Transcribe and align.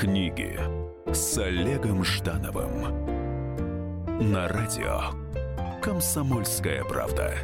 Книги 0.00 0.58
с 1.12 1.36
Олегом 1.36 2.04
Ждановым 2.04 3.04
на 4.32 4.48
радио 4.48 5.10
Комсомольская 5.82 6.82
правда. 6.84 7.34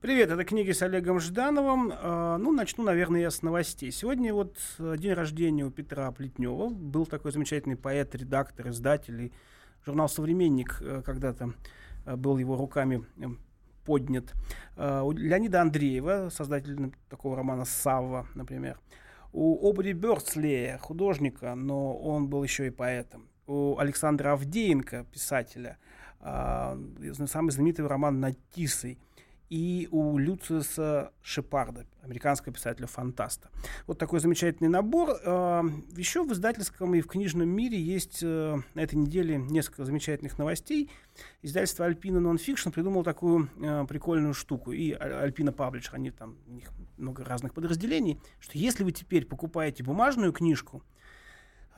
Привет, 0.00 0.30
это 0.30 0.44
книги 0.44 0.72
с 0.72 0.82
Олегом 0.82 1.20
Ждановым. 1.20 1.92
А, 1.94 2.38
ну, 2.38 2.50
начну, 2.50 2.82
наверное, 2.82 3.20
я 3.20 3.30
с 3.30 3.42
новостей. 3.42 3.92
Сегодня 3.92 4.34
вот 4.34 4.58
э, 4.80 4.96
день 4.98 5.12
рождения 5.12 5.64
у 5.64 5.70
Петра 5.70 6.10
Плетнева. 6.10 6.70
Был 6.70 7.06
такой 7.06 7.30
замечательный 7.30 7.76
поэт, 7.76 8.16
редактор, 8.16 8.70
издатель. 8.70 9.26
И 9.26 9.32
журнал 9.86 10.08
«Современник» 10.08 10.78
э, 10.80 11.02
когда-то 11.06 11.52
э, 12.04 12.16
был 12.16 12.38
его 12.38 12.56
руками 12.56 13.06
поднят. 13.88 14.34
У 14.76 15.12
Леонида 15.12 15.62
Андреева, 15.62 16.28
создателя 16.30 16.90
такого 17.08 17.36
романа 17.36 17.64
«Савва», 17.64 18.26
например. 18.34 18.78
У 19.32 19.66
Обри 19.66 19.94
Бёрдслея, 19.94 20.76
художника, 20.76 21.54
но 21.54 21.96
он 21.96 22.28
был 22.28 22.42
еще 22.44 22.66
и 22.66 22.70
поэтом. 22.70 23.28
У 23.46 23.78
Александра 23.78 24.32
Авдеенко, 24.32 25.06
писателя, 25.10 25.78
а, 26.20 26.78
самый 27.26 27.50
знаменитый 27.50 27.86
роман 27.86 28.20
«Над 28.20 28.36
Тисой» 28.50 28.98
и 29.50 29.88
у 29.90 30.18
Люциуса 30.18 31.12
Шепарда, 31.22 31.86
американского 32.02 32.52
писателя-фантаста. 32.52 33.50
Вот 33.86 33.98
такой 33.98 34.20
замечательный 34.20 34.68
набор. 34.68 35.16
А, 35.24 35.62
Еще 35.96 36.22
в 36.22 36.32
издательском 36.32 36.94
и 36.94 37.00
в 37.00 37.06
книжном 37.06 37.48
мире 37.48 37.80
есть 37.80 38.20
э, 38.22 38.56
на 38.74 38.80
этой 38.80 38.96
неделе 38.96 39.36
несколько 39.38 39.84
замечательных 39.84 40.38
новостей. 40.38 40.90
Издательство 41.42 41.86
Альпина 41.86 42.18
Nonfiction 42.18 42.72
придумало 42.72 43.04
такую 43.04 43.48
э, 43.60 43.86
прикольную 43.88 44.34
штуку. 44.34 44.72
И 44.72 44.92
Альпина 44.92 45.52
Паблишер, 45.52 45.94
они 45.94 46.10
там, 46.10 46.36
у 46.46 46.52
них 46.52 46.70
много 46.96 47.24
разных 47.24 47.54
подразделений, 47.54 48.20
что 48.40 48.58
если 48.58 48.84
вы 48.84 48.92
теперь 48.92 49.24
покупаете 49.24 49.82
бумажную 49.82 50.32
книжку, 50.32 50.82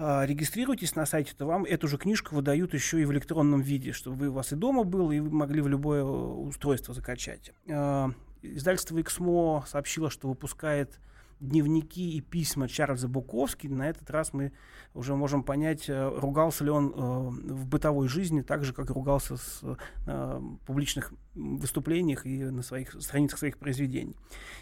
регистрируйтесь 0.00 0.96
на 0.96 1.04
сайте, 1.04 1.34
то 1.36 1.44
вам 1.44 1.64
эту 1.64 1.86
же 1.86 1.98
книжку 1.98 2.34
выдают 2.34 2.72
еще 2.72 3.02
и 3.02 3.04
в 3.04 3.12
электронном 3.12 3.60
виде, 3.60 3.92
чтобы 3.92 4.16
вы 4.16 4.28
у 4.28 4.32
вас 4.32 4.52
и 4.52 4.56
дома 4.56 4.84
был, 4.84 5.10
и 5.10 5.20
вы 5.20 5.30
могли 5.30 5.60
в 5.60 5.68
любое 5.68 6.02
устройство 6.02 6.94
закачать. 6.94 7.52
А, 7.68 8.10
издательство 8.40 8.98
«Эксмо» 8.98 9.64
сообщило, 9.66 10.08
что 10.08 10.28
выпускает 10.28 10.98
дневники 11.40 12.16
и 12.16 12.20
письма 12.20 12.68
Чарльза 12.68 13.08
Буковски. 13.08 13.66
На 13.66 13.88
этот 13.88 14.08
раз 14.10 14.32
мы 14.32 14.52
уже 14.94 15.16
можем 15.16 15.42
понять, 15.42 15.88
э, 15.88 16.18
ругался 16.18 16.64
ли 16.64 16.70
он 16.70 16.88
э, 16.88 17.52
в 17.52 17.66
бытовой 17.66 18.08
жизни 18.08 18.42
так 18.42 18.64
же, 18.64 18.72
как 18.72 18.90
ругался 18.90 19.36
с 19.36 19.60
э, 20.06 20.40
публичных 20.66 21.12
выступлениях 21.34 22.26
и 22.26 22.44
на 22.44 22.62
своих 22.62 22.92
страницах 23.00 23.38
своих 23.38 23.58
произведений. 23.58 24.16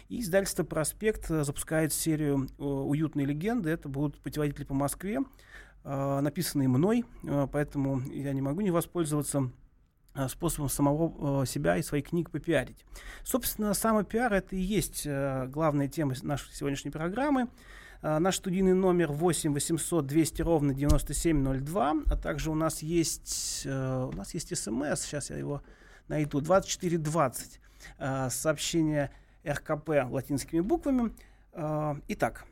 И 0.07 0.21
издательство 0.21 0.63
«Проспект» 0.63 1.27
запускает 1.27 1.91
серию 1.91 2.47
«Уютные 2.57 3.25
легенды». 3.25 3.69
Это 3.69 3.89
будут 3.89 4.19
путеводители 4.21 4.63
по 4.63 4.75
Москве, 4.75 5.19
написанные 5.83 6.67
мной, 6.67 7.05
поэтому 7.51 8.01
я 8.11 8.33
не 8.33 8.41
могу 8.41 8.61
не 8.61 8.69
воспользоваться 8.69 9.51
способом 10.27 10.69
самого 10.69 11.43
э, 11.43 11.45
себя 11.45 11.77
и 11.77 11.81
своих 11.81 12.09
книг 12.09 12.29
попиарить. 12.31 12.83
Собственно, 13.23 13.73
самопиар 13.73 14.33
это 14.33 14.55
и 14.55 14.59
есть 14.59 15.03
э, 15.05 15.47
главная 15.47 15.87
тема 15.87 16.15
нашей 16.23 16.53
сегодняшней 16.53 16.91
программы. 16.91 17.47
Наш 18.01 18.37
студийный 18.37 18.73
номер 18.73 19.11
8 19.11 19.53
800 19.53 20.07
200 20.07 20.41
ровно 20.41 20.73
9702, 20.73 21.95
а 22.05 22.15
также 22.15 22.49
у 22.49 22.55
нас 22.55 22.81
есть, 22.81 23.65
у 23.65 24.11
нас 24.13 24.33
есть 24.33 24.57
смс, 24.57 25.01
сейчас 25.01 25.29
я 25.31 25.37
его 25.37 25.61
найду, 26.07 26.39
2420, 26.39 27.59
сообщение 28.29 29.11
РКП 29.45 29.89
латинскими 30.09 30.61
буквами. 30.61 31.11
Итак, 32.07 32.45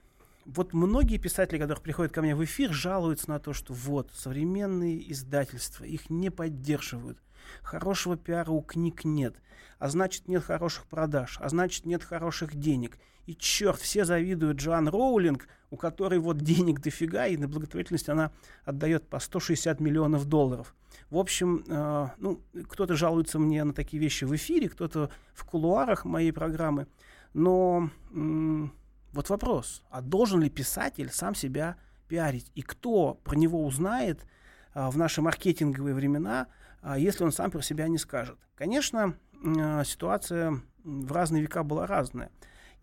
вот 0.47 0.73
многие 0.73 1.17
писатели, 1.17 1.59
которые 1.59 1.83
приходят 1.83 2.13
ко 2.13 2.21
мне 2.21 2.33
в 2.33 2.43
эфир, 2.43 2.71
жалуются 2.71 3.29
на 3.29 3.39
то, 3.39 3.51
что 3.51 3.73
вот 3.73 4.11
современные 4.13 5.11
издательства 5.11 5.83
их 5.83 6.09
не 6.09 6.29
поддерживают. 6.29 7.19
Хорошего 7.63 8.17
пиара 8.17 8.51
у 8.51 8.61
книг 8.61 9.05
нет. 9.05 9.35
А 9.79 9.89
значит, 9.89 10.27
нет 10.27 10.43
хороших 10.43 10.85
продаж. 10.85 11.37
А 11.39 11.49
значит, 11.49 11.85
нет 11.85 12.03
хороших 12.03 12.55
денег. 12.55 12.97
И 13.25 13.35
черт, 13.35 13.79
все 13.79 14.05
завидуют 14.05 14.57
Джоан 14.57 14.87
Роулинг, 14.87 15.47
у 15.69 15.75
которой 15.75 16.19
вот 16.19 16.37
денег 16.37 16.79
дофига, 16.79 17.27
и 17.27 17.37
на 17.37 17.47
благотворительность 17.47 18.09
она 18.09 18.31
отдает 18.63 19.07
по 19.07 19.19
160 19.19 19.79
миллионов 19.81 20.25
долларов. 20.25 20.73
В 21.09 21.17
общем, 21.17 21.63
э, 21.67 22.07
ну, 22.17 22.41
кто-то 22.69 22.95
жалуется 22.95 23.37
мне 23.37 23.63
на 23.63 23.73
такие 23.73 24.01
вещи 24.01 24.23
в 24.23 24.33
эфире, 24.35 24.69
кто-то 24.69 25.11
в 25.33 25.43
кулуарах 25.43 26.05
моей 26.05 26.31
программы. 26.31 26.87
Но 27.33 27.89
м- 28.11 28.73
вот 29.11 29.29
вопрос, 29.29 29.83
а 29.89 30.01
должен 30.01 30.41
ли 30.41 30.49
писатель 30.49 31.09
сам 31.11 31.35
себя 31.35 31.75
пиарить? 32.07 32.51
И 32.55 32.61
кто 32.61 33.15
про 33.23 33.35
него 33.35 33.65
узнает 33.65 34.25
э, 34.73 34.87
в 34.89 34.97
наши 34.97 35.21
маркетинговые 35.21 35.93
времена, 35.93 36.47
если 36.95 37.23
он 37.23 37.31
сам 37.31 37.51
про 37.51 37.61
себя 37.61 37.87
не 37.87 37.97
скажет. 37.97 38.37
Конечно, 38.55 39.15
а, 39.43 39.83
ситуация 39.83 40.61
в 40.83 41.11
разные 41.11 41.41
века 41.41 41.63
была 41.63 41.85
разная. 41.85 42.31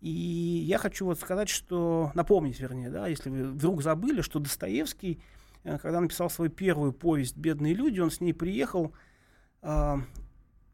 И 0.01 0.09
я 0.09 0.77
хочу 0.77 1.05
вот 1.05 1.19
сказать, 1.19 1.49
что, 1.49 2.11
напомнить, 2.13 2.59
вернее, 2.59 2.89
да, 2.89 3.07
если 3.07 3.29
вы 3.29 3.51
вдруг 3.51 3.81
забыли, 3.81 4.21
что 4.21 4.39
Достоевский, 4.39 5.19
э, 5.63 5.79
когда 5.79 5.99
написал 5.99 6.29
свою 6.29 6.51
первую 6.51 6.93
повесть 6.93 7.37
«Бедные 7.37 7.73
люди», 7.73 7.99
он 7.99 8.11
с 8.11 8.21
ней 8.21 8.33
приехал 8.33 8.93
э, 9.63 9.95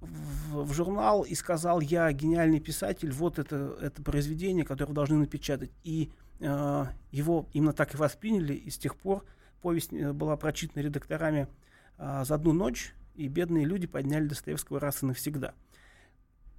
в, 0.02 0.64
в 0.64 0.74
журнал 0.74 1.24
и 1.24 1.36
сказал, 1.36 1.80
я 1.80 2.12
гениальный 2.12 2.59
писатель, 2.59 3.12
вот 3.12 3.40
это, 3.40 3.78
это 3.80 4.02
произведение, 4.02 4.66
которое 4.66 4.90
вы 4.90 4.96
должны 4.96 5.18
напечатать. 5.18 5.72
И 5.84 6.12
э, 6.40 6.86
его 7.12 7.47
именно 7.53 7.74
так 7.74 7.94
и 7.94 7.97
восприняли, 7.97 8.53
и 8.53 8.70
с 8.70 8.78
тех 8.78 8.97
пор 8.97 9.24
повесть 9.62 9.94
э, 9.94 10.12
была 10.12 10.36
прочитана 10.36 10.84
редакторами 10.84 11.47
э, 11.97 12.24
за 12.25 12.36
одну 12.36 12.52
ночь, 12.52 12.94
и 13.16 13.27
бедные 13.27 13.66
люди 13.66 13.88
подняли 13.88 14.27
Достоевского 14.27 14.79
раз 14.79 15.03
и 15.03 15.05
навсегда. 15.05 15.53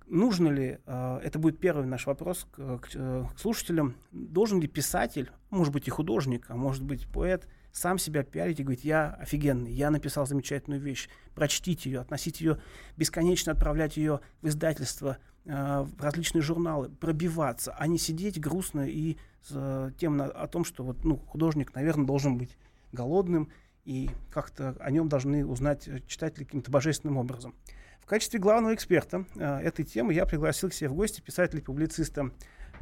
Нужно 0.06 0.48
ли, 0.48 0.78
э, 0.84 1.20
это 1.22 1.38
будет 1.38 1.58
первый 1.58 1.86
наш 1.86 2.06
вопрос 2.06 2.46
к, 2.50 2.78
к, 2.78 2.88
э, 2.94 3.24
к 3.34 3.38
слушателям, 3.38 3.94
должен 4.10 4.60
ли 4.60 4.68
писатель, 4.68 5.30
может 5.50 5.72
быть 5.72 5.88
и 5.88 5.90
художник, 5.90 6.46
а 6.48 6.56
может 6.56 6.84
быть 6.84 7.06
поэт, 7.08 7.48
сам 7.72 7.98
себя 7.98 8.22
пиарить 8.22 8.60
и 8.60 8.62
говорить, 8.62 8.84
я 8.84 9.14
офигенный, 9.14 9.72
я 9.72 9.90
написал 9.90 10.26
замечательную 10.26 10.80
вещь, 10.80 11.08
прочтите 11.34 11.90
ее, 11.90 12.00
относите 12.00 12.44
ее, 12.44 12.58
бесконечно 12.96 13.52
отправлять 13.52 13.96
ее 13.96 14.20
в 14.42 14.48
издательство, 14.48 15.18
э, 15.46 15.50
в 15.80 16.02
различные 16.02 16.42
журналы, 16.42 16.90
пробиваться, 16.90 17.74
а 17.78 17.86
не 17.86 17.96
сидеть 17.96 18.38
грустно 18.38 18.86
и 18.86 19.16
с 19.48 19.92
тем 19.98 20.20
о 20.20 20.46
том, 20.46 20.64
что 20.64 20.84
вот, 20.84 21.04
ну, 21.04 21.16
художник, 21.16 21.74
наверное, 21.74 22.06
должен 22.06 22.38
быть 22.38 22.56
голодным, 22.92 23.50
и 23.84 24.10
как-то 24.30 24.76
о 24.80 24.90
нем 24.90 25.08
должны 25.08 25.44
узнать 25.44 25.88
читатели 26.06 26.44
каким-то 26.44 26.70
божественным 26.70 27.16
образом. 27.16 27.54
В 28.00 28.06
качестве 28.06 28.38
главного 28.40 28.74
эксперта 28.74 29.24
э, 29.36 29.60
этой 29.60 29.84
темы 29.84 30.12
я 30.12 30.26
пригласил 30.26 30.70
к 30.70 30.74
себе 30.74 30.88
в 30.88 30.94
гости 30.94 31.20
писателя 31.20 31.60
и 31.60 31.62
публициста 31.62 32.30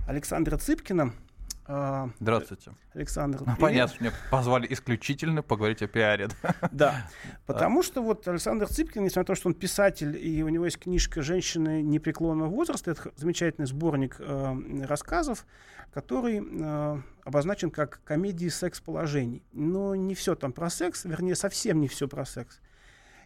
Александра 0.07 0.57
Цыпкина. 0.57 1.13
Э, 1.73 2.09
Здравствуйте. 2.19 2.73
Александр. 2.95 3.43
Ну, 3.47 3.55
понятно, 3.57 4.05
меня 4.05 4.13
позвали 4.29 4.67
исключительно 4.71 5.43
поговорить 5.43 5.83
о 5.83 5.87
пиаре. 5.87 6.29
Да, 6.73 7.09
потому 7.47 7.85
что 7.85 8.03
вот 8.03 8.27
Александр 8.27 8.67
Цыпкин, 8.67 9.05
несмотря 9.05 9.21
на 9.21 9.27
то, 9.27 9.35
что 9.37 9.49
он 9.49 9.55
писатель, 9.55 10.17
и 10.17 10.43
у 10.43 10.49
него 10.49 10.65
есть 10.65 10.81
книжка 10.81 11.23
«Женщины 11.23 11.81
непреклонного 11.81 12.49
возраста», 12.49 12.91
это 12.91 13.13
замечательный 13.15 13.67
сборник 13.67 14.17
э, 14.19 14.85
рассказов, 14.85 15.47
который 15.93 16.43
э, 16.43 17.03
обозначен 17.25 17.71
как 17.71 18.01
комедии 18.03 18.49
секс-положений. 18.49 19.45
Но 19.53 19.95
не 19.95 20.17
все 20.17 20.35
там 20.35 20.53
про 20.53 20.71
секс, 20.71 21.05
вернее, 21.05 21.37
совсем 21.37 21.81
не 21.81 21.87
все 21.87 22.09
про 22.09 22.25
секс. 22.25 22.61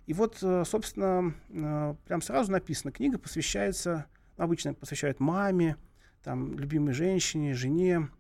И 0.05 0.12
вот, 0.12 0.37
э, 0.43 0.65
собственно, 0.66 1.32
э, 1.49 1.94
прям 2.06 2.21
сразу 2.21 2.53
написано, 2.53 2.93
книга 2.93 3.19
посвящается, 3.19 4.05
обычно 4.37 4.75
посвящают 4.75 5.19
маме, 5.19 5.79
там, 6.23 6.58
любимой 6.58 6.93
женщине, 6.93 7.55
жене, 7.55 8.11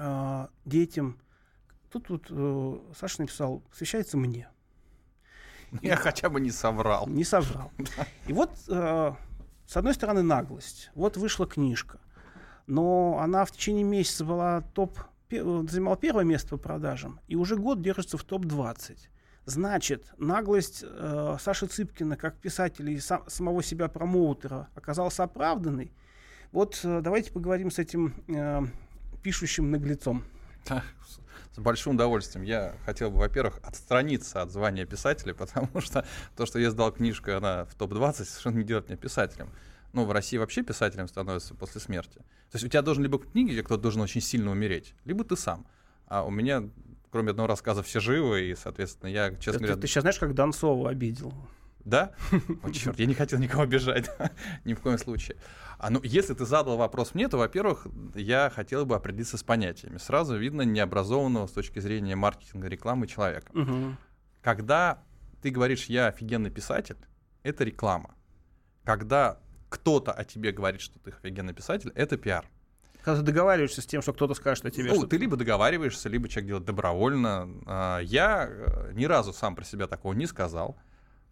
э, 0.00 0.46
детям. 0.64 1.20
Тут 1.90 2.08
вот 2.08 2.26
э, 2.30 2.78
Саша 2.98 3.22
написал, 3.22 3.60
посвящается 3.70 4.16
мне. 4.16 4.48
Я 5.82 5.94
и, 5.94 5.96
хотя 5.96 6.28
бы 6.28 6.40
не 6.40 6.50
соврал. 6.50 7.06
Не 7.06 7.24
соврал. 7.24 7.72
И 8.26 8.32
вот, 8.32 8.50
э, 8.68 9.12
с 9.66 9.76
одной 9.76 9.94
стороны, 9.94 10.22
наглость. 10.22 10.90
Вот 10.94 11.16
вышла 11.16 11.46
книжка 11.46 12.00
но 12.70 13.18
она 13.20 13.44
в 13.44 13.50
течение 13.50 13.84
месяца 13.84 14.24
была 14.24 14.62
топ, 14.74 14.98
занимала 15.28 15.96
первое 15.96 16.24
место 16.24 16.50
по 16.50 16.56
продажам 16.56 17.20
и 17.26 17.36
уже 17.36 17.56
год 17.56 17.82
держится 17.82 18.16
в 18.16 18.24
топ-20. 18.24 18.96
Значит, 19.46 20.12
наглость 20.18 20.84
э, 20.86 21.36
Саши 21.40 21.66
Цыпкина 21.66 22.16
как 22.16 22.36
писателя 22.36 22.92
и 22.92 23.00
сам, 23.00 23.28
самого 23.28 23.62
себя 23.62 23.88
промоутера 23.88 24.68
оказалась 24.76 25.18
оправданной. 25.18 25.92
Вот 26.52 26.78
э, 26.84 27.00
давайте 27.02 27.32
поговорим 27.32 27.70
с 27.72 27.80
этим 27.80 28.14
э, 28.28 28.62
пишущим 29.22 29.70
наглецом. 29.70 30.24
С 31.52 31.58
большим 31.58 31.94
удовольствием. 31.94 32.44
Я 32.44 32.74
хотел 32.84 33.10
бы, 33.10 33.18
во-первых, 33.18 33.58
отстраниться 33.62 34.40
от 34.40 34.50
звания 34.52 34.86
писателя, 34.86 35.34
потому 35.38 35.80
что 35.80 36.06
то, 36.36 36.46
что 36.46 36.58
я 36.58 36.70
сдал 36.70 36.92
книжку, 36.92 37.32
она 37.32 37.64
в 37.64 37.74
топ-20, 37.74 38.24
совершенно 38.24 38.58
не 38.58 38.64
делает 38.64 38.88
меня 38.88 38.96
писателем. 38.96 39.50
ну, 39.92 40.04
в 40.04 40.12
России 40.12 40.36
вообще 40.36 40.62
писателем 40.62 41.08
становится 41.08 41.54
после 41.54 41.80
смерти. 41.80 42.18
То 42.50 42.56
есть 42.56 42.64
у 42.64 42.68
тебя 42.68 42.82
должен 42.82 43.02
либо 43.02 43.18
книги, 43.18 43.52
где 43.52 43.62
кто-то 43.62 43.82
должен 43.82 44.00
очень 44.00 44.20
сильно 44.20 44.50
умереть, 44.50 44.94
либо 45.04 45.24
ты 45.24 45.36
сам. 45.36 45.66
А 46.06 46.24
у 46.24 46.30
меня, 46.30 46.68
кроме 47.10 47.30
одного 47.30 47.48
рассказа, 47.48 47.82
все 47.82 48.00
живы, 48.00 48.50
и, 48.50 48.54
соответственно, 48.54 49.10
я, 49.10 49.30
честно 49.34 49.54
Ты, 49.54 49.66
говоря... 49.66 49.80
ты 49.80 49.86
сейчас 49.86 50.02
знаешь, 50.02 50.18
как 50.18 50.34
Донцова 50.34 50.90
обидел? 50.90 51.32
Да? 51.84 52.12
О, 52.62 52.70
черт, 52.70 52.98
я 52.98 53.06
не 53.06 53.14
хотел 53.14 53.38
никого 53.38 53.62
обижать. 53.62 54.10
Ни 54.64 54.74
в 54.74 54.80
коем 54.80 54.98
случае. 54.98 55.36
А 55.78 55.90
ну, 55.90 56.00
если 56.02 56.34
ты 56.34 56.44
задал 56.44 56.76
вопрос 56.76 57.14
мне, 57.14 57.28
то, 57.28 57.38
во-первых, 57.38 57.86
я 58.14 58.50
хотел 58.54 58.84
бы 58.84 58.94
определиться 58.94 59.38
с 59.38 59.42
понятиями. 59.42 59.98
Сразу 59.98 60.36
видно 60.36 60.62
необразованного 60.62 61.46
с 61.46 61.52
точки 61.52 61.78
зрения 61.78 62.16
маркетинга, 62.16 62.68
рекламы 62.68 63.06
человека. 63.06 63.50
Мгм. 63.52 63.96
Когда 64.42 65.02
ты 65.42 65.50
говоришь 65.50 65.86
«я 65.86 66.08
офигенный 66.08 66.50
писатель», 66.50 66.96
это 67.42 67.64
реклама. 67.64 68.14
Когда 68.84 69.38
кто-то 69.70 70.12
о 70.12 70.24
тебе 70.24 70.52
говорит, 70.52 70.80
что 70.80 70.98
ты 70.98 71.10
офигенный 71.10 71.54
писатель, 71.54 71.92
это 71.94 72.16
пиар. 72.16 72.46
Когда 73.02 73.20
ты 73.20 73.26
договариваешься 73.26 73.80
с 73.80 73.86
тем, 73.86 74.02
что 74.02 74.12
кто-то 74.12 74.34
скажет 74.34 74.66
о 74.66 74.70
тебе. 74.70 74.92
Ну, 74.92 75.06
ты 75.06 75.16
либо 75.16 75.36
договариваешься, 75.36 76.08
либо 76.08 76.28
человек 76.28 76.48
делает 76.48 76.64
добровольно. 76.66 77.48
А, 77.66 78.00
Я 78.00 78.46
э, 78.50 78.92
ни 78.92 79.06
разу 79.06 79.32
сам 79.32 79.56
про 79.56 79.64
себя 79.64 79.86
такого 79.86 80.12
не 80.12 80.26
сказал, 80.26 80.76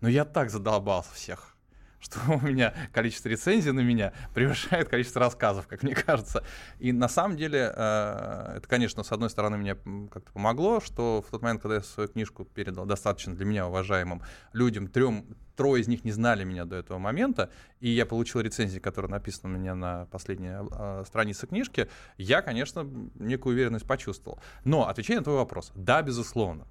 но 0.00 0.08
я 0.08 0.24
так 0.24 0.50
задолбался 0.50 1.14
всех, 1.14 1.56
что 2.00 2.20
у 2.28 2.40
меня 2.40 2.74
количество 2.92 3.28
рецензий 3.28 3.72
на 3.72 3.80
меня 3.80 4.12
превышает 4.34 4.88
количество 4.90 5.20
рассказов, 5.20 5.66
как 5.66 5.82
мне 5.82 5.94
кажется. 5.94 6.44
И 6.78 6.92
на 6.92 7.08
самом 7.08 7.36
деле, 7.36 7.72
э, 7.74 8.54
это, 8.56 8.68
конечно, 8.68 9.02
с 9.02 9.10
одной 9.12 9.30
стороны, 9.30 9.56
мне 9.56 9.74
как-то 10.10 10.32
помогло, 10.32 10.80
что 10.80 11.24
в 11.26 11.30
тот 11.30 11.42
момент, 11.42 11.62
когда 11.62 11.76
я 11.76 11.82
свою 11.82 12.08
книжку 12.08 12.44
передал 12.44 12.86
достаточно 12.86 13.34
для 13.34 13.44
меня 13.44 13.66
уважаемым 13.66 14.22
людям, 14.52 14.86
трем, 14.86 15.36
трое 15.56 15.82
из 15.82 15.88
них 15.88 16.04
не 16.04 16.12
знали 16.12 16.44
меня 16.44 16.64
до 16.64 16.76
этого 16.76 16.98
момента, 16.98 17.50
и 17.80 17.88
я 17.88 18.06
получил 18.06 18.40
рецензии, 18.40 18.78
которые 18.78 19.10
написаны 19.10 19.56
у 19.56 19.58
меня 19.58 19.74
на 19.74 20.06
последней 20.06 20.50
э, 20.50 21.02
странице 21.04 21.48
книжки, 21.48 21.88
я, 22.16 22.42
конечно, 22.42 22.88
некую 23.16 23.54
уверенность 23.54 23.86
почувствовал. 23.86 24.40
Но, 24.64 24.88
отвечая 24.88 25.18
на 25.18 25.24
твой 25.24 25.36
вопрос, 25.36 25.72
да, 25.74 26.00
безусловно. 26.02 26.66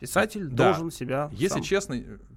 Писатель 0.00 0.48
Да. 0.48 0.66
должен 0.72 0.90
себя. 0.90 1.28
Если 1.32 1.54
сам- 1.56 1.62
честно, 1.62 1.94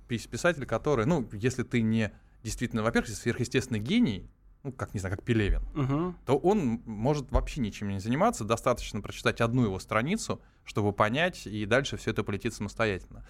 пис- 0.07 0.27
писатель, 0.29 0.65
который, 0.65 1.05
ну, 1.05 1.27
если 1.33 1.63
ты 1.63 1.81
не 1.81 2.11
действительно, 2.43 2.83
во-первых, 2.83 3.09
сверхъестественный 3.09 3.79
гений, 3.79 4.29
ну, 4.63 4.71
как, 4.73 4.93
не 4.93 4.99
знаю, 4.99 5.15
как 5.15 5.25
Пелевин, 5.25 5.61
Мгм. 5.73 6.17
то 6.25 6.37
он 6.37 6.81
может 6.85 7.31
вообще 7.31 7.61
ничем 7.61 7.87
не 7.89 7.99
заниматься, 7.99 8.43
достаточно 8.43 8.99
прочитать 9.01 9.39
одну 9.41 9.63
его 9.63 9.79
страницу, 9.79 10.41
чтобы 10.65 10.91
понять, 10.93 11.47
и 11.47 11.65
дальше 11.65 11.95
все 11.97 12.11
это 12.11 12.23
полетит 12.23 12.53
самостоятельно. 12.53 13.25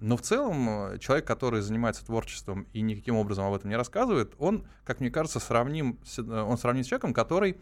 Но 0.00 0.16
в 0.16 0.22
целом 0.22 0.68
э, 0.92 0.98
человек, 0.98 1.26
который 1.26 1.60
занимается 1.62 2.04
творчеством 2.06 2.66
и 2.74 2.82
никаким 2.82 3.16
образом 3.16 3.46
об 3.46 3.54
этом 3.54 3.68
не 3.70 3.76
рассказывает, 3.76 4.34
он, 4.38 4.66
как 4.84 5.00
мне 5.00 5.10
кажется, 5.10 5.40
сравним, 5.40 5.98
с- 6.04 6.18
э, 6.18 6.22
он 6.42 6.56
сравним 6.58 6.84
с 6.84 6.86
человеком, 6.86 7.12
который 7.14 7.56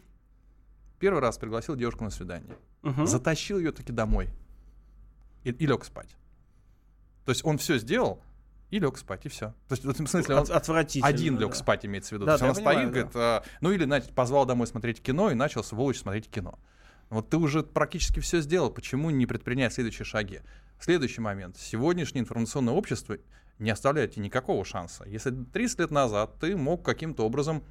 первый 0.99 1.21
раз 1.21 1.39
пригласил 1.39 1.77
девушку 1.77 2.05
на 2.05 2.11
свидание, 2.11 2.57
Мгм. 2.83 3.07
затащил 3.07 3.59
ее 3.59 3.73
таки 3.73 3.93
домой 3.93 4.29
и, 5.47 5.51
и 5.51 5.67
лег 5.67 5.85
спать. 5.85 6.17
То 7.25 7.31
есть 7.31 7.45
он 7.45 7.59
все 7.59 7.79
сделал 7.79 8.23
и 8.71 8.79
лег 8.81 8.99
спать, 8.99 9.27
и 9.27 9.29
все. 9.29 9.55
То 9.69 9.73
есть 9.73 9.85
в 9.85 9.91
этом 9.91 10.07
смысле 10.07 10.37
он 10.37 10.43
От- 10.43 10.51
отвратительно. 10.51 11.07
один 11.07 11.39
лег 11.39 11.51
да. 11.51 11.57
спать, 11.57 11.87
имеется 11.87 12.11
в 12.11 12.13
виду. 12.13 12.27
Да, 12.27 12.33
То 12.33 12.33
есть 12.33 12.43
да, 12.43 12.47
он 12.47 12.51
я 12.51 12.55
стоит, 12.55 12.67
понимаю, 12.67 12.91
говорит, 12.91 13.17
а, 13.17 13.45
ну 13.61 13.71
или 13.71 13.85
значит, 13.85 14.13
позвал 14.13 14.45
домой 14.45 14.67
смотреть 14.67 15.01
кино 15.01 15.31
и 15.31 15.35
начал 15.35 15.63
сволочь 15.63 15.99
смотреть 15.99 16.29
кино. 16.29 16.59
Вот 17.09 17.31
ты 17.31 17.37
уже 17.37 17.63
практически 17.63 18.19
все 18.19 18.41
сделал, 18.41 18.71
почему 18.71 19.11
не 19.11 19.27
предпринять 19.27 19.73
следующие 19.73 20.05
шаги? 20.05 20.41
Следующий 20.81 21.21
момент. 21.21 21.57
Сегодняшнее 21.57 22.23
информационное 22.23 22.75
общество 22.75 23.17
не 23.61 23.71
оставляет 23.71 24.13
тебе 24.15 24.25
никакого 24.25 24.65
шанса. 24.65 25.05
Если 25.07 25.31
30 25.31 25.79
лет 25.79 25.91
назад 25.93 26.39
ты 26.41 26.57
мог 26.57 26.85
каким-то 26.85 27.25
образом 27.25 27.65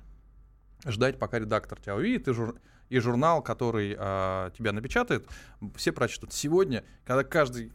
ждать, 0.85 1.19
пока 1.19 1.39
редактор 1.39 1.79
тебя 1.79 1.95
увидит, 1.95 2.27
и, 2.27 2.31
жур- 2.31 2.59
и 2.89 2.99
журнал, 2.99 3.41
который 3.41 3.95
а, 3.97 4.51
тебя 4.51 4.71
напечатает, 4.71 5.27
все 5.75 5.91
прочтут. 5.91 6.33
Сегодня, 6.33 6.83
когда 7.05 7.23
каждый, 7.23 7.71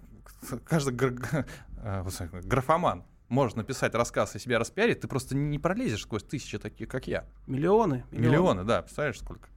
каждый 0.65 0.95
гра- 0.95 1.47
а, 1.83 2.07
графоман 2.45 3.05
может 3.29 3.57
написать 3.57 3.95
рассказ 3.95 4.35
и 4.37 4.39
себя 4.39 4.59
распиарить, 4.59 5.01
ты 5.01 5.09
просто 5.09 5.37
не 5.37 5.59
пролезешь 5.59 6.03
сквозь 6.03 6.25
тысячи 6.25 6.59
таких, 6.59 6.89
как 6.89 7.07
я. 7.07 7.25
Миллионы. 7.47 8.05
Миллионы, 8.11 8.65
да, 8.65 8.83
представляешь, 8.83 9.19
сколько? 9.19 9.49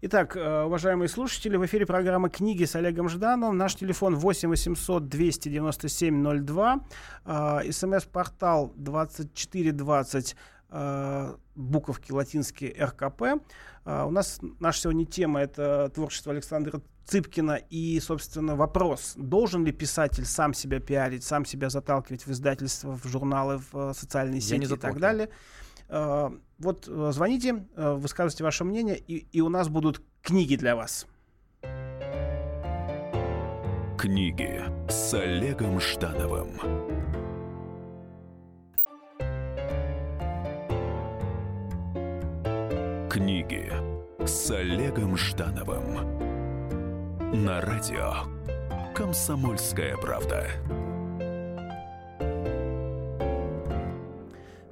Итак, 0.00 0.34
э, 0.34 0.62
уважаемые 0.62 1.08
слушатели, 1.08 1.56
в 1.56 1.66
эфире 1.66 1.84
программа 1.84 2.30
«Книги» 2.30 2.64
с 2.64 2.74
Олегом 2.74 3.10
Ждановым. 3.10 3.58
Наш 3.58 3.74
телефон 3.76 4.16
8 4.16 4.48
800 4.48 5.08
297 5.08 6.44
02. 6.44 6.80
э, 7.26 7.70
СМС-портал 7.70 8.72
2420, 8.76 10.32
э, 10.32 10.36
буковки 11.54 12.12
латинские 12.12 12.72
РКП. 12.72 13.22
Э, 13.84 14.04
У 14.04 14.10
нас 14.10 14.40
наша 14.60 14.80
сегодня 14.80 15.04
тема— 15.04 15.40
это 15.42 15.90
творчество 15.94 16.32
Александра 16.32 16.80
Цыпкина 17.04 17.58
и, 17.68 17.98
собственно, 18.00 18.54
вопрос, 18.56 19.14
должен 19.16 19.64
ли 19.64 19.72
писатель 19.72 20.24
сам 20.24 20.54
себя 20.54 20.78
пиарить, 20.78 21.24
сам 21.24 21.44
себя 21.44 21.68
заталкивать 21.68 22.26
в 22.26 22.30
издательства, 22.30 22.96
в 22.96 23.06
журналы, 23.06 23.58
в 23.58 23.74
э, 23.74 23.92
социальные 23.94 24.40
сети 24.40 24.72
и 24.72 24.76
так 24.76 24.98
далее. 24.98 25.28
Э, 25.88 26.30
Вот 26.58 26.88
э, 26.88 27.10
звоните, 27.12 27.66
э, 27.76 27.92
высказывайте 27.94 28.44
ваше 28.44 28.64
мнение, 28.64 28.96
и, 28.96 29.26
и 29.32 29.40
у 29.40 29.48
нас 29.48 29.68
будут 29.68 30.00
книги 30.22 30.56
для 30.56 30.76
вас. 30.76 31.06
Книги 33.98 34.62
с 34.88 35.14
Олегом 35.14 35.80
Ждановым. 35.80 36.91
Книги 43.12 43.70
с 44.24 44.50
Олегом 44.50 45.18
Ждановым. 45.18 46.16
На 47.44 47.60
радио 47.60 48.14
«Комсомольская 48.94 49.98
правда». 49.98 50.46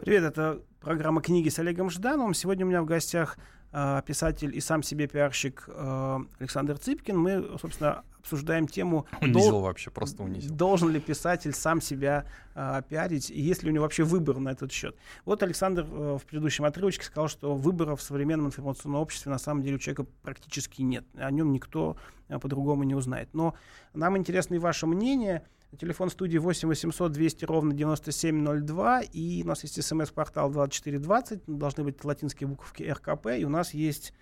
Привет, 0.00 0.25
это 0.25 0.62
программа 0.81 1.20
«Книги 1.20 1.50
с 1.50 1.58
Олегом 1.58 1.90
Ждановым». 1.90 2.32
Сегодня 2.32 2.64
у 2.64 2.69
меня 2.70 2.81
в 2.81 2.87
гостях 2.87 3.37
э, 3.72 4.02
писатель 4.06 4.56
и 4.56 4.61
сам 4.61 4.82
себе 4.82 5.06
пиарщик 5.06 5.64
э, 5.69 6.19
Александр 6.38 6.78
Цыпкин. 6.78 7.17
Мы, 7.17 7.58
собственно, 7.61 8.02
обсуждаем 8.19 8.69
тему 8.69 9.06
Унизил 9.20 9.50
дол- 9.50 9.62
вообще, 9.62 9.90
просто 9.90 10.22
унизил. 10.22 10.55
Должен 10.55 10.90
ли 10.90 11.00
писатель 11.00 11.52
сам 11.55 11.81
себя 11.81 12.26
э, 12.55 12.82
пиарить, 12.88 13.31
и 13.31 13.40
есть 13.40 13.62
ли 13.62 13.70
у 13.70 13.72
него 13.72 13.84
вообще 13.84 14.05
выбор 14.05 14.38
на 14.38 14.50
этот 14.50 14.72
счет? 14.72 14.94
Вот 15.25 15.43
Александр 15.43 15.87
э, 15.90 16.19
в 16.20 16.26
предыдущем 16.26 16.64
отрывочке 16.64 17.05
сказал, 17.05 17.28
что 17.28 17.55
выбора 17.55 17.96
в 17.96 18.02
современном 18.02 18.46
информационном 18.49 19.00
обществе 19.00 19.33
на 19.33 19.38
самом 19.38 19.62
деле 19.62 19.76
у 19.76 19.78
человека 19.78 20.04
практически 20.23 20.83
нет. 20.83 21.04
О 21.16 21.30
нем 21.30 21.52
никто 21.52 21.97
э, 22.28 22.38
по-другому 22.38 22.85
не 22.85 22.94
узнает. 22.94 23.30
Но 23.33 23.54
нам 23.94 24.16
интересно 24.18 24.54
и 24.54 24.59
ваше 24.59 24.87
мнение. 24.87 25.42
Телефон 25.78 26.10
студии 26.10 26.38
8 26.38 26.68
800 26.68 27.12
200 27.12 27.44
ровно 27.44 27.72
9702. 27.74 29.02
И 29.12 29.42
у 29.44 29.46
нас 29.46 29.62
есть 29.62 29.82
смс-портал 29.82 30.50
2420. 30.50 31.42
Должны 31.46 31.84
быть 31.84 32.04
латинские 32.04 32.48
буковки 32.48 32.82
РКП. 32.82 33.28
И 33.38 33.44
у 33.44 33.48
нас 33.48 33.72
есть 33.72 34.12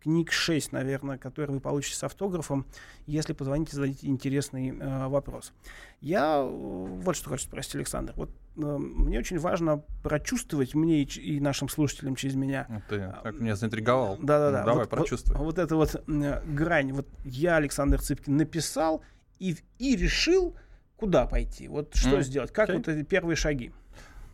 книг 0.00 0.32
6, 0.32 0.72
наверное, 0.72 1.18
которые 1.18 1.54
вы 1.54 1.60
получите 1.60 1.96
с 1.96 2.04
автографом, 2.04 2.66
если 3.06 3.32
позвоните, 3.32 3.76
зададите 3.76 4.06
интересный 4.08 4.70
э, 4.70 5.08
вопрос. 5.08 5.52
Я 6.00 6.38
э, 6.38 6.48
вот 6.48 7.16
что 7.16 7.30
хочу 7.30 7.44
спросить, 7.44 7.74
Александр. 7.76 8.14
Вот 8.16 8.30
э, 8.56 8.60
мне 8.60 9.18
очень 9.18 9.38
важно 9.38 9.84
прочувствовать 10.02 10.74
мне 10.74 11.02
и, 11.02 11.36
и 11.36 11.40
нашим 11.40 11.68
слушателям 11.68 12.14
через 12.14 12.34
меня. 12.34 12.66
Ну, 12.68 12.82
Ты 12.88 13.14
так 13.22 13.34
меня 13.38 13.56
заинтриговал. 13.56 14.16
Да-да-да. 14.16 14.60
Ну, 14.60 14.66
давай, 14.66 14.84
вот, 14.84 14.90
прочувствуй. 14.90 15.36
Вот, 15.36 15.44
вот 15.44 15.58
эта 15.58 15.76
вот 15.76 15.94
э, 15.94 16.42
грань. 16.46 16.92
Вот 16.92 17.06
я, 17.24 17.56
Александр 17.56 18.00
Цыпкин, 18.00 18.36
написал 18.36 19.02
и, 19.38 19.56
и 19.78 19.96
решил, 19.96 20.56
куда 21.00 21.26
пойти. 21.26 21.66
Вот 21.66 21.94
что 21.94 22.16
М, 22.16 22.22
сделать. 22.22 22.52
Как 22.52 22.68
окей. 22.68 22.76
вот 22.76 22.88
эти 22.88 23.04
первые 23.04 23.34
шаги. 23.34 23.72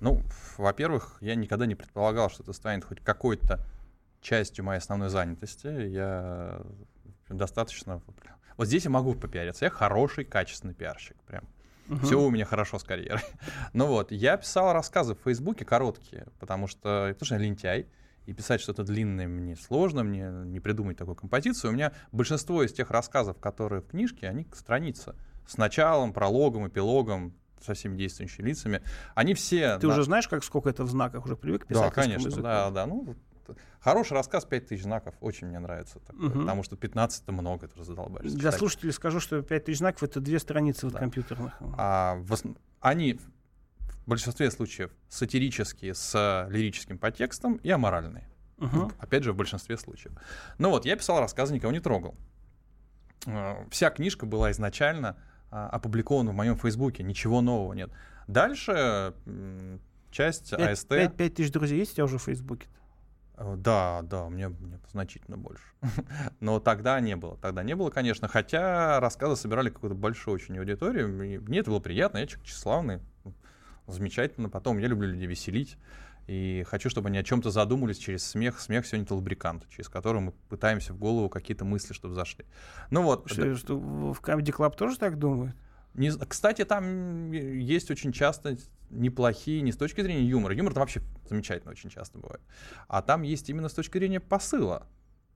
Ну, 0.01 0.21
во-первых, 0.59 1.17
я 1.21 1.37
никогда 1.37 1.65
не 1.65 1.75
предполагал, 1.75 2.29
что 2.29 2.43
это 2.43 2.53
станет 2.53 2.85
хоть 2.85 3.01
какой-то 3.01 3.65
частью 4.21 4.65
моей 4.65 4.79
основной 4.79 5.09
занятости. 5.09 5.69
Я 5.89 6.61
достаточно... 7.29 8.03
Вот 8.57 8.67
здесь 8.67 8.85
я 8.85 8.91
могу 8.91 9.15
попиариться. 9.15 9.65
Я 9.65 9.71
хороший, 9.71 10.25
качественный 10.25 10.75
пиарщик. 10.75 11.17
Прям. 11.23 11.45
Мгм. 11.87 12.01
Все 12.01 12.21
у 12.21 12.31
меня 12.31 12.45
хорошо 12.45 12.79
с 12.79 12.85
карьерой. 12.85 13.23
Ну 13.73 13.87
вот, 13.87 14.11
я 14.11 14.37
писал 14.37 14.73
рассказы 14.73 15.15
в 15.15 15.21
Фейсбуке 15.21 15.65
короткие, 15.65 16.27
потому 16.41 16.67
что, 16.67 17.11
потому 17.13 17.27
что 17.27 17.35
я 17.37 17.41
лентяй, 17.41 17.87
и 18.27 18.33
писать 18.33 18.61
что-то 18.61 18.83
длинное 18.83 19.29
мне 19.29 19.55
сложно, 19.55 20.03
мне 20.03 20.29
не 20.47 20.59
придумать 20.59 20.97
такую 20.97 21.15
композицию. 21.15 21.71
У 21.71 21.75
меня 21.75 21.93
большинство 22.11 22.65
из 22.65 22.73
тех 22.73 22.91
рассказов, 22.91 23.39
которые 23.39 23.83
в 23.83 23.87
книжке, 23.87 24.29
они 24.29 24.49
страница. 24.53 25.15
С 25.47 25.57
началом, 25.59 26.13
прологом, 26.13 26.67
эпилогом, 26.69 27.35
со 27.65 27.75
всеми 27.75 27.97
действующими 27.97 28.47
лицами. 28.49 28.83
Они 29.15 29.35
все... 29.35 29.79
Ты 29.79 29.87
на- 29.87 29.93
уже 29.95 30.05
знаешь, 30.05 30.29
как 30.29 30.45
сколько 30.45 30.69
это 30.69 30.85
в 30.85 30.91
знаках 30.91 31.25
уже 31.25 31.37
привык 31.37 31.67
к 31.67 31.73
Да, 31.73 31.91
конечно, 31.91 32.27
языку? 32.29 32.43
да, 32.43 32.71
да. 32.71 32.87
Ну, 32.87 33.03
вот, 33.47 33.57
хороший 33.81 34.13
рассказ 34.13 34.45
5000 34.45 34.83
знаков, 34.83 35.15
очень 35.21 35.47
мне 35.49 35.59
нравится. 35.59 35.99
такое, 36.01 36.29
Мгм. 36.29 36.41
Потому 36.41 36.63
что 36.63 36.77
15 36.77 37.23
это 37.23 37.33
много, 37.33 37.67
это 37.67 37.83
задолбаешься 37.83 38.37
Для 38.37 38.51
читать. 38.51 38.59
слушателей 38.59 38.93
скажу, 38.93 39.21
что 39.21 39.41
5000 39.43 39.79
знаков 39.79 40.03
это 40.03 40.21
две 40.21 40.39
страницы 40.39 40.87
вот 40.87 40.93
Да. 40.95 40.99
компьютерных. 41.01 41.55
А 41.79 42.17
в 42.21 42.33
ос- 42.33 42.43
они 42.81 43.15
в 43.15 44.09
большинстве 44.09 44.51
случаев 44.51 44.91
сатирические 45.09 45.95
с 45.95 46.47
лирическим 46.51 46.99
подтекстом 46.99 47.55
и 47.57 47.71
аморальные. 47.71 48.29
Мгм. 48.59 48.93
Опять 48.99 49.23
же, 49.25 49.33
в 49.33 49.37
большинстве 49.37 49.77
случаев. 49.77 50.13
Ну 50.59 50.71
вот, 50.71 50.85
я 50.85 50.95
писал 50.97 51.21
рассказы, 51.21 51.55
никого 51.55 51.73
не 51.73 51.81
трогал. 51.81 52.15
Э, 53.27 53.65
Вся 53.71 53.91
книжка 53.91 54.27
была 54.27 54.51
изначально 54.53 55.17
а, 55.51 55.69
опубликована 55.69 56.31
в 56.31 56.35
моем 56.35 56.57
фейсбуке, 56.57 57.03
ничего 57.03 57.41
нового 57.41 57.73
нет. 57.73 57.91
Дальше 58.27 59.15
часть 60.11 60.51
Пять- 60.51 60.71
АСТ... 60.73 60.89
пять- 60.89 61.17
пять 61.17 61.35
тысяч 61.35 61.53
друзей 61.53 61.79
есть 61.79 61.93
у 61.93 61.95
тебя 61.97 62.05
уже 62.05 62.19
в 62.19 62.23
Фейсбуке? 62.23 62.67
Э, 63.37 63.55
Да, 63.57 64.01
да, 64.03 64.25
у 64.25 64.31
меня, 64.31 64.49
у 64.49 64.53
меня 64.65 64.79
значительно 64.91 65.37
больше. 65.37 65.63
Но 66.41 66.59
тогда 66.59 66.99
не 67.01 67.17
было. 67.17 67.37
Тогда 67.37 67.63
не 67.63 67.75
было, 67.77 67.91
конечно. 67.91 68.27
Хотя 68.29 68.99
рассказы 69.01 69.37
собирали 69.37 69.69
какую-то 69.71 69.95
большую 69.97 70.35
очень 70.35 70.59
аудиторию. 70.59 71.09
Мне 71.09 71.59
это 71.61 71.71
было 71.71 71.81
приятно. 71.81 72.19
Я 72.19 72.27
человек 72.27 72.47
тщеславный. 72.47 73.01
Замечательно. 73.87 74.49
Потом 74.49 74.79
я 74.79 74.89
люблю 74.89 75.09
людей 75.11 75.27
веселить. 75.27 75.77
И 76.27 76.65
хочу, 76.67 76.91
чтобы 76.91 77.09
они 77.09 77.19
о 77.19 77.23
чем-то 77.23 77.51
задумались 77.51 77.99
через 77.99 78.25
смех. 78.25 78.61
Смех 78.61 78.87
сегодня 78.87 79.05
это 79.05 79.15
лубрикант, 79.15 79.69
через 79.69 79.89
который 79.89 80.21
мы 80.21 80.33
пытаемся 80.49 80.93
в 80.93 80.99
голову 80.99 81.29
какие-то 81.29 81.65
мысли, 81.65 81.93
чтобы 81.93 82.15
зашли. 82.15 82.45
Ну 82.91 83.03
вот. 83.03 83.31
Что, 83.31 83.55
что 83.57 83.79
в 83.79 84.21
Comedy 84.21 84.53
Club 84.53 84.77
тоже 84.77 84.99
так 84.99 85.19
думают? 85.19 85.57
Не 85.95 86.11
Кстати, 86.11 86.65
там 86.65 87.31
есть 87.33 87.91
очень 87.91 88.13
часто 88.13 88.57
неплохие, 88.91 89.63
не 89.63 89.73
с 89.73 89.77
точки 89.77 90.01
зрения 90.01 90.25
юмора. 90.25 90.55
Юмор 90.55 90.75
там 90.75 90.83
вообще 90.83 91.01
замечательно 91.29 91.71
очень 91.73 91.91
часто 91.91 92.19
бывает. 92.19 92.43
А 92.89 93.03
там 93.03 93.23
есть 93.23 93.49
именно 93.49 93.69
с 93.69 93.73
точки 93.73 93.99
зрения 93.99 94.21
посыла. 94.21 94.87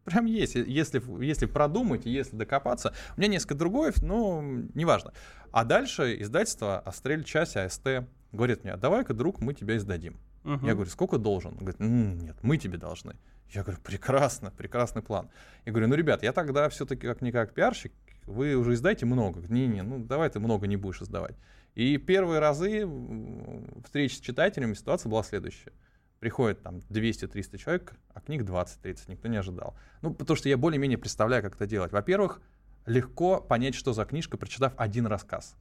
Прям 0.05 0.27
есть, 0.27 0.57
э- 0.57 0.65
если, 0.67 1.03
если 1.23 1.47
продумать, 1.47 2.07
и 2.07 2.11
если 2.11 2.37
докопаться. 2.37 2.95
У 3.17 3.21
меня 3.21 3.31
несколько 3.31 3.55
другое, 3.55 3.93
но 4.03 4.43
неважно. 4.75 5.13
А 5.53 5.65
дальше 5.65 6.21
издательство 6.21 6.81
«Астрель 6.81 7.25
часть 7.25 7.57
АСТ» 7.57 8.07
говорит 8.33 8.65
мне, 8.65 8.73
«А 8.73 8.77
давай-ка, 8.77 9.15
друг, 9.15 9.41
мы 9.41 9.55
тебя 9.55 9.77
издадим. 9.77 10.19
Мгм. 10.45 10.67
Я 10.67 10.75
говорю, 10.75 10.91
сколько 10.91 11.19
должен? 11.19 11.53
Он 11.53 11.59
говорит, 11.59 11.81
«М, 11.81 12.19
нет, 12.19 12.37
мы 12.43 12.57
тебе 12.57 12.79
должны. 12.79 13.17
Я 13.51 13.63
говорю, 13.63 13.81
прекрасно, 13.83 14.51
прекрасный 14.51 15.03
план. 15.03 15.29
Я 15.67 15.73
говорю, 15.73 15.89
ну, 15.89 15.95
ребят, 15.97 16.23
я 16.23 16.33
тогда 16.33 16.69
все-таки 16.69 17.07
как-никак 17.07 17.53
пиарщик, 17.53 17.93
вы 18.27 18.55
уже 18.55 18.75
издайте 18.75 19.07
много. 19.07 19.41
Не-не, 19.49 19.83
ну 19.83 19.99
давай 19.99 20.31
ты 20.31 20.39
много 20.39 20.67
не 20.67 20.77
будешь 20.77 21.03
издавать. 21.03 21.37
И 21.75 21.97
первые 21.99 22.39
разы 22.41 22.81
м, 22.83 23.83
встреч 23.85 24.17
с 24.17 24.21
читателями 24.21 24.75
ситуация 24.75 25.11
была 25.11 25.23
следующая. 25.23 25.73
Приходит 26.21 26.63
там 26.63 26.81
200-300 26.91 27.59
человек, 27.59 27.95
а 28.15 28.21
книг 28.21 28.43
20-30, 28.43 29.05
никто 29.09 29.29
не 29.29 29.37
ожидал. 29.39 29.75
Ну, 30.03 30.13
потому 30.15 30.37
что 30.37 30.49
я 30.49 30.57
более-менее 30.57 30.99
представляю, 30.99 31.43
как 31.43 31.57
это 31.57 31.67
делать. 31.67 31.93
Во-первых, 31.93 32.41
легко 32.87 33.41
понять, 33.41 33.75
что 33.75 33.93
за 33.93 34.05
книжка, 34.05 34.37
прочитав 34.37 34.75
один 34.77 35.07
рассказ. 35.07 35.57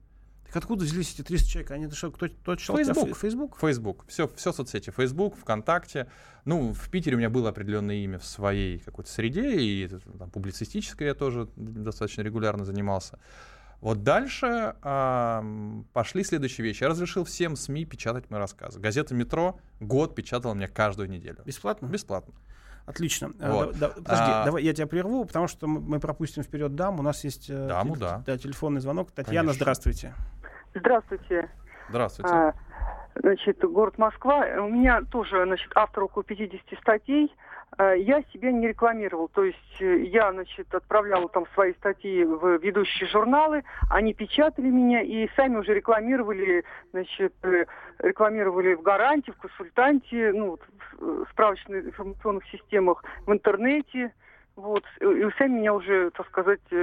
Так 0.49 0.63
откуда 0.63 0.83
взялись 0.83 1.13
эти 1.13 1.21
300 1.21 1.47
человек? 1.47 1.71
Они 1.71 1.85
это 1.85 1.95
что, 1.95 2.11
кто, 2.11 2.27
кто 2.27 2.55
читал? 2.55 2.77
Facebook. 2.77 3.17
Facebook? 3.17 3.57
Facebook, 3.59 4.05
все, 4.07 4.27
все 4.35 4.51
соцсети, 4.51 4.89
Facebook, 4.89 5.35
ВКонтакте. 5.37 6.07
Ну, 6.45 6.73
в 6.73 6.89
Питере 6.89 7.15
у 7.15 7.19
меня 7.19 7.29
было 7.29 7.49
определенное 7.49 7.95
имя 7.97 8.17
в 8.17 8.25
своей 8.25 8.79
какой-то 8.79 9.11
среде, 9.11 9.59
и 9.59 9.87
там, 9.87 10.31
публицистической 10.31 11.07
я 11.07 11.13
тоже 11.13 11.47
достаточно 11.55 12.21
регулярно 12.23 12.65
занимался. 12.65 13.19
Вот 13.81 14.03
дальше 14.03 14.75
ам, 14.81 15.85
пошли 15.93 16.23
следующие 16.23 16.65
вещи. 16.65 16.83
Я 16.83 16.89
разрешил 16.89 17.23
всем 17.23 17.55
СМИ 17.55 17.85
печатать 17.85 18.29
мои 18.29 18.39
рассказы. 18.39 18.79
Газета 18.79 19.13
«Метро» 19.13 19.59
год 19.79 20.15
печатала 20.15 20.53
мне 20.53 20.67
каждую 20.67 21.09
неделю. 21.09 21.43
Бесплатно? 21.45 21.85
Бесплатно. 21.85 22.33
Отлично. 22.85 23.31
А, 23.39 23.51
Вот. 23.51 23.77
да- 23.77 23.89
да- 23.89 23.93
подожди, 23.93 24.23
А- 24.31 24.45
давай 24.45 24.63
я 24.63 24.73
тебя 24.73 24.87
прерву, 24.87 25.23
потому 25.23 25.47
что 25.47 25.67
мы 25.67 25.99
пропустим 25.99 26.41
вперед 26.41 26.73
дам. 26.75 26.99
У 26.99 27.03
нас 27.03 27.23
есть 27.23 27.45
э, 27.49 27.67
Даму, 27.67 27.93
теле- 27.95 27.99
да. 27.99 28.23
да, 28.25 28.37
телефонный 28.39 28.81
звонок. 28.81 29.11
Татьяна, 29.11 29.39
Конечно. 29.49 29.53
здравствуйте. 29.53 30.15
Здравствуйте. 30.73 31.49
Здравствуйте. 31.89 32.33
А, 32.33 32.53
Значит, 33.21 33.59
город 33.63 33.97
Москва. 33.97 34.45
У 34.59 34.69
меня 34.69 35.01
тоже, 35.11 35.43
значит, 35.43 35.71
автор 35.75 36.05
около 36.05 36.23
50 36.23 36.61
статей. 36.79 37.33
А, 37.77 37.93
Я 37.93 38.21
себя 38.33 38.51
не 38.51 38.67
рекламировал. 38.67 39.27
То 39.27 39.43
есть 39.43 39.81
э, 39.81 40.03
я, 40.05 40.31
значит, 40.31 40.73
отправляла 40.73 41.27
там 41.27 41.45
свои 41.53 41.73
статьи 41.73 42.23
в 42.23 42.57
ведущие 42.59 43.09
журналы, 43.09 43.63
они 43.89 44.13
печатали 44.13 44.69
меня 44.69 45.01
и 45.01 45.27
сами 45.35 45.57
уже 45.57 45.73
рекламировали, 45.73 46.63
значит, 46.91 47.33
э, 47.43 47.65
рекламировали 47.99 48.75
в 48.75 48.81
гарантии, 48.81 49.31
в 49.31 49.37
консультанте, 49.37 50.31
ну, 50.33 50.51
вот 50.51 50.61
в 50.99 51.21
э, 51.21 51.25
справочных 51.31 51.85
информационных 51.85 52.45
системах, 52.45 53.03
в 53.25 53.33
интернете. 53.33 54.13
Вот. 54.59 54.83
И 54.99 55.29
сами 55.37 55.59
меня 55.59 55.73
уже, 55.73 56.11
так 56.11 56.27
сказать, 56.27 56.59
э, 56.71 56.75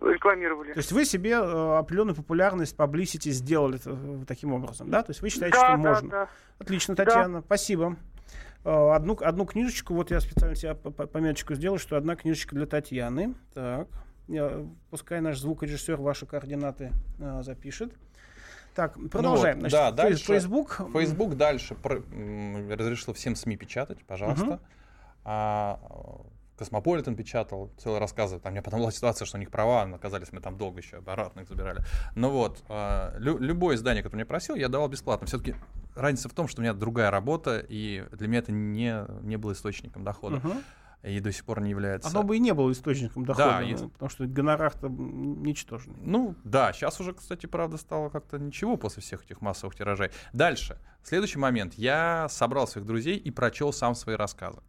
рекламировали. 0.00 0.72
То 0.72 0.78
есть 0.78 0.92
вы 0.92 1.04
себе 1.04 1.32
э, 1.32 1.76
определенную 1.78 2.14
популярность, 2.16 2.74
publicity 2.76 3.30
сделали 3.30 3.78
э, 3.84 4.24
таким 4.26 4.52
образом, 4.54 4.88
да? 4.90 5.02
То 5.02 5.10
есть 5.10 5.20
вы 5.20 5.28
считаете, 5.28 5.58
да, 5.58 5.66
что 5.74 5.82
да, 5.82 5.88
можно? 5.90 6.08
да. 6.08 6.28
Отлично, 6.58 6.96
Татьяна, 6.96 7.42
спасибо. 7.42 7.96
Э, 8.64 8.90
Одну, 8.94 9.16
одну 9.20 9.44
книжечку, 9.44 9.92
вот 9.94 10.10
я 10.10 10.20
специально 10.20 10.56
себе 10.56 10.74
по- 10.74 10.90
по- 10.90 11.06
пометочку 11.06 11.54
сделал, 11.54 11.78
что 11.78 11.96
одна 11.98 12.16
книжечка 12.16 12.54
для 12.56 12.66
Татьяны. 12.66 13.34
Так, 13.52 13.88
пускай 14.90 15.20
наш 15.20 15.38
звукорежиссер 15.38 15.96
ваши 16.00 16.24
координаты 16.26 16.92
запишет. 17.42 17.92
Так, 18.74 18.96
продолжаем. 19.10 19.58
Ну 19.60 19.68
Значит, 19.68 19.78
да, 19.78 19.86
фейс- 19.90 19.96
дальше 19.96 20.24
Facebook. 20.26 20.80
Facebook 20.92 21.34
дальше 21.36 21.74
про- 21.74 22.02
разрешил 22.70 23.12
всем 23.14 23.36
СМИ 23.36 23.56
печатать, 23.56 24.02
пожалуйста. 24.04 24.44
Мгм. 24.44 24.60
А, 25.24 25.78
Космополитен 26.56 27.16
печатал 27.16 27.70
целые 27.78 28.00
рассказы. 28.00 28.38
Там 28.40 28.50
у 28.50 28.54
меня 28.54 28.62
потом 28.62 28.80
была 28.80 28.90
ситуация, 28.90 29.26
что 29.26 29.36
у 29.36 29.40
них 29.40 29.50
права, 29.50 29.82
оказались 29.82 30.32
мы 30.32 30.40
там 30.40 30.56
долго 30.56 30.80
еще 30.80 30.96
обратно 30.98 31.40
их 31.40 31.48
забирали. 31.48 31.82
Ну 32.14 32.30
вот, 32.30 32.62
а, 32.68 33.14
лю- 33.18 33.38
любое 33.38 33.76
издание, 33.76 34.02
которое 34.02 34.18
меня 34.20 34.26
просил, 34.26 34.54
я 34.54 34.68
давал 34.68 34.88
бесплатно. 34.88 35.26
Все-таки 35.26 35.54
разница 35.94 36.28
в 36.28 36.32
том, 36.32 36.48
что 36.48 36.60
у 36.60 36.62
меня 36.62 36.72
другая 36.72 37.10
работа, 37.10 37.58
и 37.68 38.04
для 38.12 38.28
меня 38.28 38.38
это 38.38 38.52
не, 38.52 39.04
не 39.22 39.36
было 39.36 39.52
источником 39.52 40.02
дохода. 40.04 40.40
И 41.02 41.20
до 41.20 41.30
сих 41.30 41.44
пор 41.44 41.60
не 41.60 41.70
является. 41.70 42.08
Оно 42.08 42.22
бы 42.24 42.36
и 42.36 42.40
не 42.40 42.52
было 42.52 42.72
источником 42.72 43.24
дохода, 43.26 43.48
Да, 43.48 43.60
если- 43.60 43.86
потому 43.86 44.08
что 44.08 44.26
гонорар-то 44.26 44.88
ничтожный. 44.88 45.94
Ну, 46.00 46.34
да, 46.42 46.72
сейчас 46.72 46.98
уже, 47.00 47.12
кстати, 47.12 47.46
правда, 47.46 47.76
стало 47.76 48.08
как-то 48.08 48.38
ничего 48.38 48.76
после 48.76 49.02
всех 49.02 49.22
этих 49.24 49.40
массовых 49.40 49.76
тиражей. 49.76 50.10
Дальше. 50.32 50.78
Следующий 51.04 51.38
момент. 51.38 51.74
Я 51.74 52.26
собрал 52.30 52.66
своих 52.66 52.86
друзей 52.86 53.16
и 53.16 53.30
прочел 53.30 53.72
сам 53.72 53.94
свои 53.94 54.16
рассказы. 54.16 54.60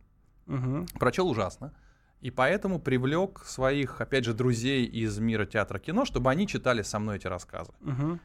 Мгм. 0.47 0.87
Прочел 0.99 1.29
ужасно. 1.29 1.73
И 2.21 2.31
поэтому 2.31 2.79
привлек 2.79 3.43
своих, 3.45 4.01
опять 4.01 4.25
же, 4.25 4.33
друзей 4.33 4.85
из 4.85 5.19
мира 5.19 5.45
театра 5.45 5.77
кино, 5.77 6.03
чтобы 6.03 6.31
они 6.31 6.47
читали 6.47 6.81
со 6.81 6.97
мной 6.99 7.17
эти 7.17 7.27
рассказы. 7.27 7.71
Мгм. 7.81 8.19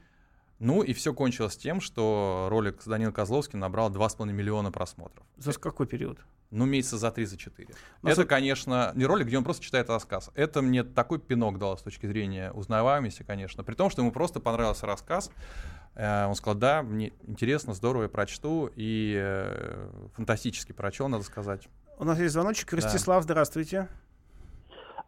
Ну 0.60 0.82
и 0.82 0.92
все 0.92 1.12
кончилось 1.12 1.56
тем, 1.56 1.80
что 1.80 2.46
ролик 2.48 2.80
с 2.80 2.86
Данилом 2.86 3.12
Козловским 3.12 3.58
набрал 3.58 3.90
2,5 3.90 4.32
миллиона 4.32 4.70
просмотров. 4.70 5.26
За 5.36 5.52
какой 5.52 5.86
период? 5.86 6.18
Ну, 6.52 6.66
месяца 6.66 6.98
за 6.98 7.10
3 7.10 7.24
за 7.24 7.36
4. 7.36 7.68
Ну, 8.02 8.08
это, 8.10 8.22
су- 8.22 8.28
конечно, 8.28 8.92
не 8.94 9.04
ролик, 9.06 9.26
где 9.26 9.38
он 9.38 9.44
просто 9.44 9.64
читает 9.64 9.88
рассказ. 9.88 10.30
Это 10.34 10.62
мне 10.62 10.84
такой 10.84 11.18
пинок 11.18 11.58
дало 11.58 11.76
с 11.76 11.82
точки 11.82 12.06
зрения 12.06 12.52
узнаваемости, 12.52 13.22
конечно. 13.24 13.64
При 13.64 13.74
том, 13.74 13.90
что 13.90 14.02
ему 14.02 14.12
просто 14.12 14.38
понравился 14.38 14.86
рассказ. 14.86 15.30
Э, 15.94 16.26
Он 16.26 16.34
сказал, 16.34 16.54
да, 16.54 16.82
мне 16.82 17.12
интересно, 17.26 17.74
здорово, 17.74 18.04
я 18.04 18.08
прочту. 18.08 18.70
И 18.76 19.14
э, 19.18 19.88
фантастически 20.14 20.72
прочел, 20.72 21.08
надо 21.08 21.24
сказать. 21.24 21.68
У 21.98 22.04
нас 22.04 22.18
есть 22.18 22.32
звоночек. 22.32 22.70
Да. 22.70 22.76
Ростислав, 22.76 23.22
здравствуйте. 23.22 23.88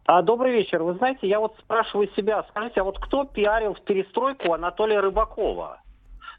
А, 0.05 0.21
добрый 0.21 0.53
вечер. 0.53 0.83
Вы 0.83 0.93
знаете, 0.95 1.27
я 1.27 1.39
вот 1.39 1.55
спрашиваю 1.59 2.09
себя, 2.15 2.45
скажите, 2.49 2.81
а 2.81 2.83
вот 2.83 2.99
кто 2.99 3.23
пиарил 3.23 3.73
в 3.73 3.81
перестройку 3.81 4.53
Анатолия 4.53 4.99
Рыбакова? 4.99 5.81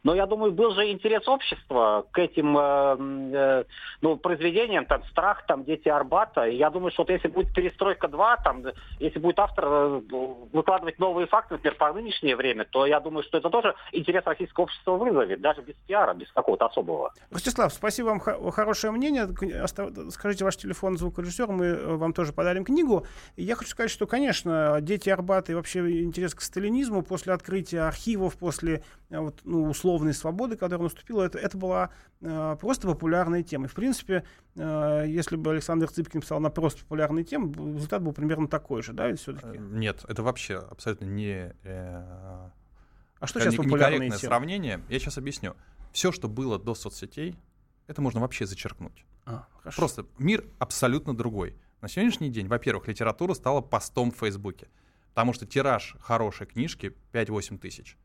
Но 0.07 0.15
я 0.15 0.27
думаю, 0.27 0.53
был 0.53 0.73
же 0.73 0.93
интерес 0.93 1.27
общества 1.27 2.07
к 2.13 2.19
этим 2.21 2.57
э, 2.57 2.97
э, 3.37 3.65
ну, 4.03 4.17
произведениям, 4.17 4.87
там 4.87 5.03
«Страх», 5.11 5.45
там 5.47 5.65
«Дети 5.65 5.89
Арбата». 5.89 6.47
И 6.47 6.55
я 6.55 6.71
думаю, 6.71 6.93
что 6.93 7.03
вот 7.03 7.11
если 7.11 7.27
будет 7.27 7.53
«Перестройка 7.53 8.07
2», 8.07 8.37
там, 8.45 8.63
если 9.01 9.19
будет 9.19 9.41
автор 9.41 9.65
э, 9.67 10.01
выкладывать 10.53 11.01
новые 11.01 11.27
факты, 11.27 11.55
например, 11.55 11.77
по 11.77 11.93
нынешнее 11.93 12.37
время, 12.37 12.65
то 12.71 12.87
я 12.87 13.01
думаю, 13.01 13.25
что 13.25 13.39
это 13.39 13.51
тоже 13.51 13.75
интерес 13.91 14.23
российского 14.25 14.67
общества 14.67 14.93
вызовет, 14.93 15.41
даже 15.41 15.63
без 15.63 15.75
пиара, 15.89 16.15
без 16.15 16.31
какого-то 16.31 16.67
особого. 16.67 17.13
Ростислав, 17.33 17.73
спасибо 17.73 18.07
вам, 18.07 18.21
хо- 18.21 18.53
хорошее 18.53 18.93
мнение. 18.93 19.27
Скажите 20.11 20.45
ваш 20.45 20.57
телефон 20.57 20.99
звукорежиссера, 20.99 21.51
мы 21.51 21.65
э, 21.65 21.97
вам 21.97 22.13
тоже 22.13 22.33
подарим 22.33 22.65
книгу. 22.65 23.05
Я 23.37 23.57
хочу 23.57 23.71
сказать, 23.71 23.91
что, 23.91 24.07
конечно, 24.07 24.79
дети 24.81 25.11
Арбата 25.11 25.51
и 25.51 25.57
вообще 25.57 26.05
интерес 26.05 26.33
к 26.37 26.43
сталинизму 26.43 27.03
после 27.03 27.33
открытия 27.33 27.81
архивов, 27.81 28.37
после 28.37 28.85
э, 29.11 29.19
вот, 29.19 29.41
ну, 29.43 29.75
условной 29.97 30.15
свободы, 30.15 30.57
которая 30.57 30.85
наступила, 30.85 31.23
это, 31.25 31.38
это 31.38 31.57
была 31.57 31.91
э, 32.21 32.57
просто 32.61 32.87
популярная 32.87 33.43
тема. 33.43 33.65
И, 33.67 33.69
в 33.69 33.75
принципе, 33.75 34.25
э, 34.55 35.05
если 35.09 35.37
бы 35.37 35.50
Александр 35.50 35.88
Цыпкин 35.91 36.21
писал 36.21 36.41
на 36.41 36.50
просто 36.50 36.83
популярные 36.83 37.25
темы, 37.25 37.53
результат 37.75 38.03
был 38.03 38.12
примерно 38.12 38.47
такой 38.49 38.83
же, 38.83 38.93
да, 38.93 39.09
ведь 39.09 39.17
Э, 39.21 39.23
все-таки. 39.23 39.59
Нет, 39.59 40.05
это 40.09 40.23
вообще 40.23 40.59
абсолютно 40.59 41.07
не... 41.07 41.55
э, 41.62 42.50
А 43.21 43.26
что 43.26 43.41
сейчас 43.41 43.55
популярные 43.55 44.11
темы? 44.11 44.19
сравнение. 44.19 44.81
Я 44.88 44.99
сейчас 44.99 45.19
объясню. 45.19 45.55
Все, 45.93 46.12
что 46.12 46.29
было 46.29 46.59
до 46.59 46.75
соцсетей, 46.75 47.35
это 47.87 48.03
можно 48.03 48.21
вообще 48.21 48.45
зачеркнуть. 48.47 49.05
А, 49.25 49.47
хорошо. 49.59 49.81
Просто 49.81 50.07
мир 50.19 50.45
абсолютно 50.59 51.17
другой. 51.17 51.57
На 51.81 51.88
сегодняшний 51.88 52.31
день, 52.31 52.47
во-первых, 52.49 52.88
литература 52.88 53.35
стала 53.35 53.61
постом 53.61 54.11
в 54.11 54.17
Фейсбуке. 54.17 54.69
Потому 55.11 55.33
что 55.33 55.47
тираж 55.47 55.97
хорошей 56.00 56.47
книжки 56.47 56.95
5-8 57.12 57.59
тысяч. 57.59 57.97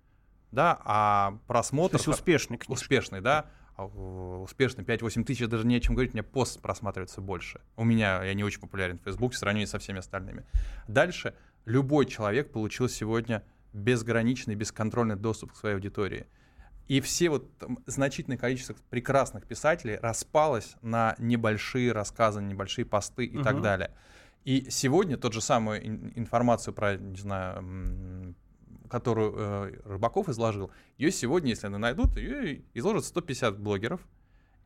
Да, 0.51 0.79
а 0.83 1.37
просмотр... 1.47 1.91
То 1.91 1.97
есть 1.97 2.07
успешный 2.07 2.57
книжка. 2.57 2.71
Успешный, 2.71 3.21
да. 3.21 3.45
А, 3.75 3.85
у- 3.85 4.43
Успешный 4.43 4.83
5-8 4.83 5.23
тысяч, 5.23 5.47
даже 5.47 5.65
не 5.65 5.75
о 5.75 5.79
чем 5.79 5.95
говорить, 5.95 6.13
у 6.13 6.17
меня 6.17 6.23
пост 6.23 6.61
просматривается 6.61 7.21
больше. 7.21 7.61
У 7.77 7.83
меня, 7.83 8.23
я 8.23 8.33
не 8.33 8.43
очень 8.43 8.59
популярен 8.59 8.99
в 8.99 9.03
Facebook 9.03 9.33
в 9.33 9.37
сравнении 9.37 9.65
со 9.65 9.79
всеми 9.79 9.99
остальными. 9.99 10.45
Дальше, 10.87 11.33
любой 11.65 12.05
человек 12.05 12.51
получил 12.51 12.89
сегодня 12.89 13.43
безграничный, 13.73 14.55
бесконтрольный 14.55 15.15
доступ 15.15 15.53
к 15.53 15.55
своей 15.55 15.75
аудитории. 15.75 16.27
И 16.87 16.99
все 16.99 17.29
вот 17.29 17.57
там 17.57 17.79
значительное 17.85 18.37
количество 18.37 18.75
прекрасных 18.89 19.45
писателей 19.45 19.97
распалось 20.01 20.75
на 20.81 21.15
небольшие 21.19 21.93
рассказы, 21.93 22.41
небольшие 22.41 22.83
посты 22.83 23.25
и 23.25 23.41
так 23.41 23.53
Мгм. 23.53 23.63
далее. 23.63 23.91
И 24.43 24.69
сегодня 24.69 25.15
тот 25.17 25.31
же 25.33 25.39
самую 25.39 25.87
ин- 25.87 26.11
информацию 26.15 26.73
про, 26.73 26.97
не 26.97 27.15
знаю, 27.15 28.35
которую 28.91 29.33
э, 29.35 29.71
Рыбаков 29.85 30.27
изложил, 30.27 30.69
ее 30.97 31.11
сегодня, 31.11 31.51
если 31.51 31.67
они 31.67 31.77
найдут, 31.77 32.17
ее 32.17 32.63
изложат 32.73 33.05
150 33.05 33.57
блогеров. 33.57 34.01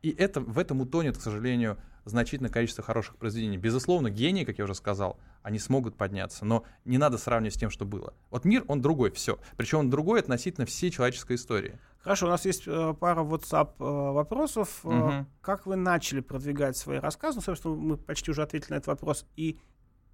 И 0.02 0.10
это, 0.10 0.40
в 0.40 0.58
этом 0.58 0.80
утонет, 0.80 1.16
к 1.16 1.20
сожалению, 1.20 1.78
значительное 2.04 2.50
количество 2.50 2.84
хороших 2.84 3.16
произведений. 3.16 3.56
Безусловно, 3.56 4.10
гении, 4.10 4.44
как 4.44 4.58
я 4.58 4.64
уже 4.64 4.74
сказал, 4.74 5.18
они 5.42 5.58
смогут 5.58 5.96
подняться, 5.96 6.44
но 6.44 6.64
не 6.84 6.98
надо 6.98 7.18
сравнивать 7.18 7.54
с 7.54 7.58
тем, 7.58 7.70
что 7.70 7.84
было. 7.84 8.14
Вот 8.30 8.44
мир, 8.44 8.64
он 8.68 8.82
другой, 8.82 9.10
все. 9.10 9.38
Причем 9.56 9.78
он 9.78 9.90
другой 9.90 10.20
относительно 10.20 10.66
всей 10.66 10.90
человеческой 10.90 11.36
истории. 11.36 11.78
Хорошо, 12.00 12.26
у 12.26 12.30
нас 12.30 12.44
есть 12.44 12.64
э, 12.66 12.94
пара 12.98 13.22
WhatsApp 13.22 13.74
э, 13.78 13.84
вопросов. 14.12 14.80
Мгм. 14.82 15.26
Как 15.40 15.66
вы 15.66 15.76
начали 15.76 16.20
продвигать 16.20 16.76
свои 16.76 16.98
рассказы? 16.98 17.36
Ну, 17.36 17.42
собственно, 17.42 17.74
мы 17.74 17.96
почти 17.96 18.30
уже 18.30 18.42
ответили 18.42 18.72
на 18.72 18.76
этот 18.76 18.88
вопрос. 18.88 19.24
И 19.36 19.58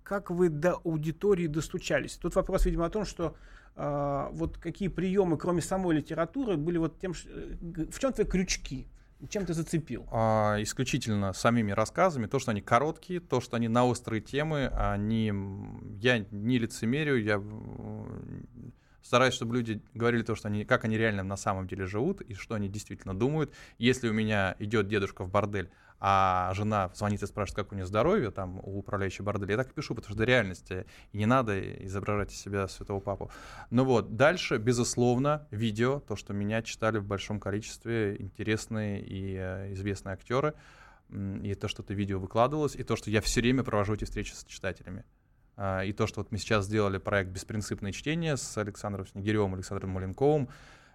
как 0.02 0.30
вы 0.30 0.48
до 0.48 0.74
аудитории 0.74 1.46
достучались? 1.46 2.16
Тут 2.16 2.34
вопрос, 2.34 2.66
видимо, 2.66 2.86
о 2.86 2.90
том, 2.90 3.04
что 3.04 3.34
вот 3.74 4.58
какие 4.58 4.88
приемы, 4.88 5.36
кроме 5.38 5.62
самой 5.62 5.96
литературы, 5.96 6.56
были 6.56 6.78
вот 6.78 6.98
тем, 7.00 7.12
э, 7.12 7.86
в 7.90 7.98
чем 7.98 8.12
твои 8.12 8.26
крючки? 8.26 8.86
Чем 9.28 9.46
ты 9.46 9.54
зацепил? 9.54 10.06
А, 10.10 10.56
исключительно 10.60 11.32
самими 11.32 11.70
рассказами, 11.70 12.26
то, 12.26 12.38
что 12.40 12.50
они 12.50 12.60
короткие, 12.60 13.20
то, 13.20 13.40
что 13.40 13.56
они 13.56 13.68
на 13.68 13.86
острые 13.86 14.20
темы, 14.20 14.66
они, 14.66 15.32
я 16.00 16.26
не 16.30 16.58
лицемерю, 16.58 17.16
я 17.16 17.40
стараюсь, 19.02 19.34
чтобы 19.34 19.56
люди 19.56 19.80
говорили 19.94 20.22
то, 20.22 20.34
что 20.34 20.48
они, 20.48 20.64
как 20.64 20.84
они 20.84 20.98
реально 20.98 21.22
на 21.22 21.36
самом 21.36 21.68
деле 21.68 21.86
живут 21.86 22.20
и 22.20 22.34
что 22.34 22.56
они 22.56 22.68
действительно 22.68 23.14
думают. 23.14 23.52
Если 23.78 24.08
у 24.08 24.12
меня 24.12 24.56
идет 24.58 24.88
дедушка 24.88 25.24
в 25.24 25.30
бордель, 25.30 25.70
а 26.04 26.52
жена 26.54 26.90
звонит 26.94 27.22
и 27.22 27.26
спрашивает, 27.28 27.64
как 27.64 27.72
у 27.72 27.76
нее 27.76 27.86
здоровье, 27.86 28.32
там, 28.32 28.58
у 28.64 28.80
управляющей 28.80 29.22
борделя, 29.22 29.52
я 29.52 29.56
так 29.56 29.70
и 29.70 29.72
пишу, 29.72 29.94
потому 29.94 30.12
что 30.12 30.20
это 30.20 30.28
реальность, 30.28 30.68
э, 30.72 30.84
и 31.12 31.18
не 31.18 31.26
надо 31.26 31.60
изображать 31.84 32.32
из 32.32 32.40
себя 32.40 32.66
святого 32.66 32.98
папу. 32.98 33.30
Ну 33.70 33.84
вот, 33.84 34.16
дальше, 34.16 34.56
безусловно, 34.56 35.46
видео, 35.52 36.00
то, 36.00 36.16
что 36.16 36.32
меня 36.32 36.60
читали 36.62 36.98
в 36.98 37.04
большом 37.04 37.38
количестве 37.38 38.16
интересные 38.18 39.00
и 39.00 39.36
э, 39.38 39.72
известные 39.74 40.14
актеры, 40.14 40.54
и 41.08 41.54
то, 41.54 41.68
что 41.68 41.84
это 41.84 41.94
видео 41.94 42.18
выкладывалось, 42.18 42.74
и 42.74 42.82
то, 42.82 42.96
что 42.96 43.08
я 43.08 43.20
все 43.20 43.40
время 43.40 43.62
провожу 43.62 43.94
эти 43.94 44.02
встречи 44.02 44.32
с 44.32 44.44
читателями. 44.44 45.04
А, 45.56 45.84
И 45.84 45.92
то, 45.92 46.08
что 46.08 46.20
вот 46.20 46.32
мы 46.32 46.38
сейчас 46.38 46.64
сделали 46.64 46.98
проект 46.98 47.30
«Беспринципное 47.30 47.92
чтение» 47.92 48.36
с 48.36 48.58
Александром 48.58 49.06
Снегиревым, 49.06 49.54
Александром 49.54 49.90
Маленковым, 49.90 50.48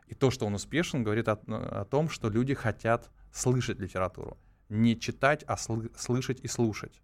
и 0.08 0.16
то, 0.16 0.32
что 0.32 0.46
он 0.46 0.56
успешен, 0.56 1.04
говорит 1.04 1.30
о, 1.30 1.40
о 1.48 1.86
том, 1.86 2.10
что 2.10 2.30
люди 2.30 2.54
хотят 2.54 3.10
слышать 3.32 3.80
литературу. 3.80 4.38
Не 4.70 5.00
читать, 5.00 5.44
а 5.48 5.56
слы- 5.56 5.92
слышать 5.98 6.40
и 6.42 6.48
слушать. 6.48 7.02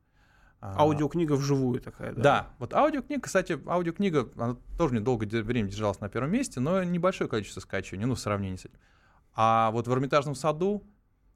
А, 0.60 0.77
Аудиокнига 0.79 1.34
вживую 1.34 1.82
такая, 1.82 2.13
да? 2.13 2.22
да, 2.22 2.50
вот 2.58 2.74
аудиокнига, 2.74 3.22
кстати, 3.22 3.60
аудиокнига, 3.67 4.29
она 4.38 4.55
тоже 4.77 4.96
недолго 4.96 5.25
время 5.25 5.67
держалась 5.70 6.00
на 6.00 6.08
первом 6.08 6.32
месте, 6.32 6.62
но 6.62 6.82
небольшое 6.84 7.29
количество 7.29 7.60
скачиваний, 7.60 8.05
ну, 8.05 8.15
в 8.15 8.20
сравнении 8.20 8.55
с 8.55 8.65
этим. 8.65 8.79
А 9.36 9.72
вот 9.72 9.88
в 9.88 9.93
Эрмитажном 9.93 10.36
саду 10.36 10.84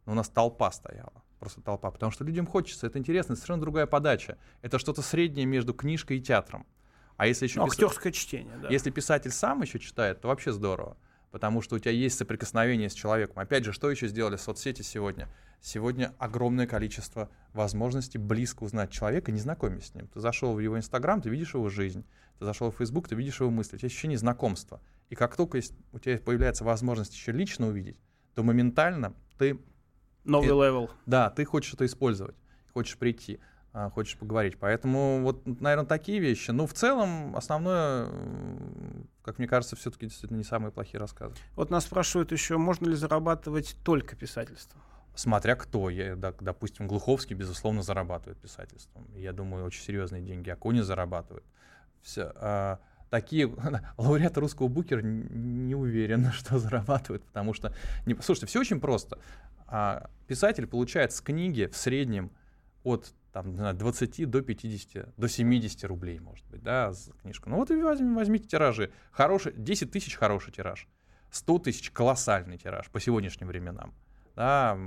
у 0.06 0.14
нас 0.14 0.30
толпа 0.30 0.72
стояла, 0.72 1.24
просто 1.40 1.60
толпа, 1.62 1.92
потому 1.92 2.12
что 2.14 2.24
людям 2.24 2.46
хочется, 2.46 2.88
это 2.88 3.00
интересно, 3.00 3.34
это 3.34 3.42
совершенно 3.42 3.62
другая 3.62 3.86
подача. 3.86 4.38
Это 4.62 4.80
что-то 4.80 5.02
среднее 5.02 5.46
между 5.46 5.74
книжкой 5.74 6.20
и 6.20 6.22
театром. 6.22 6.66
А 7.18 7.28
если 7.28 7.48
еще 7.48 7.60
Ну, 7.60 7.66
актерское 7.66 8.14
чтение, 8.14 8.56
да. 8.62 8.70
если 8.70 8.92
писатель 8.92 9.32
сам 9.32 9.62
еще 9.62 9.80
читает, 9.80 10.22
то 10.22 10.30
вообще 10.30 10.54
здорово. 10.54 10.96
Потому 11.32 11.62
что 11.62 11.76
у 11.76 11.80
тебя 11.80 11.92
есть 11.92 12.18
соприкосновение 12.18 12.90
с 12.90 12.94
человеком. 12.94 13.40
Опять 13.40 13.66
же, 13.66 13.74
что 13.74 13.92
еще 13.92 14.08
сделали 14.08 14.38
соцсети 14.38 14.84
сегодня? 14.84 15.28
Сегодня 15.62 16.14
огромное 16.20 16.68
количество 16.68 17.30
возможностей 17.54 18.18
близко 18.18 18.64
узнать 18.64 18.92
человека, 18.92 19.32
не 19.32 19.40
знакомясь 19.40 19.88
с 19.88 19.96
ним. 19.96 20.08
Ты 20.08 20.20
зашел 20.20 20.54
в 20.54 20.60
его 20.60 20.78
Инстаграм, 20.78 21.22
ты 21.22 21.30
видишь 21.30 21.54
его 21.56 21.70
жизнь. 21.70 22.06
Ты 22.40 22.46
зашел 22.46 22.72
в 22.72 22.76
Фейсбук, 22.78 23.08
ты 23.08 23.16
видишь 23.16 23.40
его 23.40 23.50
мысли. 23.50 23.76
У 23.76 23.80
тебя 23.80 23.88
ощущение 23.88 24.18
знакомства. 24.18 24.80
И 25.10 25.16
как 25.16 25.36
только 25.36 25.58
есть- 25.58 25.74
у 25.92 26.00
тебя 26.00 26.20
появляется 26.20 26.64
возможность 26.64 27.14
еще 27.14 27.32
лично 27.32 27.68
увидеть, 27.68 28.00
то 28.36 28.44
моментально 28.44 29.14
ты 29.38 29.60
Новый 30.24 30.48
level. 30.50 30.92
да, 31.06 31.30
ты 31.32 31.46
хочешь 31.46 31.74
это 31.74 31.86
использовать, 31.86 32.36
хочешь 32.74 32.98
прийти, 32.98 33.40
а, 33.74 33.90
хочешь 33.90 34.18
поговорить. 34.18 34.58
Поэтому 34.60 35.22
вот, 35.24 35.46
наверное, 35.60 35.88
такие 35.88 36.20
вещи. 36.20 36.52
Ну, 36.52 36.68
в 36.68 36.74
целом, 36.74 37.36
основное, 37.36 38.10
как 39.24 39.40
мне 39.40 39.48
кажется, 39.48 39.76
все-таки 39.76 40.06
действительно 40.06 40.38
не 40.38 40.44
самые 40.44 40.72
плохие 40.72 41.00
рассказы. 41.00 41.36
Вот 41.56 41.72
нас 41.72 41.86
спрашивают 41.86 42.32
еще, 42.32 42.58
можно 42.58 42.88
ли 42.88 42.96
зарабатывать 42.96 43.76
только 43.84 44.16
писательством? 44.16 44.82
Смотря 45.18 45.56
кто. 45.56 45.90
Я, 45.90 46.16
допустим, 46.16 46.88
Глуховский, 46.88 47.36
безусловно, 47.36 47.82
зарабатывает 47.82 48.40
писательством. 48.40 49.08
Я 49.16 49.34
думаю, 49.34 49.66
очень 49.66 49.82
серьезные 49.82 50.22
деньги. 50.22 50.52
Акунин 50.52 50.82
зарабатывает. 50.82 51.44
Все. 52.04 52.32
а, 52.36 52.80
такие 53.10 53.52
лауреаты 53.98 54.40
русского 54.40 54.68
букера 54.68 55.02
не 55.02 55.74
уверен, 55.74 56.32
что 56.34 56.60
зарабатывают, 56.60 57.24
потому 57.24 57.56
что... 57.56 57.74
Не, 58.06 58.14
слушайте, 58.22 58.46
все 58.46 58.60
очень 58.60 58.80
просто. 58.80 59.18
А, 59.66 60.12
писатель 60.28 60.68
получает 60.68 61.12
с 61.14 61.20
книги 61.20 61.66
в 61.66 61.76
среднем 61.76 62.32
от 62.84 63.12
там, 63.34 63.52
не 63.52 63.58
знаю, 63.58 63.76
20 63.76 64.30
до 64.30 64.42
50, 64.42 65.16
до 65.18 65.28
70 65.28 65.84
рублей, 65.86 66.20
может 66.20 66.46
быть, 66.48 66.62
да, 66.62 66.92
за 66.92 67.12
книжку. 67.14 67.50
Ну 67.50 67.56
вот 67.56 67.72
и 67.72 67.76
возьмите, 67.76 68.14
возьмите 68.14 68.48
тиражи. 68.48 68.92
Хороший, 69.12 69.54
10 69.56 69.92
тысяч 69.92 70.16
хороший 70.16 70.54
тираж. 70.54 70.88
100 71.32 71.60
тысяч 71.60 71.90
колоссальный 71.90 72.58
тираж 72.60 72.90
по 72.92 73.00
сегодняшним 73.00 73.48
временам. 73.48 73.96
Да, 74.38 74.78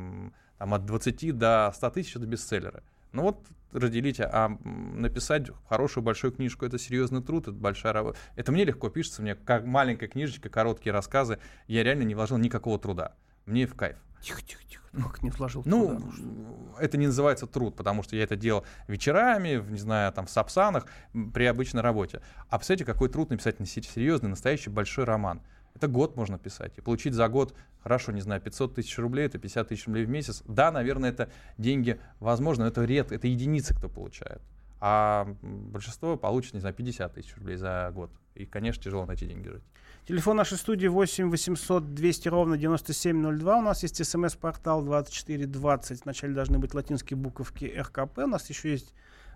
там 0.58 0.74
от 0.74 0.86
20 0.86 1.36
до 1.36 1.72
100 1.74 1.90
тысяч 1.90 2.14
это 2.16 2.24
бестселлеры. 2.24 2.82
Ну 3.12 3.22
вот 3.22 3.44
разделите, 3.72 4.22
а 4.24 4.48
написать 4.94 5.48
хорошую 5.68 6.04
большую 6.04 6.32
книжку 6.32 6.64
это 6.64 6.78
серьезный 6.78 7.20
труд, 7.20 7.48
это 7.48 7.56
большая 7.56 7.92
работа. 7.92 8.16
Это 8.36 8.52
мне 8.52 8.64
легко 8.64 8.88
пишется, 8.90 9.22
мне 9.22 9.34
как 9.34 9.64
маленькая 9.64 10.06
книжечка, 10.06 10.48
короткие 10.48 10.92
рассказы. 10.92 11.40
Я 11.66 11.82
реально 11.82 12.04
не 12.04 12.14
вложил 12.14 12.38
никакого 12.38 12.78
труда. 12.78 13.14
Мне 13.46 13.66
в 13.66 13.74
кайф. 13.74 13.96
Тихо, 14.20 14.40
тихо, 14.42 14.62
тихо. 14.68 14.84
Ты 14.92 15.02
Как 15.02 15.22
не 15.22 15.30
вложил 15.30 15.62
Ну, 15.64 15.96
туда, 15.98 16.12
что? 16.12 16.76
это 16.80 16.96
не 16.96 17.06
называется 17.06 17.46
труд, 17.48 17.74
потому 17.76 18.02
что 18.04 18.14
я 18.16 18.22
это 18.24 18.36
делал 18.36 18.64
вечерами, 18.86 19.56
в, 19.56 19.70
не 19.72 19.78
знаю, 19.78 20.12
там, 20.12 20.26
в 20.26 20.30
Сапсанах, 20.30 20.86
при 21.32 21.44
обычной 21.46 21.80
работе. 21.82 22.20
А 22.48 22.58
представляете, 22.58 22.84
какой 22.84 23.08
труд 23.08 23.30
написать 23.30 23.58
на 23.60 23.66
се- 23.66 23.82
серьезный, 23.82 24.28
настоящий 24.28 24.70
большой 24.70 25.04
роман. 25.04 25.40
Это 25.80 25.88
год 25.88 26.14
можно 26.14 26.38
писать. 26.38 26.76
И 26.76 26.82
получить 26.82 27.14
за 27.14 27.26
год, 27.28 27.54
хорошо, 27.82 28.12
не 28.12 28.20
знаю, 28.20 28.42
500 28.42 28.74
тысяч 28.74 28.98
рублей, 28.98 29.24
это 29.24 29.38
50 29.38 29.68
тысяч 29.68 29.86
рублей 29.86 30.04
в 30.04 30.10
месяц. 30.10 30.42
Да, 30.46 30.70
наверное, 30.70 31.08
это 31.08 31.30
деньги, 31.56 31.98
возможно, 32.18 32.64
но 32.64 32.68
это 32.68 32.84
ред, 32.84 33.12
это 33.12 33.26
единицы, 33.26 33.74
кто 33.74 33.88
получает. 33.88 34.42
А 34.82 35.26
большинство 35.40 36.18
получит, 36.18 36.52
не 36.52 36.60
знаю, 36.60 36.74
50 36.74 37.14
тысяч 37.14 37.34
рублей 37.34 37.56
за 37.56 37.90
год. 37.94 38.10
И, 38.34 38.44
конечно, 38.44 38.82
тяжело 38.82 39.06
на 39.06 39.12
эти 39.12 39.24
деньги 39.24 39.48
жить. 39.48 39.62
Телефон 40.06 40.36
нашей 40.36 40.58
студии 40.58 40.86
8 40.86 41.30
800 41.30 41.94
200 41.94 42.28
ровно 42.28 42.58
9702. 42.58 43.56
У 43.56 43.62
нас 43.62 43.82
есть 43.82 44.04
смс-портал 44.04 44.82
2420. 44.82 46.04
Вначале 46.04 46.34
должны 46.34 46.58
быть 46.58 46.74
латинские 46.74 47.16
буковки 47.16 47.74
РКП. 47.74 48.18
У 48.18 48.26
нас 48.26 48.50
еще 48.50 48.72
есть 48.72 48.92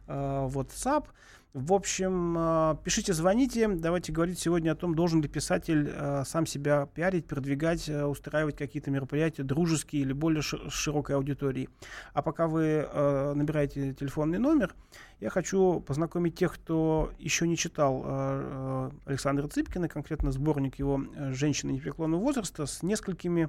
э, 0.09 0.13
WhatsApp. 0.13 1.07
В 1.55 1.73
общем, 1.73 2.37
э, 2.37 2.77
пишите, 2.83 3.13
звоните. 3.13 3.69
Давайте 3.69 4.11
говорить 4.11 4.41
сегодня 4.41 4.73
о 4.73 4.75
том, 4.75 4.97
должен 4.97 5.23
ли 5.23 5.29
писатель 5.29 5.89
э, 5.89 6.25
сам 6.27 6.47
себя 6.47 6.87
пиарить, 6.87 7.29
продвигать, 7.29 7.89
э, 7.89 8.05
устраивать 8.05 8.57
какие-то 8.57 8.91
мероприятия 8.91 9.45
дружеские 9.45 10.03
или 10.03 10.13
более 10.13 10.43
ши- 10.43 10.69
широкой 10.69 11.15
аудитории. 11.15 11.69
А 12.13 12.23
пока 12.23 12.49
вы 12.49 12.89
набираете 13.37 13.95
телефонный 13.95 14.39
номер, 14.39 14.75
я 15.21 15.31
хочу 15.31 15.79
познакомить 15.79 16.35
тех, 16.35 16.55
кто 16.55 17.13
еще 17.21 17.47
не 17.47 17.57
читал 17.57 18.91
Александра 19.07 19.47
Цыпкина, 19.47 19.89
конкретно 19.89 20.33
сборник 20.33 20.81
его 20.81 21.05
«Женщины 21.31 21.71
непреклонного 21.71 22.21
возраста» 22.21 22.67
с 22.67 22.83
несколькими 22.83 23.49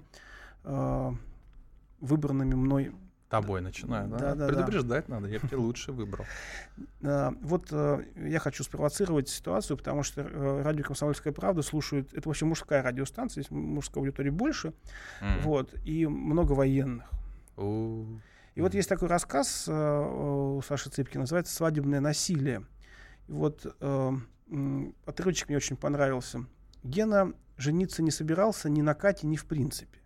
выбранными 1.99 2.53
мной. 2.53 2.91
Тобой 3.41 3.59
начинаю, 3.59 4.07
да? 4.07 4.17
Да-да-да. 4.17 4.47
Предупреждать 4.47 5.09
надо, 5.09 5.27
я 5.27 5.39
бы 5.39 5.47
тебе 5.47 5.57
лучше 5.57 5.91
выбрал. 5.91 6.25
Вот 7.41 7.67
э, 7.71 8.03
я 8.15 8.39
хочу 8.39 8.63
спровоцировать 8.63 9.29
ситуацию, 9.29 9.77
потому 9.77 10.03
что 10.03 10.21
э, 10.21 10.61
радио 10.61 10.83
«Комсомольская 10.83 11.33
правда» 11.33 11.61
слушают... 11.61 12.13
Это 12.13 12.27
вообще 12.29 12.45
мужская 12.45 12.81
радиостанция, 12.81 13.43
здесь 13.43 13.51
мужской 13.51 14.01
аудитории 14.01 14.29
больше. 14.29 14.73
М. 15.21 15.41
Вот, 15.41 15.75
и 15.83 16.05
много 16.07 16.53
военных. 16.53 17.09
У. 17.57 18.05
И 18.55 18.61
вот 18.61 18.73
есть 18.73 18.87
такой 18.87 19.09
рассказ 19.09 19.65
э, 19.67 19.71
у 19.71 20.61
Саши 20.61 20.89
Цыпкина, 20.89 21.21
называется 21.21 21.53
«Свадебное 21.53 21.99
насилие». 21.99 22.63
И 23.27 23.31
вот 23.31 23.65
отрывочек 25.05 25.49
мне 25.49 25.57
очень 25.57 25.75
понравился. 25.75 26.45
Гена 26.83 27.33
жениться 27.57 28.01
не 28.01 28.11
собирался 28.11 28.69
ни 28.69 28.81
на 28.81 28.93
Кате, 28.93 29.27
ни 29.27 29.35
в 29.35 29.45
принципе. 29.45 29.99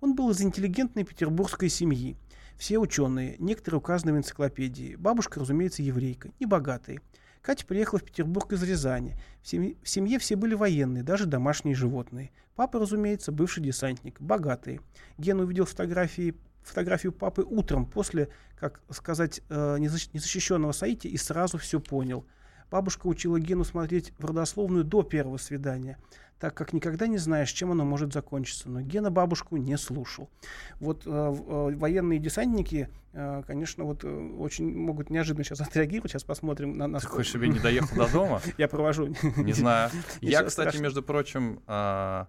Он 0.00 0.14
был 0.14 0.30
из 0.30 0.40
интеллигентной 0.40 1.04
петербургской 1.04 1.68
семьи. 1.68 2.16
Все 2.58 2.78
ученые, 2.78 3.36
некоторые 3.38 3.78
указаны 3.78 4.12
в 4.12 4.18
энциклопедии. 4.18 4.96
Бабушка, 4.96 5.38
разумеется, 5.38 5.82
еврейка, 5.82 6.30
небогатые. 6.40 7.00
Катя 7.40 7.64
приехала 7.64 8.00
в 8.00 8.04
Петербург 8.04 8.52
из 8.52 8.62
Рязани. 8.64 9.16
В 9.42 9.48
семье, 9.88 10.18
все 10.18 10.34
были 10.34 10.54
военные, 10.54 11.04
даже 11.04 11.26
домашние 11.26 11.76
животные. 11.76 12.32
Папа, 12.56 12.80
разумеется, 12.80 13.30
бывший 13.30 13.62
десантник, 13.62 14.20
богатые. 14.20 14.80
Ген 15.16 15.38
увидел 15.38 15.64
фотографии 15.64 16.34
фотографию 16.62 17.12
папы 17.12 17.42
утром, 17.42 17.86
после, 17.86 18.28
как 18.56 18.82
сказать, 18.90 19.40
э, 19.48 19.78
незащищенного 19.78 20.72
Саити, 20.72 21.06
и 21.06 21.16
сразу 21.16 21.56
все 21.56 21.80
понял. 21.80 22.26
Бабушка 22.70 23.06
учила 23.06 23.38
Гену 23.40 23.64
смотреть 23.64 24.12
в 24.18 24.24
родословную 24.24 24.84
до 24.84 25.02
первого 25.02 25.38
свидания 25.38 25.98
так 26.38 26.54
как 26.54 26.72
никогда 26.72 27.06
не 27.06 27.18
знаешь, 27.18 27.50
чем 27.50 27.72
оно 27.72 27.84
может 27.84 28.12
закончиться. 28.12 28.68
Но 28.68 28.80
Гена 28.80 29.10
бабушку 29.10 29.56
не 29.56 29.76
слушал. 29.76 30.30
Вот 30.78 31.02
э, 31.04 31.10
э, 31.10 31.76
военные 31.76 32.18
десантники, 32.18 32.88
э, 33.12 33.42
конечно, 33.46 33.84
вот 33.84 34.04
э, 34.04 34.08
очень 34.38 34.72
могут 34.76 35.10
неожиданно 35.10 35.44
сейчас 35.44 35.60
отреагировать. 35.60 36.12
Сейчас 36.12 36.24
посмотрим 36.24 36.76
на 36.76 36.86
нас. 36.86 37.02
Ты 37.02 37.08
хочешь, 37.08 37.32
себе 37.32 37.48
не 37.48 37.58
доехал 37.58 37.96
до 37.96 38.12
дома? 38.12 38.40
Я 38.58 38.68
провожу. 38.68 39.14
Не 39.36 39.52
знаю. 39.52 39.90
Я, 40.20 40.44
кстати, 40.44 40.76
между 40.76 41.02
прочим, 41.02 41.60
а, 41.66 42.28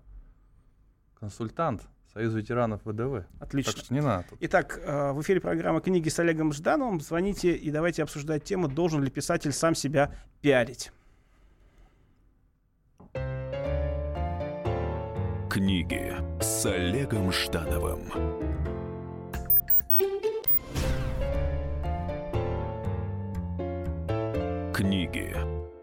консультант 1.20 1.84
Союз 2.14 2.34
ветеранов 2.34 2.82
ВДВ. 2.86 3.26
Отлично. 3.40 3.74
Так 3.74 3.84
что 3.84 3.94
не 3.94 4.02
надо. 4.02 4.26
Итак, 4.40 4.80
э, 4.84 5.12
в 5.12 5.22
эфире 5.22 5.40
программа 5.40 5.80
«Книги 5.80 6.10
с 6.10 6.18
Олегом 6.20 6.54
Ждановым». 6.54 7.00
Звоните 7.02 7.54
и 7.54 7.70
давайте 7.70 8.02
обсуждать 8.02 8.44
тему, 8.44 8.68
должен 8.68 9.04
ли 9.04 9.12
писатель 9.12 9.52
сам 9.52 9.76
себя 9.76 10.12
пиарить. 10.42 10.92
Книги 15.50 16.16
с 16.42 16.66
Олегом 16.66 17.32
Ждановым. 17.32 18.12
Книги 24.74 25.36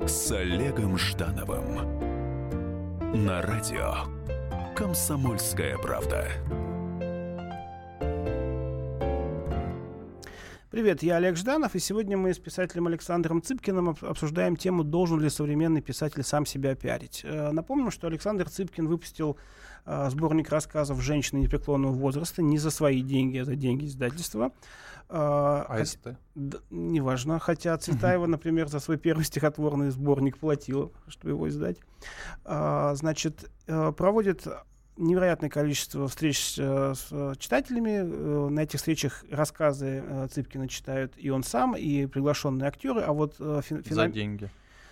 с 0.07 0.33
Олегом 0.33 0.99
Ждановым. 0.99 2.07
На 3.27 3.43
радио 3.43 4.16
«Комсомольская 4.77 5.79
правда». 5.79 6.29
Привет, 10.77 11.03
я 11.03 11.17
Олег 11.17 11.39
Жданов, 11.39 11.75
и 11.75 11.79
сегодня 11.79 12.19
мы 12.19 12.35
с 12.35 12.39
писателем 12.39 12.87
Александром 12.87 13.41
Цыпкиным 13.41 13.97
обсуждаем 13.99 14.57
тему, 14.57 14.85
должен 14.85 15.19
ли 15.19 15.31
современный 15.31 15.81
писатель 15.81 16.23
сам 16.23 16.45
себя 16.45 16.75
пиарить. 16.75 17.23
Э, 17.25 17.51
напомню, 17.51 17.91
что 17.91 18.09
Александр 18.09 18.51
Цыпкин 18.51 18.87
выпустил 18.87 19.39
э, 19.87 20.11
сборник 20.11 20.51
рассказов 20.51 21.01
«Женщины 21.01 21.39
непреклонного 21.39 21.95
возраста» 21.95 22.43
не 22.43 22.59
за 22.59 22.71
свои 22.71 23.01
деньги, 23.01 23.39
а 23.39 23.47
за 23.47 23.57
деньги 23.57 23.87
издательства. 23.87 24.53
Э, 25.09 25.15
а 25.17 25.65
хотя, 25.67 26.19
да, 26.35 26.59
неважно, 26.69 27.39
хотя 27.39 27.79
Цветаева, 27.79 28.27
например, 28.27 28.69
за 28.69 28.79
свой 28.79 28.99
первый 28.99 29.25
стихотворный 29.25 29.89
сборник 29.89 30.37
платила, 30.37 30.91
чтобы 31.09 31.31
его 31.31 31.49
издать. 31.49 31.79
Значит, 32.45 33.51
проводит 33.65 34.47
невероятное 34.97 35.51
количество 35.51 36.09
встреч 36.09 36.55
э, 36.59 36.95
с 36.95 37.09
э, 37.11 37.35
читателями. 37.39 38.01
Э, 38.03 38.49
на 38.49 38.61
этих 38.61 38.79
встречах 38.79 39.25
рассказы 39.31 40.03
Цыпкина 40.33 40.69
читают 40.69 41.13
и 41.17 41.31
он 41.31 41.43
сам, 41.43 41.77
и 41.77 42.07
приглашенные 42.07 42.69
актеры. 42.69 43.01
А 43.01 43.13
вот 43.13 43.37
фин... 43.37 43.83
За 43.89 44.09
деньги 44.09 44.51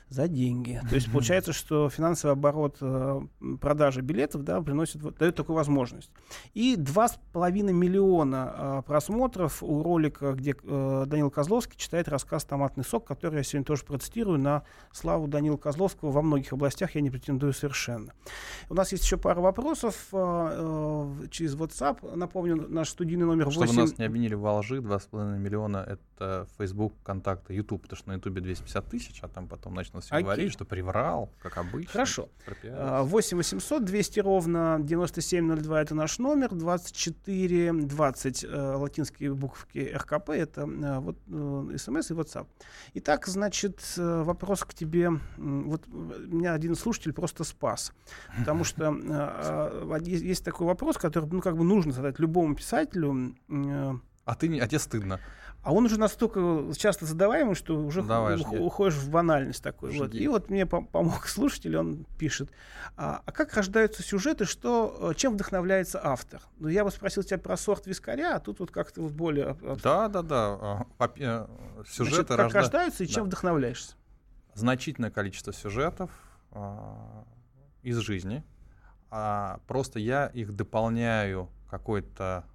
за 0.08 0.28
деньги. 0.28 0.80
То 0.88 0.94
есть 0.94 1.10
получается, 1.10 1.52
что 1.52 1.88
финансовый 1.88 2.32
оборот 2.32 2.76
э, 2.80 3.20
продажи 3.60 4.00
билетов 4.00 4.44
да, 4.44 4.60
приносит, 4.60 5.02
вот, 5.02 5.16
дает 5.18 5.34
такую 5.34 5.56
возможность. 5.56 6.10
И 6.52 6.76
2,5 6.76 7.72
миллиона 7.72 8.54
э, 8.56 8.82
просмотров 8.86 9.62
у 9.62 9.82
ролика, 9.82 10.32
где 10.32 10.54
э, 10.62 11.04
Данил 11.06 11.30
Козловский 11.30 11.76
читает 11.76 12.08
рассказ 12.08 12.44
«Томатный 12.44 12.84
сок», 12.84 13.06
который 13.06 13.36
я 13.36 13.42
сегодня 13.42 13.64
тоже 13.64 13.84
процитирую 13.84 14.38
на 14.38 14.62
славу 14.92 15.26
Данила 15.26 15.56
Козловского. 15.56 16.10
Во 16.10 16.22
многих 16.22 16.52
областях 16.52 16.94
я 16.94 17.00
не 17.00 17.10
претендую 17.10 17.52
совершенно. 17.52 18.12
У 18.68 18.74
нас 18.74 18.92
есть 18.92 19.04
еще 19.04 19.16
пара 19.16 19.40
вопросов 19.40 19.94
через 20.10 21.56
WhatsApp. 21.56 22.14
Напомню, 22.14 22.68
наш 22.68 22.90
студийный 22.90 23.26
номер 23.26 23.46
8... 23.46 23.64
Чтобы 23.64 23.80
нас 23.80 23.98
не 23.98 24.04
обвинили 24.04 24.34
во 24.34 24.58
лжи, 24.58 24.78
2,5 24.78 25.38
миллиона— 25.38 25.84
это 25.88 26.46
Facebook, 26.58 26.94
контакты, 27.02 27.54
YouTube, 27.54 27.82
потому 27.82 27.98
что 27.98 28.08
на 28.08 28.14
YouTube 28.14 28.40
250 28.40 28.86
тысяч, 28.86 29.18
а 29.22 29.28
там 29.28 29.48
потом 29.48 29.74
начнут 29.94 30.04
все 30.04 30.14
Окей. 30.14 30.24
говорить, 30.24 30.52
что 30.52 30.64
приврал, 30.64 31.30
как 31.40 31.58
обычно. 31.58 31.92
Хорошо. 31.92 32.28
8 32.62 33.36
800 33.36 33.84
200 33.84 34.20
ровно 34.20 34.78
9702 34.80 35.82
это 35.82 35.94
наш 35.94 36.18
номер, 36.18 36.54
24 36.54 37.72
20 37.72 38.44
э, 38.44 38.74
латинские 38.76 39.34
буковки 39.34 39.92
РКП 39.94 40.30
это 40.30 40.62
э, 40.62 40.98
вот 40.98 41.16
э, 41.28 41.76
смс 41.78 42.10
и 42.10 42.14
WhatsApp. 42.14 42.46
Итак, 42.94 43.26
значит, 43.26 43.80
э, 43.96 44.22
вопрос 44.22 44.64
к 44.64 44.74
тебе. 44.74 45.10
Вот 45.36 45.86
меня 45.86 46.54
один 46.54 46.74
слушатель 46.74 47.12
просто 47.12 47.44
спас, 47.44 47.92
потому 48.38 48.64
что 48.64 48.92
э, 48.92 49.98
э, 49.98 49.98
есть 50.04 50.44
такой 50.44 50.66
вопрос, 50.66 50.96
который 50.98 51.28
ну 51.30 51.40
как 51.40 51.56
бы 51.56 51.64
нужно 51.64 51.92
задать 51.92 52.18
любому 52.18 52.54
писателю. 52.54 53.34
Э, 53.48 53.94
а 54.24 54.34
ты 54.34 54.48
не, 54.48 54.58
а 54.58 54.66
тебе 54.66 54.78
стыдно. 54.78 55.20
А 55.64 55.72
он 55.72 55.86
уже 55.86 55.98
настолько 55.98 56.62
часто 56.76 57.06
задаваемый, 57.06 57.54
что 57.54 57.74
уже 57.74 58.02
Давай, 58.02 58.38
ух- 58.38 58.52
уходишь 58.52 58.96
в 58.96 59.10
банальность 59.10 59.62
такой. 59.62 59.96
Вот. 59.98 60.14
И 60.14 60.28
вот 60.28 60.50
мне 60.50 60.66
помог 60.66 61.26
слушатель, 61.26 61.74
он 61.76 62.04
пишет, 62.18 62.50
а, 62.98 63.22
а 63.24 63.32
как 63.32 63.54
рождаются 63.54 64.02
сюжеты, 64.02 64.44
что, 64.44 65.10
э, 65.10 65.14
чем 65.14 65.32
вдохновляется 65.32 66.00
автор? 66.04 66.42
Ну, 66.58 66.68
я 66.68 66.84
бы 66.84 66.90
спросил 66.90 67.22
тебя 67.22 67.38
про 67.38 67.56
сорт 67.56 67.86
вискаря, 67.86 68.36
а 68.36 68.40
тут 68.40 68.60
вот 68.60 68.70
как-то 68.70 69.00
вот 69.00 69.12
более... 69.12 69.56
Да, 69.82 70.08
да, 70.08 70.22
да. 70.22 70.86
Э, 70.98 71.46
сюжеты 71.88 72.14
Значит, 72.14 72.28
как 72.28 72.38
рожда... 72.38 72.58
рождаются 72.58 73.04
и 73.04 73.06
чем 73.06 73.24
да. 73.24 73.28
вдохновляешься? 73.28 73.94
Значительное 74.52 75.10
количество 75.10 75.54
сюжетов 75.54 76.10
э, 76.50 76.76
из 77.82 77.96
жизни. 77.98 78.44
А 79.10 79.60
просто 79.66 79.98
я 79.98 80.26
их 80.26 80.54
дополняю 80.54 81.48
какой-то 81.70 82.44
а, 82.44 82.53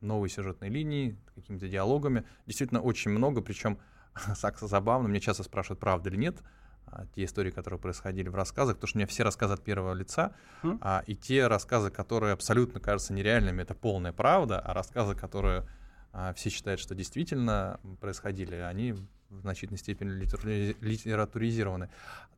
новой 0.00 0.28
сюжетной 0.28 0.68
линии, 0.68 1.18
какими-то 1.34 1.68
диалогами. 1.68 2.24
Действительно 2.46 2.80
очень 2.80 3.10
много, 3.10 3.40
причем 3.40 3.78
забавно, 4.60 5.08
мне 5.08 5.20
часто 5.20 5.42
спрашивают, 5.42 5.80
правда 5.80 6.10
или 6.10 6.16
нет, 6.16 6.42
а, 6.86 7.06
те 7.14 7.24
истории, 7.24 7.50
которые 7.50 7.78
происходили 7.78 8.28
в 8.28 8.34
рассказах, 8.34 8.76
потому 8.76 8.88
что 8.88 8.98
у 8.98 9.00
меня 9.00 9.06
все 9.06 9.22
рассказы 9.22 9.54
от 9.54 9.62
первого 9.62 9.94
лица, 9.94 10.32
mm. 10.62 10.78
а, 10.80 11.02
и 11.06 11.14
те 11.14 11.46
рассказы, 11.46 11.90
которые 11.90 12.32
абсолютно 12.32 12.80
кажутся 12.80 13.12
нереальными, 13.12 13.62
это 13.62 13.74
полная 13.74 14.12
правда, 14.12 14.58
а 14.58 14.74
рассказы, 14.74 15.14
которые 15.14 15.66
а, 16.12 16.32
все 16.34 16.50
считают, 16.50 16.80
что 16.80 16.94
действительно 16.94 17.80
происходили, 18.00 18.56
они 18.56 18.92
в 18.92 19.40
значительной 19.42 19.78
степени 19.78 20.10
литературизированы. 20.10 21.88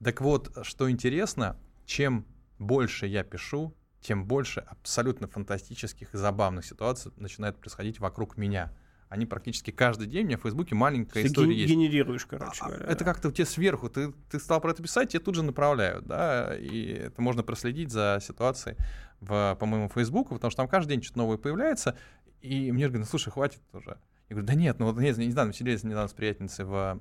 Так 0.04 0.20
вот, 0.20 0.58
что 0.62 0.90
интересно, 0.90 1.56
чем 1.86 2.26
больше 2.58 3.06
я 3.06 3.24
пишу, 3.24 3.74
тем 4.02 4.26
больше 4.26 4.60
абсолютно 4.60 5.28
фантастических 5.28 6.12
и 6.12 6.16
забавных 6.16 6.66
ситуаций 6.66 7.12
начинает 7.16 7.56
происходить 7.58 8.00
вокруг 8.00 8.36
меня. 8.36 8.72
Они 9.08 9.26
практически 9.26 9.70
каждый 9.70 10.06
день 10.06 10.24
у 10.24 10.28
меня 10.28 10.38
в 10.38 10.42
Фейсбуке 10.42 10.74
маленькая 10.74 11.22
ты 11.22 11.28
история 11.28 11.54
есть. 11.54 11.70
генерируешь, 11.70 12.24
короче 12.24 12.62
а, 12.64 12.68
говоря. 12.68 12.86
Это 12.86 13.04
как-то 13.04 13.30
тебе 13.30 13.44
сверху, 13.44 13.90
ты, 13.90 14.12
ты 14.30 14.40
стал 14.40 14.60
про 14.60 14.72
это 14.72 14.82
писать, 14.82 15.10
тебе 15.10 15.20
тут 15.20 15.34
же 15.34 15.42
направляют, 15.42 16.06
да, 16.06 16.56
и 16.56 16.86
это 16.92 17.20
можно 17.20 17.42
проследить 17.42 17.90
за 17.90 18.20
ситуацией 18.22 18.76
в, 19.20 19.56
по 19.60 19.66
моему 19.66 19.88
Фейсбуку, 19.90 20.34
потому 20.34 20.50
что 20.50 20.62
там 20.62 20.68
каждый 20.68 20.90
день 20.90 21.02
что-то 21.02 21.18
новое 21.18 21.36
появляется, 21.36 21.96
и 22.40 22.72
мне 22.72 22.86
говорят, 22.86 23.06
ну 23.06 23.10
слушай, 23.10 23.30
хватит 23.30 23.60
уже. 23.74 23.98
Я 24.30 24.36
говорю, 24.36 24.46
да 24.46 24.54
нет, 24.54 24.78
ну 24.78 24.86
вот 24.86 24.96
нет, 24.96 25.18
не 25.18 25.30
знаю, 25.30 25.48
мы 25.48 25.54
сидели 25.54 25.78
недавно 25.82 26.08
с 26.08 26.14
приятельницей 26.14 26.64
в, 26.64 26.98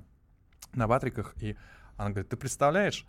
на 0.74 0.88
Ватриках, 0.88 1.34
и 1.42 1.56
она 1.96 2.10
говорит, 2.10 2.30
ты 2.30 2.36
представляешь, 2.36 3.08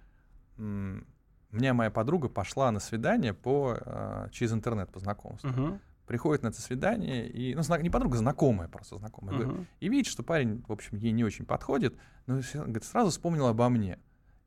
меня 1.57 1.75
моя 1.75 1.91
подруга 1.91 2.29
пошла 2.29 2.71
на 2.71 2.81
свидание 2.81 3.35
по, 3.35 3.77
э, 3.81 4.29
через 4.33 4.53
интернет 4.53 4.91
по 4.91 4.99
знакомству. 4.99 5.51
Uh-huh. 5.51 5.81
Приходит 6.07 6.43
на 6.43 6.49
это 6.49 6.61
свидание, 6.61 7.29
и, 7.29 7.55
ну, 7.55 7.63
не 7.79 7.91
подруга, 7.91 8.17
знакомая 8.17 8.69
просто 8.69 8.99
знакомая. 8.99 9.39
Говорит, 9.39 9.67
и 9.81 9.89
видит, 9.89 10.11
что 10.11 10.23
парень, 10.23 10.65
в 10.67 10.73
общем, 10.73 10.97
ей 10.99 11.13
не 11.13 11.25
очень 11.25 11.47
подходит, 11.47 11.97
но 12.27 12.41
говорит, 12.55 12.85
сразу 12.85 13.11
вспомнил 13.11 13.47
обо 13.47 13.69
мне. 13.69 13.99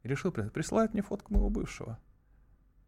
И 0.03 0.07
решил, 0.07 0.31
присылает 0.31 0.93
мне 0.93 1.01
фотку 1.01 1.33
моего 1.33 1.49
бывшего. 1.49 1.97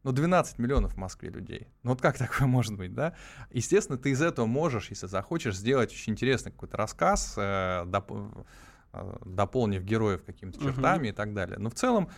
Ну, 0.03 0.11
12 0.11 0.59
миллионов 0.59 0.93
в 0.93 0.97
Москве 0.97 1.29
людей. 1.29 1.67
Ну, 1.83 1.91
вот 1.91 2.01
как 2.01 2.17
такое 2.17 2.47
может 2.47 2.75
быть, 2.77 2.93
да? 2.93 3.13
Естественно, 3.51 3.97
ты 3.97 4.11
из 4.11 4.21
этого 4.21 4.45
можешь, 4.45 4.89
если 4.89 5.07
захочешь, 5.07 5.57
сделать 5.57 5.91
очень 5.91 6.13
интересный 6.13 6.51
какой-то 6.51 6.77
рассказ, 6.77 7.33
э, 7.37 7.83
доп- 7.85 8.45
э, 8.93 9.17
дополнив 9.25 9.83
героев 9.83 10.23
какими-то 10.23 10.59
чертами 10.59 11.07
uh-huh. 11.07 11.11
и 11.11 11.13
так 11.13 11.33
далее. 11.33 11.57
Но 11.57 11.69
в 11.69 11.73
целом, 11.73 12.09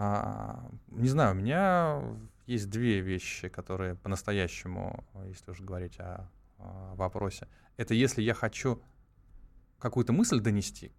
а, 0.00 0.70
не 0.86 1.08
знаю, 1.08 1.32
у 1.32 1.34
меня 1.34 2.00
есть 2.46 2.70
две 2.70 3.00
вещи, 3.00 3.48
которые 3.48 3.96
по-настоящему, 3.96 5.04
если 5.26 5.50
уже 5.50 5.64
говорить 5.64 5.98
о, 5.98 6.30
о 6.58 6.94
вопросе. 6.94 7.48
Это 7.76 7.94
если 7.94 8.22
я 8.22 8.32
хочу 8.32 8.80
какую-то 9.80 10.12
мысль 10.12 10.38
донести, 10.38 10.92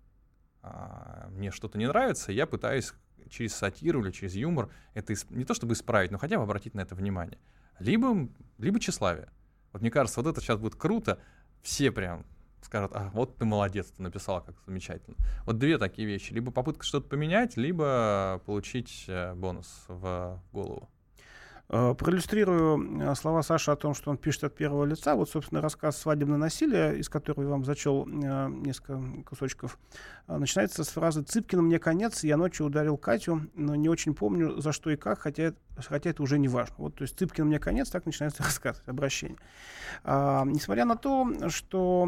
а, 0.61 1.29
мне 1.31 1.49
что-то 1.49 1.77
не 1.77 1.87
нравится, 1.87 2.33
я 2.33 2.45
пытаюсь 2.45 2.93
через 3.29 3.55
сатиру 3.55 4.03
или 4.03 4.11
через 4.11 4.35
юмор 4.35 4.69
это 4.93 5.13
не 5.29 5.45
то 5.45 5.53
чтобы 5.53 5.75
исправить, 5.75 6.11
но 6.11 6.17
хотя 6.17 6.35
бы 6.35 6.43
обратить 6.43 6.73
на 6.73 6.81
это 6.81 6.93
внимание. 6.93 7.39
Либо, 7.79 8.27
либо 8.57 8.81
тщеславие. 8.81 9.29
Вот 9.71 9.81
мне 9.81 9.91
кажется, 9.91 10.21
вот 10.21 10.29
это 10.29 10.41
сейчас 10.41 10.57
будет 10.57 10.75
круто. 10.75 11.21
Все 11.61 11.93
прям 11.93 12.25
скажут, 12.61 12.91
а 12.93 13.09
вот 13.13 13.37
ты 13.37 13.45
молодец, 13.45 13.87
ты 13.87 14.01
написал, 14.01 14.41
как 14.41 14.55
замечательно. 14.65 15.15
Вот 15.45 15.57
две 15.57 15.77
такие 15.77 16.07
вещи. 16.07 16.33
Либо 16.33 16.51
попытка 16.51 16.85
что-то 16.85 17.07
поменять, 17.07 17.57
либо 17.57 18.41
получить 18.45 19.05
э, 19.07 19.33
бонус 19.33 19.85
в 19.87 20.41
голову. 20.51 20.89
Э, 21.71 21.93
проиллюстрирую 21.95 23.01
э, 23.01 23.15
слова 23.15 23.43
Саши 23.43 23.69
о 23.69 23.75
том, 23.75 23.93
что 23.93 24.09
он 24.09 24.17
пишет 24.17 24.43
от 24.45 24.55
первого 24.55 24.85
лица. 24.85 25.15
Вот, 25.15 25.29
собственно, 25.29 25.61
рассказ 25.61 25.97
«Свадебное 25.97 26.37
насилие», 26.37 26.97
из 26.97 27.09
которого 27.09 27.43
я 27.43 27.49
вам 27.49 27.63
зачел 27.63 28.07
несколько 28.07 28.99
кусочков, 29.23 29.77
начинается 30.27 30.83
с 30.83 30.89
фразы 30.89 31.21
«Цыпкину 31.21 31.61
мне 31.61 31.77
конец, 31.77 32.23
я 32.23 32.37
ночью 32.37 32.65
ударил 32.65 32.97
Катю, 32.97 33.41
но 33.53 33.75
не 33.75 33.87
очень 33.87 34.15
помню, 34.15 34.59
за 34.59 34.71
что 34.71 34.89
и 34.89 34.95
как, 34.95 35.19
хотя, 35.19 35.53
хотя 35.87 36.09
это 36.09 36.23
уже 36.23 36.37
не 36.37 36.47
важно». 36.47 36.75
Вот, 36.77 36.95
то 36.95 37.03
есть 37.03 37.17
«Цыпкину 37.17 37.47
мне 37.47 37.59
конец», 37.59 37.89
так 37.89 38.05
начинается 38.05 38.43
рассказ, 38.43 38.81
обращение. 38.85 39.37
А, 40.03 40.43
несмотря 40.45 40.85
на 40.85 40.95
то, 40.95 41.49
что, 41.49 42.05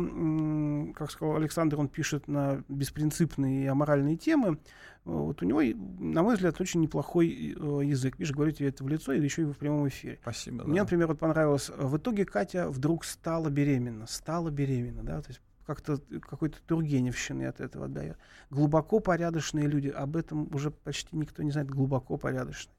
как 0.96 1.12
сказал 1.12 1.36
Александр, 1.36 1.80
он 1.80 1.88
пишет 1.88 2.28
на 2.28 2.64
беспринципные 2.68 3.64
и 3.64 3.68
аморальные 3.68 4.18
темы, 4.18 4.58
вот 5.04 5.42
у 5.42 5.46
него, 5.46 5.62
на 6.00 6.22
мой 6.22 6.36
взгляд, 6.36 6.62
очень 6.62 6.80
неплохой 6.80 7.28
э, 7.28 7.82
язык. 7.84 8.20
Видишь, 8.20 8.36
говорите 8.36 8.68
это 8.68 8.84
в 8.84 8.88
лицо, 8.88 9.14
и 9.14 9.22
еще 9.22 9.42
и 9.42 9.46
в 9.46 9.58
прямом 9.58 9.88
эфире. 9.88 10.20
Спасибо. 10.22 10.64
Мне, 10.64 10.76
да. 10.76 10.84
например, 10.84 11.08
вот 11.08 11.18
понравилось. 11.18 11.72
В 11.76 11.98
итоге 11.98 12.24
Катя 12.24 12.70
вдруг 12.70 13.04
стала 13.04 13.50
беременна. 13.50 14.06
Стала 14.06 14.52
беременна, 14.52 15.02
да, 15.02 15.22
то 15.22 15.30
есть 15.30 15.42
как-то 15.66 16.00
какой-то 16.22 16.58
Тургеневщины 16.68 17.46
от 17.46 17.62
этого 17.62 17.86
отдает. 17.86 18.18
Глубоко 18.50 19.00
порядочные 19.00 19.68
люди, 19.68 19.88
об 19.88 20.18
этом 20.18 20.54
уже 20.54 20.70
почти 20.70 21.16
никто 21.16 21.42
не 21.44 21.52
знает, 21.52 21.70
глубоко 21.70 22.18
порядочные. 22.18 22.76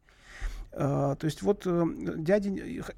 Uh, 0.73 1.17
то 1.17 1.27
есть 1.27 1.43
вот 1.43 1.67
uh, 1.67 2.17
дядя... 2.17 2.49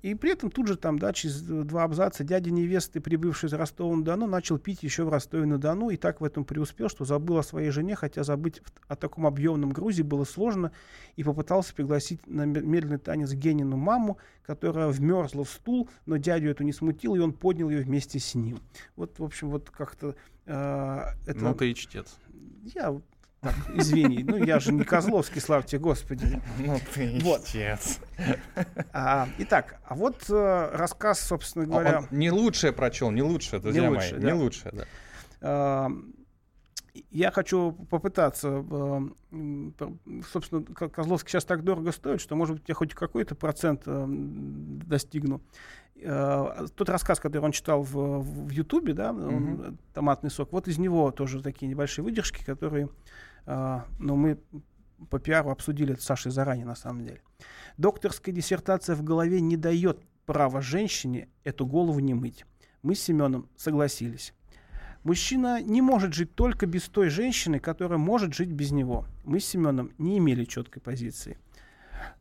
И 0.02 0.14
при 0.14 0.30
этом 0.30 0.52
тут 0.52 0.68
же 0.68 0.76
там, 0.76 0.96
да, 0.96 1.12
через 1.12 1.42
два 1.42 1.82
абзаца 1.82 2.22
дядя 2.22 2.52
невесты, 2.52 3.00
прибывший 3.00 3.48
из 3.48 3.52
Ростова-на-Дону, 3.52 4.28
начал 4.28 4.58
пить 4.58 4.84
еще 4.84 5.02
в 5.02 5.08
Ростове-на-Дону 5.08 5.90
и 5.90 5.96
так 5.96 6.20
в 6.20 6.24
этом 6.24 6.44
преуспел, 6.44 6.88
что 6.88 7.04
забыл 7.04 7.38
о 7.38 7.42
своей 7.42 7.70
жене, 7.70 7.96
хотя 7.96 8.22
забыть 8.22 8.62
о 8.86 8.94
таком 8.94 9.26
объемном 9.26 9.70
грузе 9.70 10.04
было 10.04 10.22
сложно, 10.22 10.70
и 11.16 11.24
попытался 11.24 11.74
пригласить 11.74 12.24
на 12.28 12.44
медленный 12.44 12.98
танец 12.98 13.32
Генину 13.32 13.76
маму, 13.76 14.18
которая 14.46 14.88
вмерзла 14.88 15.42
в 15.42 15.50
стул, 15.50 15.90
но 16.06 16.16
дядю 16.16 16.50
это 16.50 16.62
не 16.62 16.72
смутило, 16.72 17.16
и 17.16 17.18
он 17.18 17.32
поднял 17.32 17.70
ее 17.70 17.82
вместе 17.82 18.20
с 18.20 18.36
ним. 18.36 18.60
Вот, 18.94 19.18
в 19.18 19.24
общем, 19.24 19.50
вот 19.50 19.70
как-то... 19.70 20.14
Uh, 20.46 21.08
это... 21.26 21.40
Ну, 21.40 21.54
ты 21.54 21.72
и 21.72 21.74
чтец. 21.74 22.18
Я 22.62 22.94
так, 23.44 23.54
извини, 23.74 24.24
ну 24.24 24.36
я 24.36 24.58
же 24.58 24.72
не 24.72 24.84
Козловский, 24.84 25.40
славьте 25.40 25.78
Господи. 25.78 26.40
Ну 26.58 26.80
ты 26.94 27.20
вот. 27.22 27.42
А, 28.92 29.28
итак, 29.38 29.76
а 29.84 29.94
вот 29.94 30.24
э, 30.28 30.70
рассказ, 30.72 31.20
собственно 31.20 31.66
говоря... 31.66 32.00
Он 32.00 32.06
не 32.10 32.30
лучшее 32.30 32.72
прочел, 32.72 33.10
не 33.10 33.22
лучшее, 33.22 33.60
друзья 33.60 33.82
не 33.82 33.88
лучшее, 33.88 34.12
мои, 34.14 34.20
да. 34.22 34.26
не 34.26 34.32
лучшее, 34.32 34.72
да. 34.72 34.84
А, 35.40 35.90
я 37.10 37.30
хочу 37.30 37.72
попытаться, 37.90 38.64
э, 38.70 40.20
собственно, 40.30 40.64
Козловский 40.64 41.30
сейчас 41.30 41.44
так 41.44 41.64
дорого 41.64 41.92
стоит, 41.92 42.20
что, 42.20 42.36
может 42.36 42.56
быть, 42.56 42.68
я 42.68 42.74
хоть 42.74 42.94
какой-то 42.94 43.34
процент 43.34 43.82
э, 43.86 44.06
достигну. 44.08 45.42
Э, 45.96 46.66
тот 46.74 46.88
рассказ, 46.88 47.18
который 47.20 47.42
он 47.42 47.52
читал 47.52 47.82
в, 47.82 48.48
Ютубе, 48.50 48.94
да, 48.94 49.10
mm-hmm. 49.10 49.76
«Томатный 49.92 50.30
сок», 50.30 50.52
вот 50.52 50.68
из 50.68 50.78
него 50.78 51.10
тоже 51.10 51.42
такие 51.42 51.68
небольшие 51.68 52.04
выдержки, 52.04 52.44
которые 52.44 52.86
а, 52.86 52.90
но 53.46 53.86
мы 53.98 54.38
по 55.10 55.18
пиару 55.18 55.50
обсудили 55.50 55.92
это 55.92 56.02
с 56.02 56.06
Сашей 56.06 56.32
заранее, 56.32 56.66
на 56.66 56.74
самом 56.74 57.04
деле. 57.04 57.20
Докторская 57.76 58.34
диссертация 58.34 58.96
в 58.96 59.02
голове 59.02 59.40
не 59.40 59.56
дает 59.56 60.00
права 60.26 60.60
женщине 60.60 61.28
эту 61.44 61.66
голову 61.66 62.00
не 62.00 62.14
мыть. 62.14 62.44
Мы 62.82 62.94
с 62.94 63.02
Семеном 63.02 63.48
согласились. 63.56 64.34
Мужчина 65.02 65.62
не 65.62 65.82
может 65.82 66.14
жить 66.14 66.34
только 66.34 66.66
без 66.66 66.84
той 66.84 67.10
женщины, 67.10 67.58
которая 67.58 67.98
может 67.98 68.34
жить 68.34 68.50
без 68.50 68.72
него. 68.72 69.06
Мы 69.24 69.38
с 69.40 69.44
Семеном 69.46 69.92
не 69.98 70.16
имели 70.16 70.44
четкой 70.44 70.80
позиции. 70.80 71.38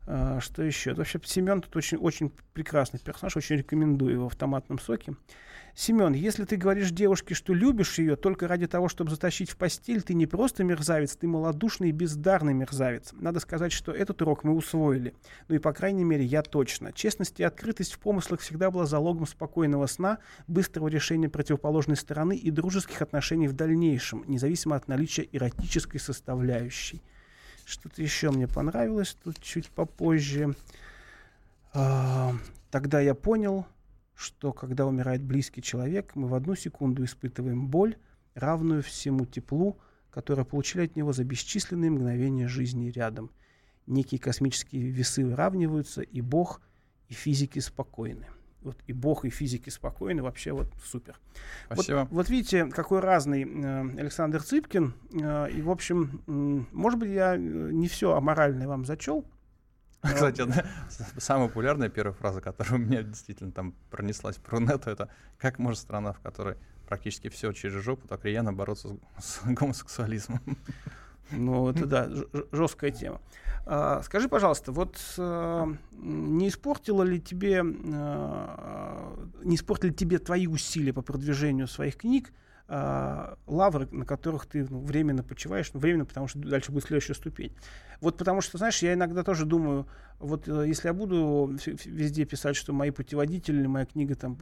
А, 0.06 0.38
что 0.40 0.62
еще? 0.62 0.92
Вообще 0.92 1.18
Семен 1.24 1.62
тут 1.62 1.74
очень, 1.76 1.96
очень 1.96 2.30
прекрасный 2.52 3.00
персонаж, 3.00 3.36
очень 3.36 3.56
рекомендую 3.56 4.12
его 4.12 4.28
в 4.28 4.36
томатном 4.36 4.78
соке. 4.78 5.14
Семен, 5.76 6.12
если 6.12 6.44
ты 6.44 6.56
говоришь 6.56 6.92
девушке, 6.92 7.34
что 7.34 7.52
любишь 7.52 7.98
ее 7.98 8.14
только 8.14 8.46
ради 8.46 8.68
того, 8.68 8.88
чтобы 8.88 9.10
затащить 9.10 9.50
в 9.50 9.56
постель, 9.56 10.02
ты 10.02 10.14
не 10.14 10.26
просто 10.26 10.62
мерзавец, 10.62 11.16
ты 11.16 11.26
малодушный 11.26 11.88
и 11.88 11.92
бездарный 11.92 12.54
мерзавец. 12.54 13.12
Надо 13.12 13.40
сказать, 13.40 13.72
что 13.72 13.90
этот 13.90 14.22
урок 14.22 14.44
мы 14.44 14.54
усвоили. 14.54 15.14
Ну 15.48 15.56
и, 15.56 15.58
по 15.58 15.72
крайней 15.72 16.04
мере, 16.04 16.24
я 16.24 16.42
точно. 16.42 16.92
Честность 16.92 17.40
и 17.40 17.42
открытость 17.42 17.94
в 17.94 17.98
помыслах 17.98 18.38
всегда 18.40 18.70
была 18.70 18.86
залогом 18.86 19.26
спокойного 19.26 19.86
сна, 19.86 20.18
быстрого 20.46 20.86
решения 20.86 21.28
противоположной 21.28 21.96
стороны 21.96 22.36
и 22.36 22.52
дружеских 22.52 23.02
отношений 23.02 23.48
в 23.48 23.52
дальнейшем, 23.52 24.22
независимо 24.28 24.76
от 24.76 24.86
наличия 24.86 25.28
эротической 25.32 25.98
составляющей. 25.98 27.02
Что-то 27.64 28.00
еще 28.00 28.30
мне 28.30 28.46
понравилось 28.46 29.16
тут 29.24 29.40
чуть 29.40 29.70
попозже. 29.70 30.54
А, 31.72 32.32
тогда 32.70 33.00
я 33.00 33.16
понял, 33.16 33.66
что 34.14 34.52
когда 34.52 34.86
умирает 34.86 35.22
близкий 35.22 35.62
человек, 35.62 36.14
мы 36.14 36.28
в 36.28 36.34
одну 36.34 36.54
секунду 36.54 37.04
испытываем 37.04 37.68
боль, 37.68 37.96
равную 38.34 38.82
всему 38.82 39.26
теплу, 39.26 39.78
которое 40.10 40.44
получили 40.44 40.84
от 40.84 40.96
него 40.96 41.12
за 41.12 41.24
бесчисленные 41.24 41.90
мгновения 41.90 42.48
жизни 42.48 42.90
рядом. 42.90 43.30
Некие 43.86 44.20
космические 44.20 44.82
весы 44.90 45.24
выравниваются, 45.24 46.02
и 46.02 46.20
Бог, 46.20 46.60
и 47.08 47.14
физики 47.14 47.58
спокойны. 47.58 48.26
Вот 48.62 48.78
и 48.86 48.94
Бог, 48.94 49.26
и 49.26 49.30
физики 49.30 49.68
спокойны, 49.68 50.22
вообще 50.22 50.52
вот 50.52 50.68
супер. 50.82 51.20
Спасибо. 51.66 51.96
Вот, 51.96 52.08
вот 52.10 52.28
видите, 52.30 52.66
какой 52.66 53.00
разный 53.00 53.44
э, 53.44 54.00
Александр 54.00 54.42
Цыпкин. 54.42 54.94
Э, 55.20 55.50
и, 55.50 55.60
в 55.60 55.70
общем, 55.70 56.22
э, 56.26 56.64
может 56.72 56.98
быть, 56.98 57.10
я 57.10 57.36
не 57.36 57.88
все 57.88 58.14
аморальное 58.14 58.66
вам 58.66 58.86
зачел, 58.86 59.26
Кстати, 60.14 60.42
одна, 60.42 60.64
самая 61.16 61.48
популярная 61.48 61.88
первая 61.88 62.14
фраза, 62.14 62.40
которая 62.40 62.74
у 62.74 62.78
меня 62.78 63.02
действительно 63.02 63.52
там 63.52 63.74
пронеслась 63.90 64.36
про 64.36 64.60
нету, 64.60 64.90
это 64.90 65.08
«Как 65.38 65.58
может 65.58 65.80
страна, 65.80 66.12
в 66.12 66.20
которой 66.20 66.56
практически 66.86 67.28
все 67.28 67.52
через 67.52 67.82
жопу, 67.82 68.06
так 68.06 68.24
рьяно 68.24 68.52
бороться 68.52 68.96
с, 69.18 69.24
с 69.24 69.40
гомосексуализмом?» 69.44 70.40
Ну, 71.30 71.70
это 71.70 71.86
да, 71.86 72.10
жесткая 72.52 72.90
тема. 72.90 73.20
А, 73.66 74.02
скажи, 74.02 74.28
пожалуйста, 74.28 74.72
вот 74.72 74.98
а, 75.16 75.66
не 75.92 76.48
испортило 76.48 77.02
ли 77.02 77.18
тебе, 77.18 77.62
а, 77.64 79.26
не 79.42 79.56
испортили 79.56 79.90
тебе 79.90 80.18
твои 80.18 80.46
усилия 80.46 80.92
по 80.92 81.00
продвижению 81.00 81.66
своих 81.66 81.96
книг 81.96 82.30
э, 82.68 83.34
лавры, 83.46 83.88
на 83.90 84.04
которых 84.04 84.46
ты 84.46 84.66
ну, 84.68 84.80
временно 84.80 85.22
почиваешь, 85.22 85.70
ну, 85.72 85.80
временно, 85.80 86.04
потому 86.04 86.28
что 86.28 86.38
дальше 86.38 86.72
будет 86.72 86.84
следующая 86.84 87.14
ступень. 87.14 87.54
Вот 88.00 88.16
потому 88.18 88.40
что, 88.40 88.58
знаешь, 88.58 88.82
я 88.82 88.94
иногда 88.94 89.22
тоже 89.22 89.44
думаю, 89.46 89.86
вот 90.18 90.48
э, 90.48 90.64
если 90.66 90.88
я 90.88 90.94
буду 90.94 91.56
везде 91.84 92.24
писать, 92.24 92.56
что 92.56 92.72
мои 92.72 92.90
путеводители, 92.90 93.66
моя 93.66 93.86
книга 93.86 94.14
там 94.14 94.38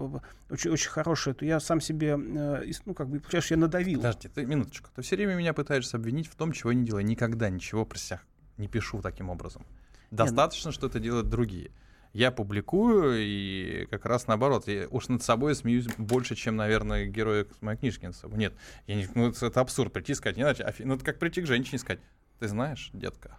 очень, 0.50 0.70
очень 0.70 0.90
хорошая, 0.90 1.34
то 1.34 1.44
я 1.44 1.60
сам 1.60 1.80
себе, 1.80 2.18
э, 2.18 2.72
ну, 2.86 2.94
как 2.94 3.08
бы, 3.08 3.20
понимаешь, 3.20 3.50
я 3.50 3.56
надавил. 3.56 3.98
Подожди, 3.98 4.28
ты 4.28 4.46
минуточку. 4.46 4.90
Ты 4.94 5.02
все 5.02 5.16
время 5.16 5.34
меня 5.34 5.52
пытаешься 5.52 5.96
обвинить 5.96 6.28
в 6.28 6.34
том, 6.34 6.52
чего 6.52 6.70
я 6.70 6.78
не 6.78 6.86
делаю. 6.86 7.04
Никогда 7.04 7.50
ничего 7.50 7.84
про 7.84 7.98
себя 7.98 8.20
не 8.58 8.68
пишу 8.68 9.00
таким 9.02 9.30
образом. 9.30 9.64
Ну 10.10 10.18
Достаточно, 10.18 10.68
Нет. 10.68 10.74
что 10.74 10.86
это 10.86 11.00
делают 11.00 11.28
другие 11.28 11.70
я 12.12 12.30
публикую, 12.30 13.16
и 13.18 13.86
как 13.90 14.04
раз 14.04 14.26
наоборот, 14.26 14.68
я 14.68 14.86
уж 14.90 15.08
над 15.08 15.22
собой 15.22 15.54
смеюсь 15.54 15.86
больше, 15.96 16.34
чем, 16.34 16.56
наверное, 16.56 17.06
герои 17.06 17.46
моей 17.60 17.78
книжки 17.78 18.06
над 18.06 18.16
собой. 18.16 18.38
Нет, 18.38 18.54
я 18.86 18.96
не, 18.96 19.08
ну, 19.14 19.30
это, 19.30 19.60
абсурд, 19.60 19.92
прийти 19.92 20.14
сказать, 20.14 20.36
не 20.36 20.42
иначе, 20.42 20.66
ну 20.80 20.94
это 20.94 21.04
как 21.04 21.18
прийти 21.18 21.42
к 21.42 21.46
женщине 21.46 21.76
и 21.76 21.78
сказать, 21.78 22.00
ты 22.38 22.48
знаешь, 22.48 22.90
детка, 22.92 23.38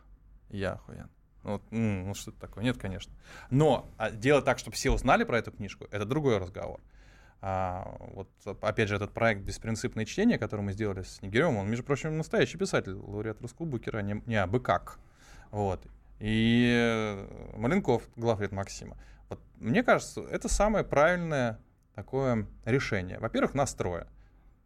я 0.49 0.73
охуен. 0.73 1.09
Ну, 1.43 1.61
ну 1.71 2.13
что 2.15 2.31
это 2.31 2.39
такое? 2.39 2.63
Нет, 2.63 2.77
конечно. 2.77 3.13
Но 3.49 3.91
а, 3.97 4.11
делать 4.11 4.45
так, 4.45 4.59
чтобы 4.59 4.75
все 4.75 4.91
узнали 4.91 5.25
про 5.25 5.37
эту 5.37 5.51
книжку, 5.51 5.85
это 5.91 6.05
другой 6.05 6.37
разговор. 6.37 6.79
А, 7.41 7.97
вот, 8.13 8.29
опять 8.61 8.87
же, 8.87 8.95
этот 8.95 9.11
проект 9.11 9.41
«Беспринципное 9.41 10.05
чтение», 10.05 10.37
который 10.37 10.61
мы 10.61 10.71
сделали 10.71 11.03
с 11.03 11.17
Снегиревым, 11.17 11.57
он, 11.57 11.69
между 11.69 11.83
прочим, 11.83 12.17
настоящий 12.17 12.57
писатель, 12.57 12.93
лауреат 12.93 13.41
русского 13.41 13.65
букера, 13.65 13.99
не, 13.99 14.23
не 14.25 14.37
абы 14.37 14.61
как. 14.61 14.99
Вот 15.51 15.85
и 16.23 16.71
э, 16.73 17.57
Маленков, 17.57 18.07
главред 18.15 18.53
Максима. 18.53 18.95
Вот, 19.27 19.41
мне 19.59 19.83
кажется, 19.83 20.21
это 20.21 20.47
самое 20.47 20.85
правильное 20.85 21.59
такое 21.95 22.47
решение. 22.63 23.19
Во-первых, 23.19 23.53
настроя. 23.53 24.07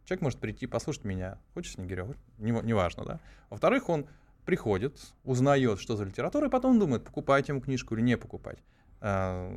Человек 0.04 0.22
может 0.22 0.38
прийти, 0.38 0.68
послушать 0.68 1.04
меня, 1.04 1.36
хочет 1.54 1.74
Снегирева, 1.74 2.14
неважно, 2.38 3.00
не 3.02 3.08
да. 3.08 3.20
Во-вторых, 3.50 3.88
он 3.88 4.06
приходит, 4.44 5.00
узнает, 5.24 5.80
что 5.80 5.96
за 5.96 6.04
литература, 6.04 6.46
и 6.46 6.50
потом 6.50 6.78
думает, 6.78 7.02
покупать 7.02 7.48
ему 7.48 7.60
книжку 7.60 7.96
или 7.96 8.02
не 8.02 8.16
покупать. 8.16 8.58
А, 9.00 9.50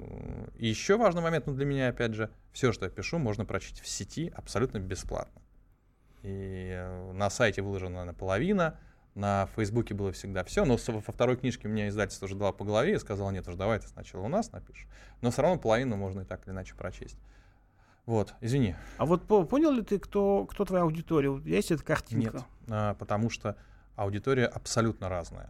и 0.57 0.65
еще 0.65 0.97
важный 0.97 1.21
момент, 1.21 1.45
ну, 1.45 1.53
для 1.53 1.65
меня, 1.65 1.89
опять 1.89 2.15
же, 2.15 2.31
все, 2.51 2.71
что 2.71 2.85
я 2.85 2.91
пишу, 2.91 3.19
можно 3.19 3.45
прочесть 3.45 3.79
в 3.79 3.87
сети 3.87 4.33
абсолютно 4.35 4.79
бесплатно. 4.79 5.39
И 6.23 6.71
э, 6.73 7.11
на 7.13 7.29
сайте 7.29 7.61
выложена 7.61 7.91
наверное, 7.91 8.15
половина, 8.15 8.79
на 9.15 9.47
Фейсбуке 9.55 9.93
было 9.93 10.11
всегда 10.11 10.43
все, 10.43 10.63
но 10.65 10.77
со- 10.77 10.91
во 10.93 11.01
второй 11.01 11.35
книжке 11.37 11.67
меня 11.67 11.89
издательство 11.89 12.25
уже 12.27 12.35
дало 12.35 12.53
по 12.53 12.63
голове 12.63 12.93
и 12.95 12.99
сказал, 12.99 13.29
нет, 13.31 13.47
уж 13.47 13.55
давай 13.55 13.79
ты 13.79 13.87
сначала 13.87 14.21
у 14.23 14.27
нас 14.29 14.51
напишешь. 14.51 14.87
Но 15.21 15.31
все 15.31 15.41
равно 15.41 15.59
половину 15.59 15.97
можно 15.97 16.21
и 16.21 16.25
так 16.25 16.45
или 16.45 16.53
иначе 16.53 16.75
прочесть. 16.75 17.17
Вот, 18.05 18.33
извини. 18.41 18.75
А 18.97 19.05
вот 19.05 19.27
по- 19.27 19.43
понял 19.43 19.71
ли 19.71 19.81
ты, 19.83 19.99
кто, 19.99 20.45
кто 20.45 20.65
твоя 20.65 20.83
аудитория? 20.83 21.37
Есть 21.45 21.71
эта 21.71 21.83
картинка? 21.83 22.37
Нет, 22.37 22.45
а, 22.69 22.93
потому 22.95 23.29
что 23.29 23.55
аудитория 23.95 24.45
абсолютно 24.45 25.07
разная. 25.09 25.49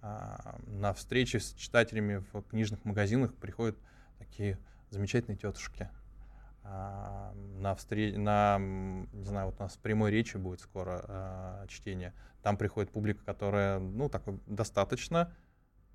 А, 0.00 0.56
На 0.66 0.92
встречи 0.94 1.36
с 1.36 1.52
читателями 1.54 2.24
в 2.32 2.42
книжных 2.42 2.84
магазинах 2.84 3.34
приходят 3.34 3.76
такие 4.18 4.58
замечательные 4.90 5.36
тетушки. 5.36 5.88
А, 6.64 7.32
На, 7.60 7.72
встре- 7.74 8.16
на, 8.16 8.58
не 8.58 9.24
знаю, 9.24 9.46
вот 9.46 9.56
у 9.58 9.62
нас 9.64 9.74
в 9.74 9.78
прямой 9.78 10.10
речи 10.12 10.36
будет 10.36 10.60
скоро 10.60 11.64
чтение. 11.68 12.14
Там 12.42 12.56
приходит 12.56 12.90
публика, 12.90 13.24
которая, 13.24 13.78
ну, 13.78 14.08
такой 14.08 14.40
достаточно, 14.46 15.32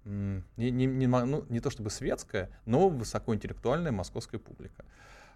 не, 0.06 0.72
не, 0.72 0.86
не 0.86 1.08
ну, 1.08 1.46
не 1.50 1.60
то 1.60 1.70
чтобы 1.70 1.90
светская, 1.90 2.50
но 2.66 2.88
высокоинтеллектуальная 2.90 3.92
московская 3.92 4.40
публика. 4.40 4.86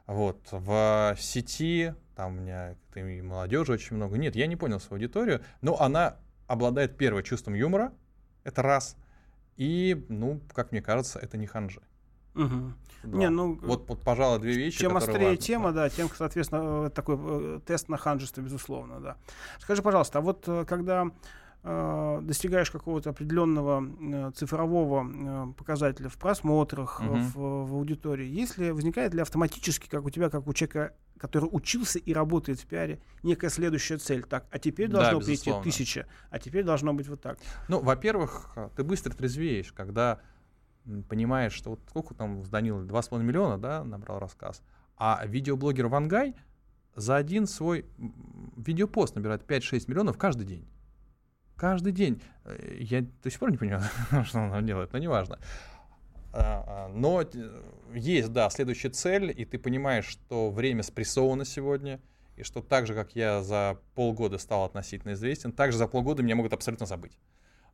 Вот. 0.07 0.39
В 0.51 1.15
сети, 1.19 1.93
там 2.15 2.37
у 2.37 2.41
меня 2.41 2.75
и 2.95 3.21
молодежи 3.21 3.73
очень 3.73 3.97
много. 3.97 4.17
Нет, 4.17 4.35
я 4.35 4.47
не 4.47 4.55
понял 4.55 4.79
свою 4.79 5.01
аудиторию, 5.01 5.41
но 5.61 5.79
она 5.79 6.17
обладает 6.47 6.97
первым 6.97 7.23
чувством 7.23 7.53
юмора, 7.53 7.93
это 8.43 8.61
раз. 8.61 8.95
И, 9.57 10.05
ну, 10.09 10.41
как 10.53 10.71
мне 10.71 10.81
кажется, 10.81 11.19
это 11.19 11.37
не 11.37 11.47
ханжи. 11.47 11.81
Два. 12.33 13.17
Не, 13.17 13.29
ну, 13.29 13.57
вот, 13.63 13.87
вот, 13.89 14.01
пожалуй, 14.03 14.39
две 14.39 14.53
вещи, 14.53 14.79
Чем 14.79 14.95
острее 14.95 15.29
важны. 15.29 15.37
тема, 15.37 15.71
да, 15.71 15.89
тем, 15.89 16.07
соответственно, 16.15 16.85
э, 16.85 16.89
такой 16.91 17.17
э, 17.19 17.59
тест 17.65 17.89
на 17.89 17.97
ханжество, 17.97 18.41
безусловно, 18.41 18.99
да. 18.99 19.17
Скажи, 19.59 19.81
пожалуйста, 19.81 20.19
а 20.19 20.21
вот 20.21 20.43
э, 20.47 20.65
когда 20.65 21.07
э, 21.63 22.19
достигаешь 22.21 22.69
какого-то 22.69 23.09
определенного 23.09 23.83
э, 23.83 24.31
цифрового 24.35 25.03
э, 25.49 25.53
показателя 25.57 26.09
в 26.09 26.17
просмотрах, 26.19 27.01
Мгм. 27.01 27.21
в, 27.23 27.35
в 27.71 27.73
аудитории, 27.73 28.27
если 28.27 28.69
возникает 28.69 29.15
ли 29.15 29.21
автоматически, 29.21 29.87
как 29.89 30.05
у 30.05 30.11
тебя, 30.11 30.29
как 30.29 30.45
у 30.47 30.53
человека, 30.53 30.93
который 31.17 31.49
учился 31.51 31.97
и 31.97 32.13
работает 32.13 32.59
в 32.59 32.67
пиаре, 32.67 32.99
некая 33.23 33.49
следующая 33.49 33.97
цель? 33.97 34.21
Так, 34.23 34.45
а 34.51 34.59
теперь 34.59 34.89
Да, 34.89 34.99
должно 35.01 35.19
прийти 35.21 35.31
безусловно. 35.49 35.63
тысяча, 35.63 36.05
а 36.29 36.37
теперь 36.37 36.63
должно 36.63 36.93
быть 36.93 37.07
вот 37.07 37.19
так. 37.19 37.39
Ну, 37.67 37.79
во-первых, 37.79 38.55
ты 38.75 38.83
быстро 38.83 39.11
трезвеешь, 39.11 39.73
когда 39.73 40.19
понимаешь, 41.07 41.53
что 41.53 41.71
вот 41.71 41.81
сколько 41.89 42.13
там 42.13 42.43
с 42.43 42.49
Данилой, 42.49 42.85
2,5 42.85 43.21
миллиона, 43.21 43.57
да, 43.57 43.83
набрал 43.83 44.19
рассказ, 44.19 44.61
а 44.97 45.23
видеоблогер 45.25 45.87
Вангай 45.87 46.35
за 46.95 47.15
один 47.15 47.47
свой 47.47 47.85
видеопост 48.57 49.15
набирает 49.15 49.43
5-6 49.43 49.85
миллионов 49.87 50.17
каждый 50.17 50.45
день. 50.45 50.67
Каждый 51.55 51.91
день. 51.93 52.21
Э, 52.43 52.77
Я 52.79 53.01
до 53.23 53.29
сих 53.29 53.39
пор 53.39 53.51
не 53.51 53.57
понимаю, 53.57 53.83
что 54.25 54.39
он 54.39 54.65
делает, 54.65 54.93
но 54.93 54.99
неважно. 54.99 55.39
А, 56.33 56.63
а, 56.67 56.89
Но 56.89 57.21
э, 57.21 57.61
есть, 57.93 58.31
да, 58.31 58.49
следующая 58.49 58.89
цель, 58.89 59.33
и 59.35 59.45
ты 59.45 59.59
понимаешь, 59.59 60.05
что 60.05 60.49
время 60.49 60.81
спрессовано 60.81 61.45
сегодня, 61.45 61.99
и 62.37 62.43
что 62.43 62.61
так 62.61 62.87
же, 62.87 62.93
как 62.93 63.15
я 63.15 63.43
за 63.43 63.77
полгода 63.95 64.37
стал 64.37 64.63
относительно 64.63 65.13
известен, 65.13 65.51
так 65.51 65.71
же 65.71 65.77
за 65.77 65.87
полгода 65.87 66.23
меня 66.23 66.35
могут 66.35 66.53
абсолютно 66.53 66.85
забыть. 66.85 67.17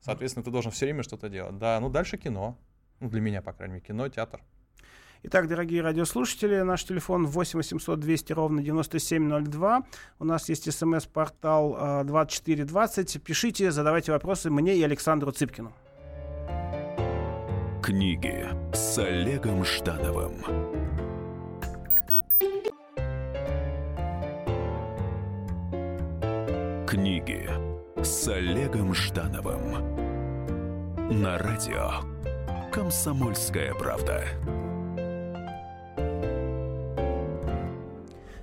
Соответственно, 0.01 0.43
ты 0.43 0.51
должен 0.51 0.71
все 0.71 0.85
время 0.85 1.03
что-то 1.03 1.29
делать. 1.29 1.57
Да, 1.57 1.79
ну 1.79 1.89
дальше 1.89 2.17
кино. 2.17 2.57
Ну, 2.99 3.09
для 3.09 3.21
меня, 3.21 3.41
по 3.41 3.53
крайней 3.53 3.75
мере, 3.75 3.85
кино, 3.85 4.09
театр. 4.09 4.41
Итак, 5.23 5.47
дорогие 5.47 5.81
радиослушатели, 5.81 6.61
наш 6.61 6.83
телефон 6.83 7.25
8 7.25 7.57
800 7.57 7.99
200 7.99 8.33
ровно 8.33 8.61
9702. 8.61 9.83
У 10.19 10.25
нас 10.25 10.47
есть 10.47 10.71
смс-портал 10.71 12.01
э, 12.01 12.03
2420. 12.05 13.23
Пишите, 13.23 13.71
задавайте 13.71 14.11
вопросы 14.11 14.49
мне 14.49 14.75
и 14.75 14.83
Александру 14.83 15.31
Цыпкину. 15.31 15.73
Книги 17.81 18.45
с 18.73 18.97
Олегом 18.99 19.65
Ждановым. 19.65 20.43
Книги 26.85 27.49
с 28.01 28.27
Олегом 28.27 28.93
Ждановым. 28.93 29.97
На 31.21 31.37
радио 31.37 32.16
«Комсомольская 32.77 33.73
правда». 33.73 34.23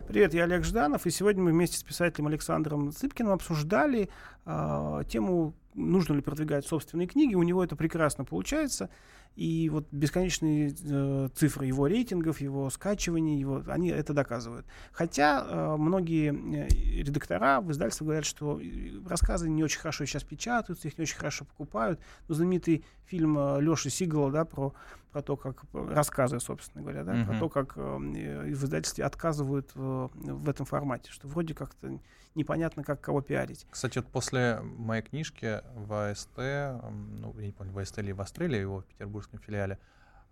Привет, 0.09 0.35
я 0.35 0.42
Олег 0.42 0.64
Жданов, 0.64 1.07
и 1.07 1.11
сегодня 1.11 1.40
мы 1.44 1.53
вместе 1.53 1.77
с 1.77 1.85
писателем 1.85 2.27
Александром 2.27 2.90
Цыпкиным 2.90 3.31
обсуждали 3.31 4.11
э, 4.44 5.03
тему, 5.09 5.55
нужно 5.75 6.15
ли 6.15 6.21
продвигать 6.21 6.67
собственные 6.67 7.07
книги. 7.07 7.35
У 7.35 7.43
него 7.43 7.63
это 7.63 7.77
прекрасно 7.77 8.25
получается. 8.25 8.91
И 9.37 9.69
вот 9.69 9.89
бесконечные 9.91 10.73
э, 10.81 11.29
цифры 11.35 11.67
его 11.67 11.89
рейтингов, 11.89 12.41
его 12.41 12.71
скачиваний, 12.71 13.37
его, 13.37 13.65
они 13.67 13.89
это 13.89 14.13
доказывают. 14.13 14.65
Хотя 14.93 15.45
э, 15.45 15.77
многие 15.77 16.33
э, 16.33 16.69
редактора 17.03 17.61
в 17.61 17.73
издательстве 17.73 18.05
говорят, 18.05 18.25
что 18.25 18.61
э, 18.61 18.91
рассказы 19.09 19.51
не 19.51 19.65
очень 19.65 19.81
хорошо 19.81 20.05
сейчас 20.05 20.23
печатаются, 20.23 20.87
их 20.87 20.97
не 20.99 21.03
очень 21.03 21.17
хорошо 21.17 21.47
покупают. 21.47 21.99
Но 22.29 22.37
знаменитый 22.37 22.85
фильм 23.07 23.37
э, 23.37 23.61
Леши 23.61 23.91
Сигала 23.91 24.31
да, 24.31 24.45
про, 24.45 24.73
про 25.11 25.21
то, 25.21 25.37
как 25.37 25.65
рассказы, 25.73 26.39
собственно 26.39 26.83
говоря, 26.83 27.03
да, 27.03 27.13
про 27.25 27.33
Мгм. 27.33 27.39
то, 27.41 27.49
как 27.49 27.73
э, 27.77 27.81
в 27.81 28.65
издательстве 28.65 29.05
отказывают 29.05 29.73
э, 29.75 30.09
в 30.15 30.49
этом 30.49 30.65
формате, 30.65 31.11
что 31.11 31.27
вроде 31.27 31.55
как-то 31.55 31.99
непонятно, 32.35 32.85
как 32.85 33.01
кого 33.01 33.20
пиарить. 33.20 33.66
Кстати, 33.70 33.99
вот 33.99 34.09
после 34.09 34.61
моей 34.61 35.03
книжки 35.03 35.62
в 35.75 36.11
АСТ, 36.11 36.37
ну, 36.37 37.35
я 37.38 37.47
не 37.47 37.53
помню, 37.53 37.73
в 37.73 37.79
АСТ 37.79 37.99
или 37.99 38.12
в 38.12 38.20
Астреле, 38.20 38.61
его 38.61 38.81
в 38.81 38.85
петербургском 38.85 39.38
филиале, 39.38 39.79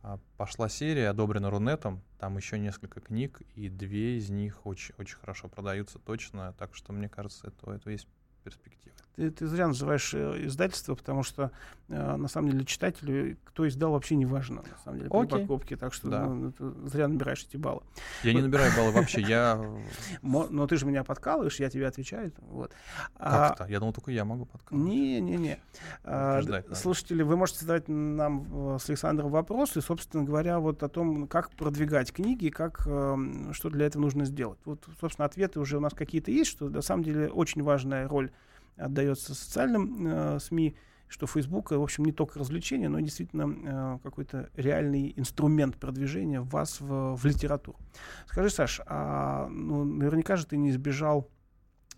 а, 0.03 0.19
пошла 0.37 0.69
серия, 0.69 1.11
одобрена 1.11 1.51
Рунетом. 1.51 2.03
Там 2.19 2.37
еще 2.37 2.59
несколько 2.59 3.01
книг, 3.01 3.41
и 3.55 3.69
две 3.69 4.19
из 4.19 4.31
них 4.31 4.67
очень, 4.67 4.95
очень 4.99 5.17
хорошо 5.17 5.49
продаются 5.49 5.99
точно. 5.99 6.55
Так 6.59 6.75
что, 6.75 6.93
мне 6.93 7.09
кажется, 7.09 7.49
это, 7.49 7.73
это 7.73 7.91
есть 7.91 8.09
перспективы. 8.43 8.97
Ты, 9.16 9.31
ты 9.31 9.46
зря 9.46 9.68
называешь 9.68 10.14
э, 10.14 10.46
издательство, 10.46 10.94
потому 10.94 11.22
что 11.22 11.51
э, 11.88 12.16
на 12.16 12.29
самом 12.29 12.51
деле 12.51 12.64
читателю 12.64 13.37
кто 13.44 13.68
издал 13.68 13.92
вообще 13.92 14.16
не 14.16 14.25
важно, 14.25 14.62
на 14.62 14.79
самом 14.83 14.98
деле, 14.98 15.11
при 15.11 15.18
Окей. 15.18 15.40
покупке. 15.40 15.77
Так 15.77 15.92
что 15.92 16.09
Да. 16.09 16.27
ну, 16.27 16.53
ты 16.53 16.64
зря 16.88 17.09
набираешь 17.09 17.44
эти 17.46 17.59
баллы. 17.59 17.83
Я 18.22 18.33
не 18.33 18.40
набираю 18.40 18.72
баллы 18.75 18.92
вообще, 18.92 19.20
я... 19.20 19.62
Но 20.22 20.66
ты 20.66 20.77
же 20.79 20.87
меня 20.87 21.05
подкалываешь, 21.05 21.61
я 21.61 21.68
тебе 21.68 21.87
отвечаю. 21.87 22.33
Вот. 22.38 22.72
А, 23.16 23.48
Как 23.51 23.61
это? 23.61 23.70
Я 23.70 23.81
думал, 23.81 23.92
только 23.92 24.11
я 24.12 24.25
могу 24.25 24.46
подкалывать. 24.46 24.88
Не-не-не. 24.88 25.59
А, 26.05 26.40
д- 26.40 26.51
надо. 26.51 26.75
Слушатели, 26.75 27.22
вы 27.22 27.37
можете 27.37 27.61
задать 27.66 27.88
нам 27.88 28.75
э, 28.75 28.79
с 28.81 28.88
Александром 28.88 29.31
вопросы, 29.31 29.83
собственно 29.83 30.25
говоря, 30.25 30.59
вот 30.59 30.83
о 30.83 30.88
том, 30.88 31.29
как 31.29 31.51
продвигать 31.51 32.12
книги, 32.12 32.48
как, 32.48 32.87
эм, 32.87 33.53
что 33.53 33.68
для 33.68 33.87
этого 33.87 34.03
нужно 34.03 34.25
сделать. 34.25 34.59
Вот, 34.64 34.87
собственно, 35.01 35.27
ответы 35.27 35.61
уже 35.61 35.77
у 35.77 35.81
нас 35.81 35.92
какие-то 35.92 36.31
есть, 36.31 36.51
что 36.51 36.70
на 36.70 36.81
самом 36.81 37.05
деле 37.05 37.29
очень 37.29 37.62
важная 37.62 38.09
роль 38.09 38.31
отдается 38.77 39.35
социальным 39.35 40.07
э, 40.07 40.39
СМИ, 40.41 40.77
что 41.09 41.27
Facebook, 41.27 41.73
э, 41.73 41.77
в 41.77 41.83
общем, 41.83 42.05
не 42.05 42.13
только 42.13 42.39
развлечение, 42.39 42.89
но 42.89 42.99
и 42.99 43.03
действительно 43.03 43.45
э, 43.45 43.99
какой-то 44.03 44.51
реальный 44.57 45.13
инструмент 45.17 45.77
продвижения 45.77 46.41
вас 46.41 46.81
в, 46.81 47.17
в 47.17 47.25
литературу. 47.25 47.79
Скажи, 48.27 48.51
Саш, 48.51 48.81
а, 48.87 49.49
ну, 49.49 49.85
наверняка 49.85 50.37
же 50.37 50.47
ты 50.47 50.57
не 50.57 50.71
избежал 50.71 51.29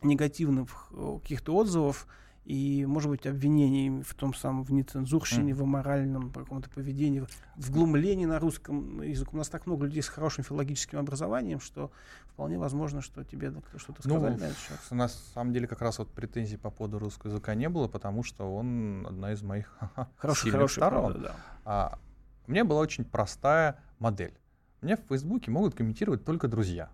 негативных 0.02 0.88
э, 0.92 1.18
каких-то 1.22 1.54
отзывов 1.54 2.06
и, 2.44 2.84
может 2.86 3.10
быть, 3.10 3.26
обвинений 3.26 4.02
в 4.02 4.14
том 4.14 4.34
самом 4.34 4.64
в 4.64 4.70
нецензурщине, 4.72 5.54
Мгм. 5.54 5.60
в 5.60 5.62
аморальном 5.62 6.30
каком-то 6.30 6.68
поведении, 6.68 7.24
в- 7.56 7.70
глумлении 7.70 8.26
на 8.26 8.38
русском 8.38 9.00
языке. 9.02 9.30
У 9.32 9.36
нас 9.38 9.48
так 9.48 9.66
много 9.66 9.86
людей 9.86 10.02
с 10.02 10.08
хорошим 10.08 10.44
филологическим 10.44 10.98
образованием, 10.98 11.58
что 11.60 11.90
вполне 12.26 12.58
возможно, 12.58 13.00
что 13.00 13.24
тебе 13.24 13.50
что-то 13.76 14.00
Ну, 14.06 14.16
сказали 14.16 14.38
на 14.40 14.44
этот 14.44 14.58
счет. 14.58 14.78
На 14.90 15.08
самом 15.08 15.52
деле 15.54 15.66
как 15.66 15.80
раз 15.80 15.98
вот 15.98 16.10
претензий 16.12 16.58
по 16.58 16.70
поводу 16.70 16.98
русского 16.98 17.30
языка 17.30 17.54
не 17.54 17.68
было, 17.70 17.88
потому 17.88 18.22
что 18.22 18.54
он 18.54 19.06
одна 19.06 19.32
из 19.32 19.42
моих 19.42 19.78
Хороший, 20.16 20.42
сильных 20.42 20.54
хороший, 20.56 20.76
сторон. 20.80 21.12
правда, 21.12 21.28
да. 21.28 21.36
А, 21.64 21.98
у 22.46 22.50
меня 22.50 22.64
была 22.66 22.80
очень 22.80 23.04
простая 23.06 23.80
модель. 23.98 24.34
Мне 24.82 24.96
в 24.98 25.00
Фейсбуке 25.08 25.50
могут 25.50 25.74
комментировать 25.74 26.26
только 26.26 26.46
друзья. 26.46 26.90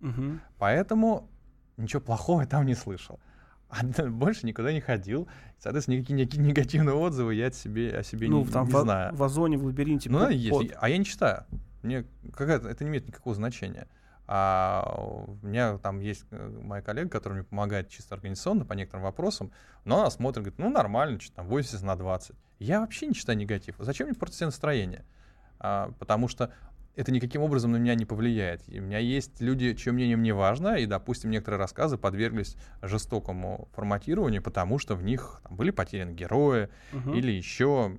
Мгм. 0.00 0.42
Поэтому 0.58 1.30
ничего 1.78 2.02
плохого 2.02 2.42
я 2.42 2.46
там 2.46 2.66
не 2.66 2.74
слышал. 2.74 3.18
А 3.68 3.82
больше 3.84 4.46
никуда 4.46 4.72
не 4.72 4.80
ходил. 4.80 5.28
Соответственно, 5.58 5.96
никакие, 5.96 6.16
никакие 6.20 6.42
негативные 6.44 6.94
отзывы 6.94 7.34
я 7.34 7.48
о 7.48 7.52
себе, 7.52 7.90
о 7.98 8.02
себе 8.02 8.28
Ну, 8.28 8.44
не, 8.44 8.50
там 8.50 8.66
не 8.68 8.72
в, 8.72 8.80
знаю. 8.80 9.14
в 9.14 9.22
Озоне, 9.22 9.58
в 9.58 9.64
лабиринте. 9.64 10.08
Ну, 10.10 10.20
под- 10.20 10.32
есть. 10.32 10.50
под. 10.50 10.76
А 10.80 10.88
я 10.88 10.98
не 10.98 11.04
читаю. 11.04 11.44
Мне 11.82 12.04
какая-то, 12.32 12.68
это 12.68 12.84
не 12.84 12.90
имеет 12.90 13.06
никакого 13.08 13.34
значения. 13.34 13.86
А 14.28 14.94
у 14.98 15.38
меня 15.46 15.78
там 15.78 16.00
есть 16.00 16.24
э, 16.32 16.60
моя 16.62 16.82
коллега, 16.82 17.08
которая 17.08 17.38
мне 17.40 17.44
помогает 17.44 17.88
чисто 17.88 18.14
организационно 18.16 18.64
по 18.64 18.72
некоторым 18.72 19.04
вопросам, 19.04 19.52
но 19.84 20.00
она 20.00 20.10
смотрит, 20.10 20.42
говорит, 20.44 20.58
ну 20.58 20.68
нормально, 20.68 21.20
что 21.20 21.36
там 21.36 21.46
80 21.46 21.82
на 21.82 21.94
20. 21.96 22.34
Я 22.58 22.80
вообще 22.80 23.06
не 23.06 23.14
читаю 23.14 23.38
негатив. 23.38 23.76
Зачем 23.78 24.08
мне 24.08 24.16
портить 24.16 24.40
настроение? 24.40 25.04
А, 25.60 25.92
потому 26.00 26.26
что 26.28 26.52
это 26.96 27.12
никаким 27.12 27.42
образом 27.42 27.72
на 27.72 27.76
меня 27.76 27.94
не 27.94 28.06
повлияет. 28.06 28.62
И 28.68 28.80
у 28.80 28.82
меня 28.82 28.98
есть 28.98 29.40
люди, 29.40 29.74
чье 29.74 29.92
мнение 29.92 30.16
мне 30.16 30.32
важно, 30.32 30.76
и, 30.76 30.86
допустим, 30.86 31.30
некоторые 31.30 31.58
рассказы 31.60 31.98
подверглись 31.98 32.56
жестокому 32.82 33.68
форматированию, 33.74 34.42
потому 34.42 34.78
что 34.78 34.96
в 34.96 35.02
них 35.04 35.40
там, 35.44 35.56
были 35.56 35.70
потеряны 35.70 36.12
герои 36.12 36.68
Мгм. 36.92 37.12
или 37.14 37.30
еще 37.32 37.96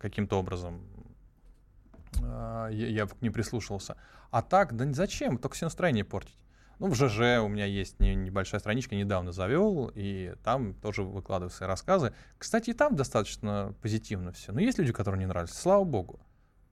каким-то 0.00 0.38
образом 0.38 0.80
а, 2.22 2.68
я, 2.68 2.86
я 2.86 3.06
к 3.06 3.20
ним 3.20 3.32
прислушивался. 3.32 3.96
А 4.30 4.42
так, 4.42 4.74
да 4.76 4.90
зачем? 4.92 5.36
Только 5.38 5.56
все 5.56 5.66
настроение 5.66 6.04
портить. 6.04 6.38
Ну, 6.78 6.86
в 6.86 6.94
ЖЖ 6.94 7.40
у 7.42 7.48
меня 7.48 7.64
есть 7.64 7.98
не- 7.98 8.14
небольшая 8.14 8.60
страничка, 8.60 8.94
недавно 8.94 9.32
завел, 9.32 9.90
и 9.96 10.34
там 10.44 10.74
тоже 10.74 11.02
выкладываю 11.02 11.50
свои 11.50 11.66
рассказы. 11.68 12.12
Кстати, 12.38 12.70
и 12.70 12.72
там 12.72 12.94
достаточно 12.94 13.74
позитивно 13.82 14.30
все. 14.30 14.52
Но 14.52 14.60
есть 14.60 14.78
люди, 14.78 14.92
которые 14.92 15.18
не 15.18 15.26
нравятся, 15.26 15.56
слава 15.60 15.82
богу. 15.82 16.20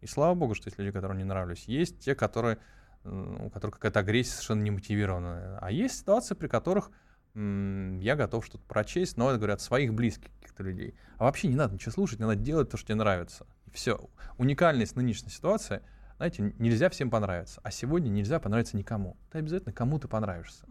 И 0.00 0.06
слава 0.06 0.34
богу, 0.34 0.54
что 0.54 0.68
есть 0.68 0.78
люди, 0.78 0.90
которые 0.90 1.18
не 1.18 1.24
нравились. 1.24 1.64
Есть 1.66 2.00
те, 2.00 2.14
которые, 2.14 2.58
у 3.04 3.50
которых 3.50 3.76
какая-то 3.76 4.00
агрессия 4.00 4.32
совершенно 4.32 4.62
немотивированная. 4.62 5.58
А 5.60 5.70
есть 5.70 5.98
ситуации, 5.98 6.34
при 6.34 6.48
которых 6.48 6.90
я 7.34 8.16
готов 8.16 8.46
что-то 8.46 8.64
прочесть, 8.64 9.18
но 9.18 9.28
это 9.28 9.38
говорят 9.38 9.60
своих 9.60 9.92
близких 9.92 10.30
каких-то 10.40 10.62
людей. 10.62 10.94
А 11.18 11.24
вообще 11.24 11.48
не 11.48 11.56
надо 11.56 11.74
ничего 11.74 11.92
слушать, 11.92 12.18
не 12.18 12.24
надо 12.24 12.40
делать 12.40 12.70
то, 12.70 12.76
что 12.76 12.86
тебе 12.86 12.96
нравится. 12.96 13.46
И 13.66 13.70
все. 13.70 14.08
Уникальность 14.38 14.96
нынешней 14.96 15.30
ситуации, 15.30 15.82
знаете, 16.16 16.54
нельзя 16.58 16.88
всем 16.88 17.10
понравиться. 17.10 17.60
А 17.62 17.70
сегодня 17.70 18.08
нельзя 18.08 18.38
понравиться 18.40 18.76
никому. 18.76 19.16
Ты 19.30 19.38
обязательно 19.38 19.72
кому-то 19.72 20.08
понравишься. 20.08 20.64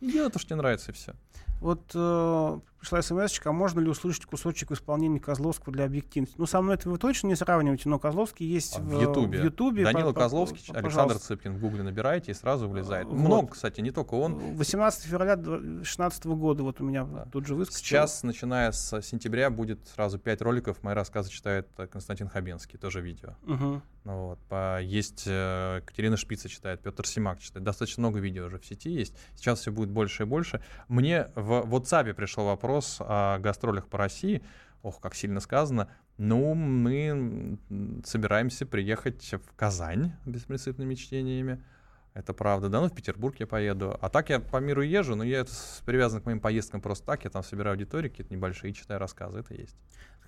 И 0.00 0.10
делай 0.10 0.30
то, 0.30 0.38
что 0.38 0.48
тебе 0.48 0.56
нравится, 0.56 0.92
и 0.92 0.94
все. 0.94 1.14
Вот 1.60 1.90
э, 1.92 2.60
пришла 2.78 3.02
смс 3.02 3.40
а 3.44 3.50
можно 3.52 3.80
ли 3.80 3.88
услышать 3.88 4.24
кусочек 4.26 4.70
в 4.70 4.74
исполнении 4.74 5.18
Козловского 5.18 5.72
для 5.74 5.86
объективности? 5.86 6.36
Ну, 6.38 6.46
со 6.46 6.60
мной 6.62 6.76
это 6.76 6.88
вы 6.88 6.98
точно 6.98 7.26
не 7.26 7.34
сравниваете, 7.34 7.88
но 7.88 7.98
Козловский 7.98 8.46
есть 8.46 8.76
А 8.78 8.80
в, 8.80 9.00
Ютубе. 9.00 9.40
в 9.40 9.44
Ютубе. 9.44 9.82
Данила 9.84 10.12
По- 10.12 10.20
Козловский, 10.20 10.58
по- 10.72 10.78
Александр 10.78 10.84
пожалуйста. 10.84 11.18
Цыпкин 11.26 11.54
в 11.54 11.60
гугле 11.60 11.82
набираете 11.82 12.30
и 12.30 12.34
сразу 12.34 12.68
вылезает. 12.68 13.08
Вот. 13.08 13.16
Много, 13.18 13.48
кстати, 13.48 13.80
не 13.80 13.90
только 13.90 14.14
он. 14.14 14.54
18 14.54 15.04
февраля 15.06 15.34
2016 15.34 16.26
года 16.26 16.62
вот 16.62 16.80
у 16.80 16.84
меня 16.84 17.02
Да. 17.04 17.24
тут 17.32 17.46
же 17.46 17.56
выскочил. 17.56 17.80
Сейчас, 17.80 18.22
начиная 18.22 18.70
с 18.70 19.02
сентября, 19.02 19.50
будет 19.50 19.88
сразу 19.88 20.18
пять 20.20 20.40
роликов. 20.40 20.80
Мои 20.84 20.94
рассказы 20.94 21.30
читает 21.30 21.66
э, 21.78 21.88
Константин 21.88 22.28
Хабенский, 22.28 22.78
тоже 22.78 23.00
видео. 23.00 23.30
Мгм. 23.42 23.82
Ну 24.08 24.28
вот. 24.28 24.38
По- 24.48 24.80
Есть 24.80 25.24
э, 25.26 25.82
Катерина 25.84 26.16
Шпица 26.16 26.48
читает, 26.48 26.80
Петр 26.80 27.06
Симак 27.06 27.40
читает. 27.40 27.62
Достаточно 27.62 28.00
много 28.00 28.20
видео 28.20 28.46
уже 28.46 28.58
в 28.58 28.64
сети 28.64 28.88
есть. 28.88 29.14
Сейчас 29.36 29.60
все 29.60 29.70
будет 29.70 29.90
больше 29.90 30.22
и 30.22 30.26
больше. 30.26 30.62
Мне 30.88 31.28
в 31.34 31.66
WhatsApp 31.66 32.14
пришел 32.14 32.46
вопрос 32.46 32.96
о 33.00 33.38
гастролях 33.38 33.86
по 33.86 33.98
России. 33.98 34.42
Ох, 34.80 34.98
как 35.00 35.14
сильно 35.14 35.40
сказано. 35.40 35.90
Ну, 36.16 36.54
мы 36.54 37.58
собираемся 38.02 38.64
приехать 38.64 39.30
в 39.30 39.54
Казань 39.54 40.12
беспринципными 40.24 40.94
чтениями. 40.94 41.62
Это 42.14 42.32
правда, 42.32 42.70
да, 42.70 42.80
ну 42.80 42.88
в 42.88 42.94
Петербург 42.94 43.36
я 43.38 43.46
поеду. 43.46 43.96
А 44.00 44.08
так 44.08 44.30
я 44.30 44.40
по 44.40 44.56
миру 44.56 44.80
езжу, 44.80 45.16
но 45.16 45.22
я 45.22 45.40
это 45.40 45.52
привязан 45.84 46.22
к 46.22 46.24
моим 46.24 46.40
поездкам 46.40 46.80
просто 46.80 47.04
так. 47.04 47.24
Я 47.24 47.30
там 47.30 47.42
собираю 47.42 47.74
аудитории 47.74 48.08
какие-то 48.08 48.32
небольшие, 48.32 48.72
читаю 48.72 48.98
рассказы, 48.98 49.40
это 49.40 49.52
есть. 49.52 49.76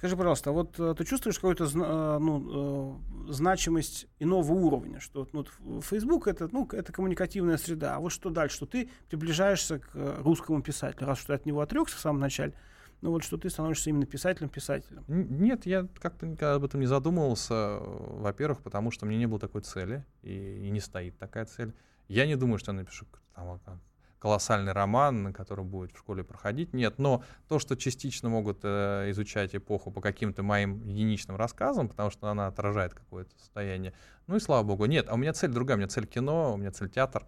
Скажи, 0.00 0.16
пожалуйста, 0.16 0.48
а 0.48 0.52
вот 0.54 0.80
э, 0.80 0.94
ты 0.96 1.04
чувствуешь 1.04 1.36
какую-то 1.36 1.64
э, 1.64 2.18
ну, 2.18 2.96
э, 3.28 3.32
значимость 3.32 4.06
иного 4.18 4.50
уровня, 4.54 4.98
что 4.98 5.28
ну, 5.34 5.44
Facebook 5.82 6.26
это, 6.26 6.48
ну, 6.50 6.66
это 6.72 6.90
коммуникативная 6.90 7.58
среда, 7.58 7.96
а 7.96 8.00
вот 8.00 8.10
что 8.10 8.30
дальше, 8.30 8.56
что 8.56 8.64
ты 8.64 8.88
приближаешься 9.10 9.78
к 9.78 9.90
русскому 10.22 10.62
писателю, 10.62 11.06
раз 11.06 11.18
что 11.18 11.26
ты 11.26 11.32
от 11.34 11.44
него 11.44 11.60
отрекся 11.60 11.98
в 11.98 12.00
самом 12.00 12.18
начале, 12.18 12.54
ну 13.02 13.10
вот 13.10 13.24
что 13.24 13.36
ты 13.36 13.50
становишься 13.50 13.90
именно 13.90 14.06
писателем-писателем. 14.06 15.04
Нет, 15.06 15.66
я 15.66 15.86
как-то 15.98 16.26
никогда 16.26 16.54
об 16.54 16.64
этом 16.64 16.80
не 16.80 16.86
задумывался. 16.86 17.76
Во-первых, 17.80 18.62
потому 18.62 18.90
что 18.90 19.04
мне 19.04 19.18
не 19.18 19.26
было 19.26 19.38
такой 19.38 19.60
цели, 19.60 20.06
и, 20.22 20.62
и 20.64 20.70
не 20.70 20.80
стоит 20.80 21.18
такая 21.18 21.44
цель. 21.44 21.74
Я 22.08 22.26
не 22.26 22.36
думаю, 22.36 22.56
что 22.56 22.72
я 22.72 22.78
напишу 22.78 23.04
там 23.34 23.60
там 23.66 23.80
колоссальный 24.20 24.72
роман, 24.72 25.32
который 25.32 25.64
будет 25.64 25.92
в 25.92 25.98
школе 25.98 26.22
проходить. 26.22 26.72
Нет, 26.74 26.98
но 26.98 27.24
то, 27.48 27.58
что 27.58 27.74
частично 27.74 28.28
могут 28.28 28.60
э, 28.62 29.10
изучать 29.10 29.56
эпоху 29.56 29.90
по 29.90 30.00
каким-то 30.00 30.42
моим 30.42 30.86
единичным 30.86 31.36
рассказам, 31.36 31.88
потому 31.88 32.10
что 32.10 32.28
она 32.28 32.46
отражает 32.46 32.94
какое-то 32.94 33.30
состояние. 33.38 33.94
Ну 34.26 34.36
и 34.36 34.40
слава 34.40 34.62
богу. 34.62 34.84
Нет, 34.84 35.08
а 35.08 35.14
у 35.14 35.16
меня 35.16 35.32
цель 35.32 35.50
другая. 35.50 35.76
У 35.76 35.78
меня 35.78 35.88
цель 35.88 36.06
кино, 36.06 36.54
у 36.54 36.56
меня 36.58 36.70
цель 36.70 36.90
театр. 36.90 37.24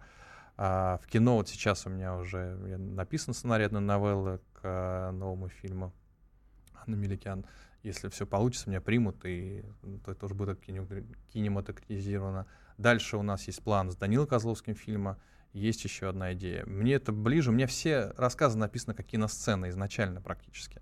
А 0.55 0.99
в 1.03 1.07
кино 1.07 1.37
вот 1.37 1.49
сейчас 1.49 1.87
у 1.87 1.89
меня 1.89 2.15
уже 2.15 2.55
написан 2.55 3.33
сценарий 3.33 3.65
одной 3.65 3.81
новеллы 3.81 4.39
к 4.53 4.59
э, 4.61 5.11
новому 5.11 5.49
фильму 5.49 5.91
Анна 6.75 6.95
Меликян. 6.95 7.43
Если 7.81 8.07
все 8.09 8.27
получится, 8.27 8.69
меня 8.69 8.81
примут, 8.81 9.25
и 9.25 9.65
м, 9.81 9.99
то 9.99 10.11
это 10.11 10.21
тоже 10.21 10.35
будет 10.35 10.59
кине- 10.61 11.05
кинематографизировано. 11.33 12.45
Дальше 12.77 13.17
у 13.17 13.23
нас 13.23 13.47
есть 13.47 13.63
план 13.63 13.91
с 13.91 13.95
Данилой 13.95 14.27
Козловским 14.27 14.75
фильма. 14.75 15.17
Есть 15.53 15.83
еще 15.83 16.09
одна 16.09 16.33
идея. 16.33 16.65
Мне 16.65 16.95
это 16.95 17.11
ближе. 17.11 17.51
У 17.51 17.53
меня 17.53 17.67
все 17.67 18.11
рассказы 18.17 18.57
написаны 18.57 18.95
как 18.95 19.05
киносцены 19.05 19.69
изначально 19.69 20.19
практически. 20.19 20.81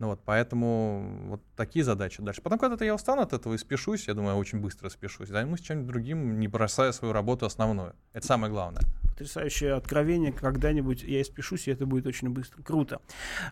Ну 0.00 0.06
вот, 0.06 0.20
поэтому 0.24 1.04
вот 1.26 1.42
такие 1.56 1.84
задачи 1.84 2.22
дальше. 2.22 2.40
Потом 2.40 2.58
когда-то 2.58 2.86
я 2.86 2.94
устану 2.94 3.20
от 3.20 3.34
этого 3.34 3.52
и 3.52 3.58
спешусь, 3.58 4.08
я 4.08 4.14
думаю, 4.14 4.32
я 4.32 4.36
очень 4.38 4.58
быстро 4.58 4.88
спешусь. 4.88 5.28
Займусь 5.28 5.60
чем-нибудь 5.60 5.88
другим, 5.88 6.40
не 6.40 6.48
бросая 6.48 6.92
свою 6.92 7.12
работу 7.12 7.44
основную. 7.44 7.94
Это 8.14 8.26
самое 8.26 8.50
главное. 8.50 8.80
Потрясающее 9.10 9.74
откровение, 9.74 10.32
когда-нибудь 10.32 11.02
я 11.02 11.20
испишусь, 11.20 11.68
и 11.68 11.70
это 11.70 11.84
будет 11.84 12.06
очень 12.06 12.30
быстро. 12.30 12.62
Круто. 12.62 13.02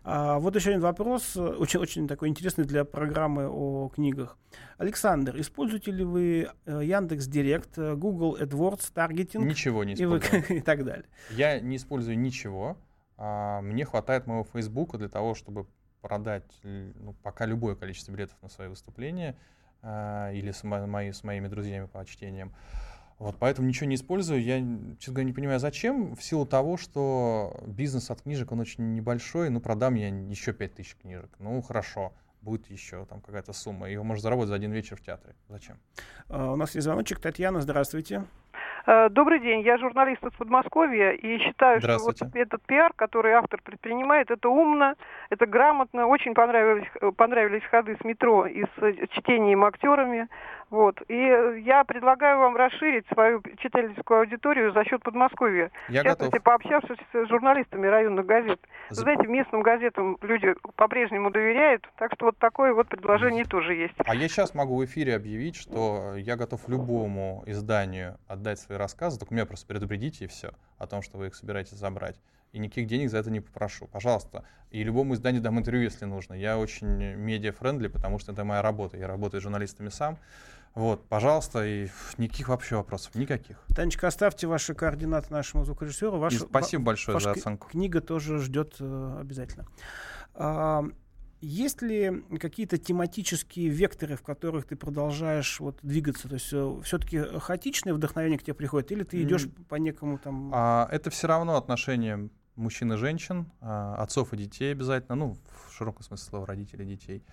А, 0.04 0.38
вот 0.38 0.56
еще 0.56 0.70
один 0.70 0.80
вопрос, 0.80 1.36
э, 1.36 1.40
очень, 1.42 1.80
очень 1.80 2.08
такой 2.08 2.28
интересный 2.30 2.64
для 2.64 2.86
программы 2.86 3.46
о 3.46 3.90
книгах. 3.90 4.38
Александр, 4.78 5.38
используете 5.38 5.90
ли 5.90 6.02
вы 6.02 6.48
э, 6.64 6.80
Яндекс 6.82 7.26
Директ, 7.26 7.76
э, 7.76 7.94
Google 7.94 8.38
AdWords, 8.40 8.90
таргетинг 8.94 9.44
Ничего 9.44 9.84
не 9.84 9.92
и, 9.92 10.04
вы- 10.06 10.16
использую. 10.20 10.58
и 10.60 10.60
так 10.62 10.82
далее? 10.86 11.04
Я 11.28 11.60
не 11.60 11.76
использую 11.76 12.18
ничего. 12.18 12.78
А, 13.18 13.60
Мне 13.60 13.84
хватает 13.84 14.26
моего 14.26 14.44
Фейсбука 14.54 14.96
для 14.96 15.10
того, 15.10 15.34
чтобы 15.34 15.66
продать 16.00 16.50
ну, 16.62 17.14
пока 17.22 17.46
любое 17.46 17.74
количество 17.74 18.12
билетов 18.12 18.36
на 18.42 18.48
свои 18.48 18.68
выступления 18.68 19.36
а, 19.82 20.30
или 20.32 20.50
с, 20.50 20.64
мо- 20.64 20.86
мои- 20.86 21.12
с 21.12 21.24
моими 21.24 21.48
друзьями 21.48 21.86
по 21.86 22.04
чтениям. 22.04 22.52
Вот, 23.18 23.36
поэтому 23.38 23.66
ничего 23.66 23.88
не 23.88 23.96
использую. 23.96 24.42
Я, 24.42 24.58
честно 24.98 25.14
говоря, 25.14 25.24
не 25.26 25.32
понимаю, 25.32 25.58
зачем. 25.58 26.14
В 26.14 26.22
силу 26.22 26.46
того, 26.46 26.76
что 26.76 27.60
бизнес 27.66 28.10
от 28.10 28.22
книжек, 28.22 28.52
он 28.52 28.60
очень 28.60 28.94
небольшой. 28.94 29.50
Ну, 29.50 29.60
продам 29.60 29.94
я 29.96 30.08
еще 30.08 30.52
5000 30.52 30.96
книжек. 31.02 31.30
Ну, 31.40 31.60
хорошо. 31.60 32.12
Будет 32.42 32.70
еще 32.70 33.04
там 33.06 33.20
какая-то 33.20 33.52
сумма. 33.52 33.90
Его 33.90 34.04
можно 34.04 34.22
заработать 34.22 34.50
за 34.50 34.54
один 34.54 34.70
вечер 34.70 34.96
в 34.96 35.00
театре. 35.00 35.34
Зачем? 35.48 35.80
А, 36.28 36.52
у 36.52 36.56
нас 36.56 36.76
есть 36.76 36.84
звоночек. 36.84 37.18
Татьяна, 37.18 37.60
здравствуйте. 37.60 38.24
Э, 38.90 39.10
Добрый 39.10 39.38
день, 39.38 39.60
я 39.60 39.76
журналист 39.76 40.24
из 40.24 40.32
Подмосковья 40.32 41.10
и 41.10 41.38
считаю, 41.40 41.78
что 41.82 41.98
вот 41.98 42.16
этот 42.32 42.62
пиар, 42.62 42.90
который 42.96 43.32
автор 43.32 43.60
предпринимает, 43.62 44.30
это 44.30 44.48
умно, 44.48 44.94
это 45.28 45.44
грамотно, 45.44 46.06
очень 46.06 46.32
понравились, 46.32 46.88
э, 47.02 47.12
понравились 47.14 47.62
ходы 47.64 47.98
с 48.00 48.04
метро 48.04 48.46
и 48.46 48.64
с 48.64 48.82
э, 48.82 49.06
чтением 49.10 49.66
актерами. 49.66 50.28
Вот. 50.70 51.00
И 51.08 51.14
э, 51.14 51.60
я 51.60 51.84
предлагаю 51.84 52.38
вам 52.38 52.56
расширить 52.56 53.06
свою 53.12 53.42
читательскую 53.58 54.20
аудиторию 54.20 54.72
за 54.72 54.84
счет 54.84 55.02
Подмосковья. 55.02 55.70
Я 55.88 56.02
в 56.02 56.04
частности, 56.04 56.32
готов. 56.38 56.44
пообщавшись 56.44 56.98
с 57.12 57.28
журналистами 57.28 57.86
районных 57.86 58.26
газет. 58.26 58.60
За- 58.90 59.02
знаете, 59.02 59.26
местным 59.26 59.62
газетам 59.62 60.18
люди 60.20 60.54
по-прежнему 60.76 61.30
доверяют, 61.30 61.88
так 61.96 62.12
что 62.14 62.26
вот 62.26 62.38
такое 62.38 62.74
вот 62.74 62.88
предложение 62.88 63.44
тоже 63.44 63.74
есть. 63.74 63.94
А 64.04 64.14
я 64.14 64.28
сейчас 64.28 64.54
могу 64.54 64.76
в 64.76 64.84
эфире 64.84 65.16
объявить, 65.16 65.56
что 65.56 66.14
я 66.16 66.36
готов 66.36 66.68
любому 66.68 67.42
изданию 67.46 68.18
отдать 68.26 68.58
свои 68.58 68.76
рассказы, 68.76 69.18
только 69.18 69.34
меня 69.34 69.46
просто 69.46 69.66
предупредите 69.66 70.26
и 70.26 70.28
все 70.28 70.50
о 70.78 70.86
том, 70.86 71.00
что 71.02 71.16
вы 71.18 71.28
их 71.28 71.34
собираетесь 71.34 71.72
забрать. 71.78 72.20
И 72.52 72.58
никаких 72.58 72.86
денег 72.86 73.10
за 73.10 73.18
это 73.18 73.30
не 73.30 73.40
попрошу. 73.40 73.86
Пожалуйста. 73.88 74.44
И 74.70 74.82
любому 74.82 75.14
изданию 75.14 75.42
дам 75.42 75.58
интервью, 75.58 75.82
если 75.82 76.06
нужно. 76.06 76.32
Я 76.34 76.58
очень 76.58 76.86
media-friendly, 76.86 77.88
потому 77.88 78.18
что 78.18 78.32
это 78.32 78.42
моя 78.44 78.62
работа. 78.62 78.96
Я 78.96 79.06
работаю 79.06 79.40
с 79.40 79.44
журналистами 79.44 79.90
сам. 79.90 80.18
Вот, 80.78 81.08
пожалуйста, 81.08 81.66
и 81.66 81.88
никаких 82.18 82.50
вообще 82.50 82.76
вопросов, 82.76 83.16
никаких. 83.16 83.60
Танечка, 83.74 84.06
оставьте 84.06 84.46
ваши 84.46 84.74
координаты 84.74 85.32
нашему 85.32 85.64
звукорежиссеру. 85.64 86.16
И 86.16 86.20
Ваша, 86.20 86.38
спасибо 86.38 86.84
большое 86.84 87.14
ваша 87.14 87.24
за 87.24 87.30
оценку. 87.32 87.68
книга 87.68 88.00
тоже 88.00 88.38
ждет 88.38 88.76
э, 88.78 89.18
обязательно. 89.20 89.66
А, 90.34 90.84
есть 91.40 91.82
ли 91.82 92.22
какие-то 92.38 92.78
тематические 92.78 93.70
векторы, 93.70 94.14
в 94.14 94.22
которых 94.22 94.66
ты 94.66 94.76
продолжаешь 94.76 95.58
вот, 95.58 95.80
двигаться? 95.82 96.28
То 96.28 96.34
есть 96.34 96.46
все-таки 96.84 97.18
хаотичное 97.40 97.92
вдохновение 97.92 98.38
к 98.38 98.44
тебе 98.44 98.54
приходит, 98.54 98.92
или 98.92 99.02
ты 99.02 99.20
идешь 99.20 99.46
М. 99.46 99.50
по 99.68 99.74
некому 99.74 100.16
там... 100.18 100.52
А, 100.54 100.88
это 100.92 101.10
все 101.10 101.26
равно 101.26 101.56
отношения 101.56 102.30
мужчин 102.54 102.92
и 102.92 102.96
женщин, 102.96 103.50
а, 103.60 103.96
отцов 103.96 104.32
и 104.32 104.36
детей 104.36 104.70
обязательно, 104.70 105.16
ну, 105.16 105.36
в 105.66 105.72
широком 105.72 106.04
смысле 106.04 106.24
слова, 106.24 106.46
родителей 106.46 106.84
и 106.84 106.96
детей. 106.96 107.24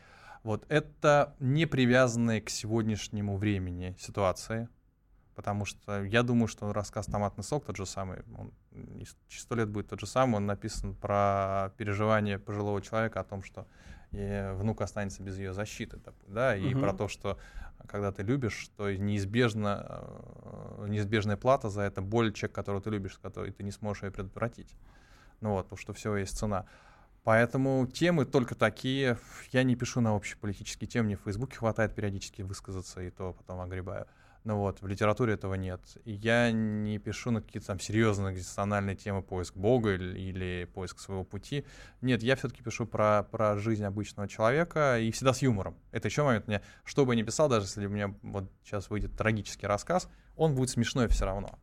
Вот 0.46 0.64
это 0.70 1.36
не 1.40 1.66
привязанные 1.66 2.40
к 2.40 2.52
сегодняшнему 2.52 3.36
времени 3.36 3.96
ситуации. 4.00 4.70
Потому 5.34 5.66
что 5.66 6.04
я 6.04 6.22
думаю, 6.22 6.48
что 6.48 6.72
рассказ 6.72 7.08
«Томатный 7.08 7.44
сок» 7.44 7.66
тот 7.66 7.76
же 7.76 7.88
самый, 7.88 8.20
он 8.38 8.54
через 9.28 9.42
сто 9.42 9.56
лет 9.56 9.70
будет 9.70 9.90
тот 9.90 10.00
же 10.00 10.06
самый, 10.06 10.36
он 10.36 10.46
написан 10.46 10.94
про 10.94 11.74
переживание 11.78 12.38
пожилого 12.38 12.80
человека 12.82 13.20
о 13.22 13.24
том, 13.24 13.44
что 13.44 13.66
внук 14.12 14.82
останется 14.82 15.24
без 15.24 15.38
ее 15.40 15.52
защиты, 15.52 16.00
да, 16.28 16.56
и 16.56 16.74
угу. 16.74 16.80
про 16.80 16.94
то, 16.94 17.08
что 17.08 17.40
когда 17.88 18.12
ты 18.12 18.22
любишь, 18.22 18.70
то 18.78 18.96
неизбежно, 18.96 19.84
э, 19.88 20.86
неизбежная 20.90 21.38
плата 21.38 21.70
за 21.70 21.82
это 21.82 22.02
боль 22.02 22.32
человека, 22.32 22.56
которого 22.56 22.82
ты 22.82 22.92
любишь, 22.92 23.18
который 23.18 23.52
ты 23.52 23.64
не 23.64 23.72
сможешь 23.72 24.04
ее 24.04 24.12
предотвратить. 24.12 24.74
Ну 25.42 25.54
вот, 25.54 25.64
потому 25.64 25.80
что 25.80 25.94
все 25.94 26.16
есть 26.16 26.38
цена. 26.38 26.66
Поэтому 27.26 27.88
темы 27.88 28.26
только 28.26 28.54
такие. 28.54 29.18
Я 29.52 29.64
не 29.64 29.76
пишу 29.76 30.00
на 30.00 30.16
общеполитические 30.16 30.88
темы, 30.88 31.08
мне 31.08 31.18
в 31.18 31.22
Фейсбуке 31.22 31.58
хватает 31.58 31.96
периодически 31.96 32.44
высказаться, 32.44 33.02
и 33.02 33.10
то 33.10 33.34
потом 33.34 33.62
огребаю. 33.62 34.06
Ну 34.44 34.58
вот, 34.58 34.80
в 34.80 34.86
литературе 34.86 35.34
этого 35.34 35.56
нет. 35.56 35.82
я 36.06 36.52
не 36.52 37.00
пишу 37.00 37.32
на 37.32 37.42
какие-то 37.42 37.66
там 37.66 37.80
серьезные 37.80 38.32
экзистенциальные 38.32 38.96
темы 38.96 39.24
поиск 39.24 39.56
Бога 39.56 39.96
или, 39.96 40.20
или 40.20 40.70
поиск 40.72 41.00
своего 41.00 41.24
пути. 41.24 41.66
Нет, 42.02 42.22
я 42.22 42.36
все-таки 42.36 42.62
пишу 42.62 42.86
про, 42.86 43.24
про 43.24 43.58
жизнь 43.58 43.84
обычного 43.84 44.30
человека 44.30 45.00
и 45.00 45.10
всегда 45.10 45.34
с 45.34 45.42
юмором. 45.42 45.76
Это 45.92 46.08
еще 46.08 46.22
момент. 46.22 46.48
Мне, 46.48 46.62
что 46.84 47.08
бы 47.08 47.16
я 47.16 47.20
ни 47.20 47.24
писал, 47.24 47.50
даже 47.50 47.66
если 47.66 47.88
у 47.88 47.90
меня 47.90 48.14
вот 48.22 48.52
сейчас 48.64 48.92
выйдет 48.92 49.18
трагический 49.18 49.68
рассказ, 49.68 50.08
он 50.36 50.54
будет 50.54 50.70
смешной 50.70 51.08
все 51.08 51.26
равно. 51.26 51.58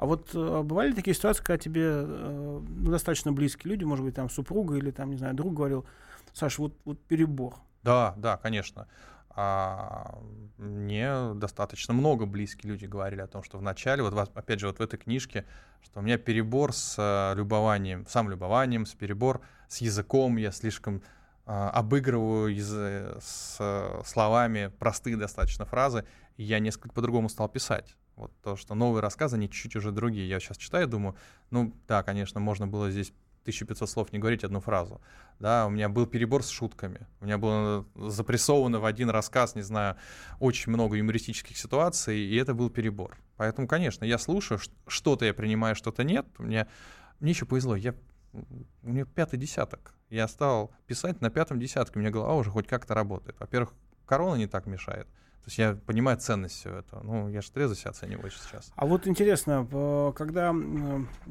А 0.00 0.06
вот 0.06 0.30
э, 0.32 0.62
бывали 0.62 0.92
такие 0.92 1.14
ситуации, 1.14 1.42
когда 1.42 1.58
тебе 1.58 1.82
э, 1.84 2.60
достаточно 2.64 3.32
близкие 3.32 3.70
люди, 3.72 3.84
может 3.84 4.02
быть, 4.02 4.14
там 4.14 4.30
супруга 4.30 4.76
или 4.76 4.90
там, 4.90 5.10
не 5.10 5.18
знаю, 5.18 5.34
друг 5.34 5.52
говорил, 5.52 5.84
Саша, 6.32 6.62
вот, 6.62 6.74
вот 6.86 6.98
перебор. 7.02 7.56
Да, 7.82 8.14
да, 8.16 8.38
конечно. 8.38 8.88
А 9.28 10.18
мне 10.56 11.34
достаточно 11.34 11.92
много 11.92 12.24
близкие 12.24 12.72
люди 12.72 12.86
говорили 12.86 13.20
о 13.20 13.26
том, 13.26 13.42
что 13.42 13.58
вначале, 13.58 14.02
вот 14.02 14.16
опять 14.34 14.58
же, 14.58 14.68
вот 14.68 14.78
в 14.78 14.80
этой 14.80 14.96
книжке, 14.96 15.44
что 15.82 16.00
у 16.00 16.02
меня 16.02 16.16
перебор 16.16 16.72
с 16.72 16.94
э, 16.96 17.36
любованием, 17.36 18.06
сам 18.08 18.30
любованием, 18.30 18.86
с 18.86 18.94
перебор 18.94 19.42
с 19.68 19.82
языком, 19.82 20.38
я 20.38 20.50
слишком 20.50 21.02
а, 21.44 21.68
обыгрываю 21.68 22.48
из, 22.48 22.70
с 22.70 24.02
словами 24.06 24.72
простые 24.78 25.18
достаточно 25.18 25.66
фразы, 25.66 26.06
я 26.38 26.58
несколько 26.58 26.94
по-другому 26.94 27.28
стал 27.28 27.50
писать. 27.50 27.96
Вот 28.20 28.32
то, 28.42 28.54
что 28.54 28.74
новые 28.74 29.00
рассказы, 29.00 29.36
они 29.36 29.48
чуть-чуть 29.48 29.76
уже 29.76 29.92
другие. 29.92 30.28
Я 30.28 30.40
сейчас 30.40 30.58
читаю, 30.58 30.86
думаю, 30.86 31.16
ну 31.50 31.74
да, 31.88 32.02
конечно, 32.02 32.38
можно 32.38 32.66
было 32.66 32.90
здесь 32.90 33.14
1500 33.44 33.88
слов 33.88 34.12
не 34.12 34.18
говорить 34.18 34.44
одну 34.44 34.60
фразу. 34.60 35.00
Да, 35.38 35.66
у 35.66 35.70
меня 35.70 35.88
был 35.88 36.06
перебор 36.06 36.42
с 36.42 36.50
шутками. 36.50 37.06
У 37.20 37.24
меня 37.24 37.38
было 37.38 37.86
запрессовано 37.94 38.78
в 38.78 38.84
один 38.84 39.08
рассказ, 39.08 39.54
не 39.54 39.62
знаю, 39.62 39.96
очень 40.38 40.70
много 40.70 40.98
юмористических 40.98 41.56
ситуаций, 41.56 42.18
и 42.18 42.36
это 42.36 42.52
был 42.52 42.68
перебор. 42.68 43.16
Поэтому, 43.38 43.66
конечно, 43.66 44.04
я 44.04 44.18
слушаю, 44.18 44.60
что-то 44.86 45.24
я 45.24 45.32
принимаю, 45.32 45.74
что-то 45.74 46.04
нет. 46.04 46.26
Меня, 46.38 46.68
мне 47.20 47.30
еще 47.30 47.46
повезло, 47.46 47.74
я, 47.74 47.94
у 48.34 48.88
меня 48.88 49.06
пятый 49.06 49.38
десяток. 49.38 49.94
Я 50.10 50.28
стал 50.28 50.72
писать 50.86 51.22
на 51.22 51.30
пятом 51.30 51.58
десятке, 51.58 51.98
у 51.98 52.02
меня 52.02 52.10
голова 52.10 52.34
уже 52.34 52.50
хоть 52.50 52.66
как-то 52.66 52.92
работает. 52.92 53.40
Во-первых, 53.40 53.72
корона 54.04 54.34
не 54.34 54.46
так 54.46 54.66
мешает. 54.66 55.08
То 55.42 55.46
есть 55.46 55.58
я 55.58 55.72
понимаю 55.86 56.18
ценность 56.18 56.54
всего 56.54 56.74
этого. 56.74 57.02
Ну, 57.02 57.28
я 57.28 57.40
же 57.40 57.50
трезво 57.50 57.74
себя 57.74 57.90
оцениваю 57.90 58.30
сейчас. 58.30 58.72
А 58.76 58.84
вот 58.84 59.06
интересно, 59.06 59.66
когда 60.14 60.54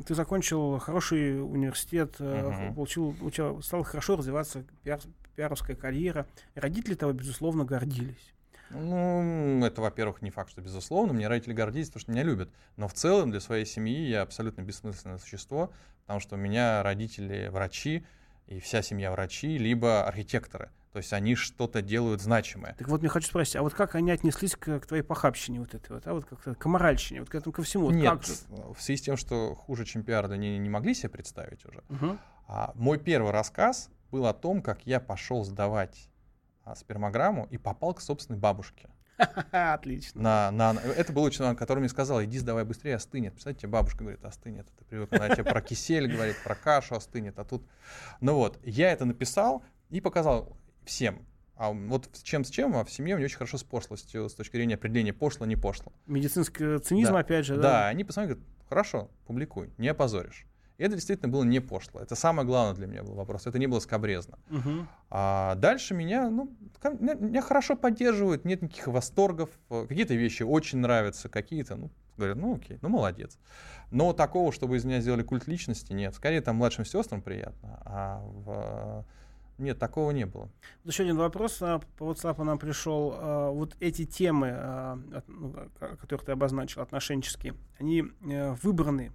ты 0.06 0.16
закончил 0.16 0.80
хороший 0.80 1.42
университет, 1.42 2.20
угу. 2.20 2.74
получил, 2.74 3.14
получил, 3.14 3.62
стал 3.62 3.84
хорошо 3.84 4.16
развиваться 4.16 4.64
пиар, 4.84 5.00
пиаровская 5.36 5.76
карьера, 5.76 6.26
родители 6.56 6.96
того, 6.96 7.14
безусловно, 7.14 7.66
гордились. 7.66 8.34
Ну, 8.72 9.66
это, 9.66 9.82
во-первых, 9.82 10.22
не 10.22 10.32
факт, 10.32 10.52
что 10.52 10.62
безусловно. 10.62 11.14
Мне 11.14 11.28
родители 11.28 11.54
гордились, 11.54 11.88
потому 11.88 12.02
что 12.02 12.12
меня 12.12 12.24
любят. 12.24 12.50
Но 12.78 12.88
в 12.88 12.94
целом 12.94 13.32
для 13.32 13.40
своей 13.40 13.66
семьи 13.66 14.10
я 14.10 14.22
абсолютно 14.22 14.62
бессмысленное 14.62 15.18
существо, 15.18 15.72
потому 16.02 16.20
что 16.20 16.36
у 16.36 16.38
меня 16.38 16.84
родители 16.84 17.48
врачи, 17.48 18.06
и 18.48 18.60
вся 18.60 18.82
семья 18.82 19.12
врачи, 19.12 19.58
либо 19.58 20.06
архитекторы. 20.06 20.70
То 20.92 20.98
есть 20.98 21.14
они 21.14 21.36
что-то 21.36 21.82
делают 21.82 22.22
значимое. 22.22 22.74
Так 22.78 22.88
вот, 22.88 23.02
мне 23.02 23.10
хочу 23.10 23.28
спросить, 23.28 23.56
а 23.56 23.62
вот 23.62 23.74
как 23.76 23.94
они 23.94 24.10
отнеслись 24.10 24.56
к, 24.56 24.80
к 24.80 24.88
твоей 24.88 25.04
похабщине 25.04 25.60
вот 25.60 25.76
этой 25.76 25.92
вот, 25.92 26.08
а 26.08 26.14
вот 26.14 26.26
как 26.26 26.58
к 26.58 26.66
моральщине, 26.66 27.20
вот 27.20 27.30
к 27.30 27.36
этому 27.36 27.54
ко 27.54 27.62
всему? 27.62 27.92
Нет, 27.92 28.10
как 28.10 28.76
в 28.76 28.82
связи 28.82 28.98
с 28.98 29.02
тем, 29.04 29.16
что 29.16 29.54
хуже, 29.54 29.86
чем 29.86 30.04
пиар, 30.04 30.32
они 30.32 30.58
не 30.58 30.70
могли 30.70 30.96
себе 30.96 31.10
представить 31.10 31.64
уже. 31.66 31.84
Угу. 31.90 32.18
А, 32.48 32.72
мой 32.74 32.98
первый 32.98 33.32
рассказ 33.32 33.92
был 34.10 34.26
о 34.26 34.34
том, 34.34 34.64
как 34.64 34.88
я 34.88 35.00
пошел 35.00 35.44
сдавать 35.44 36.10
а, 36.64 36.76
спермограмму 36.76 37.48
и 37.52 37.58
попал 37.58 37.94
к 37.94 38.02
собственной 38.02 38.40
бабушке. 38.40 38.90
Отлично. 39.52 40.22
На, 40.22 40.52
на, 40.52 40.80
это 40.80 41.14
был 41.14 41.30
человек, 41.30 41.60
который 41.60 41.80
мне 41.80 41.90
сказал, 41.90 42.24
иди 42.24 42.40
сдавай 42.40 42.64
быстрее, 42.64 42.96
остынет. 42.96 43.34
Представляете, 43.34 43.68
бабушка 43.68 44.00
говорит, 44.00 44.24
остынет. 44.24 44.68
Ты 44.78 44.86
привык, 44.86 45.14
она 45.14 45.30
тебе 45.30 45.44
про 45.44 45.62
кисель 45.62 46.12
говорит, 46.12 46.36
про 46.44 46.56
кашу 46.56 46.96
остынет, 46.96 47.38
а 47.38 47.44
тут... 47.44 47.68
Ну 48.22 48.36
вот, 48.36 48.60
я 48.64 48.92
это 48.92 49.06
написал 49.06 49.64
и 49.90 50.02
показал 50.02 50.58
всем. 50.90 51.26
А 51.56 51.72
вот 51.72 52.10
чем 52.24 52.44
с 52.44 52.50
чем, 52.50 52.76
а 52.76 52.84
в 52.84 52.92
семье 52.92 53.16
у 53.16 53.18
меня 53.18 53.26
очень 53.26 53.38
хорошо 53.38 53.58
с 53.58 53.64
пошлостью, 53.64 54.30
с 54.30 54.34
точки 54.34 54.56
зрения 54.56 54.76
определения 54.76 55.14
пошло, 55.14 55.46
не 55.46 55.58
пошло. 55.58 55.92
Медицинский 56.08 56.80
цинизм, 56.80 57.14
да. 57.14 57.20
опять 57.20 57.46
же, 57.46 57.58
да? 57.58 57.62
Да, 57.62 57.88
они 57.90 58.04
посмотрели, 58.04 58.36
говорят, 58.36 58.50
хорошо, 58.70 59.12
публикуй, 59.28 59.70
не 59.78 59.90
опозоришь. 59.90 60.46
И 60.78 60.84
это 60.84 60.96
действительно 60.96 61.30
было 61.30 61.44
не 61.44 61.60
пошло. 61.60 62.00
Это 62.00 62.16
самое 62.16 62.48
главное 62.48 62.74
для 62.74 62.88
меня 62.88 63.04
был 63.04 63.14
вопрос. 63.14 63.46
Это 63.46 63.60
не 63.60 63.68
было 63.68 63.82
скобрезно. 63.82 64.40
Угу. 64.50 64.88
А 65.10 65.56
дальше 65.56 65.94
меня, 65.94 66.30
ну, 66.30 66.56
меня, 66.98 67.16
меня 67.16 67.42
хорошо 67.42 67.76
поддерживают, 67.76 68.46
нет 68.46 68.62
никаких 68.62 68.88
восторгов. 68.88 69.50
Какие-то 69.68 70.16
вещи 70.16 70.44
очень 70.44 70.80
нравятся, 70.80 71.28
какие-то, 71.28 71.76
ну, 71.76 71.92
говорят, 72.16 72.38
ну 72.38 72.56
окей, 72.56 72.80
ну 72.82 72.88
молодец. 72.88 73.38
Но 73.92 74.14
такого, 74.14 74.54
чтобы 74.54 74.78
из 74.78 74.86
меня 74.86 75.02
сделали 75.02 75.24
культ 75.24 75.48
личности, 75.48 75.92
нет. 75.92 76.16
Скорее, 76.16 76.40
там 76.40 76.56
младшим 76.56 76.86
сестрам 76.86 77.22
приятно, 77.22 77.82
а 77.84 78.22
в 78.24 79.06
нет, 79.60 79.78
такого 79.78 80.12
не 80.12 80.26
было. 80.26 80.50
Еще 80.86 81.04
один 81.04 81.18
вопрос 81.18 81.62
а, 81.62 81.80
по 81.98 82.12
WhatsApp 82.12 82.42
нам 82.44 82.58
пришел. 82.58 83.14
А, 83.16 83.50
вот 83.52 83.76
эти 83.80 84.06
темы, 84.06 84.52
а, 84.54 85.00
ну, 85.28 85.54
которые 85.80 86.26
ты 86.26 86.32
обозначил, 86.32 86.82
отношенческие, 86.82 87.56
они 87.78 88.06
э, 88.30 88.54
выбраны, 88.64 89.12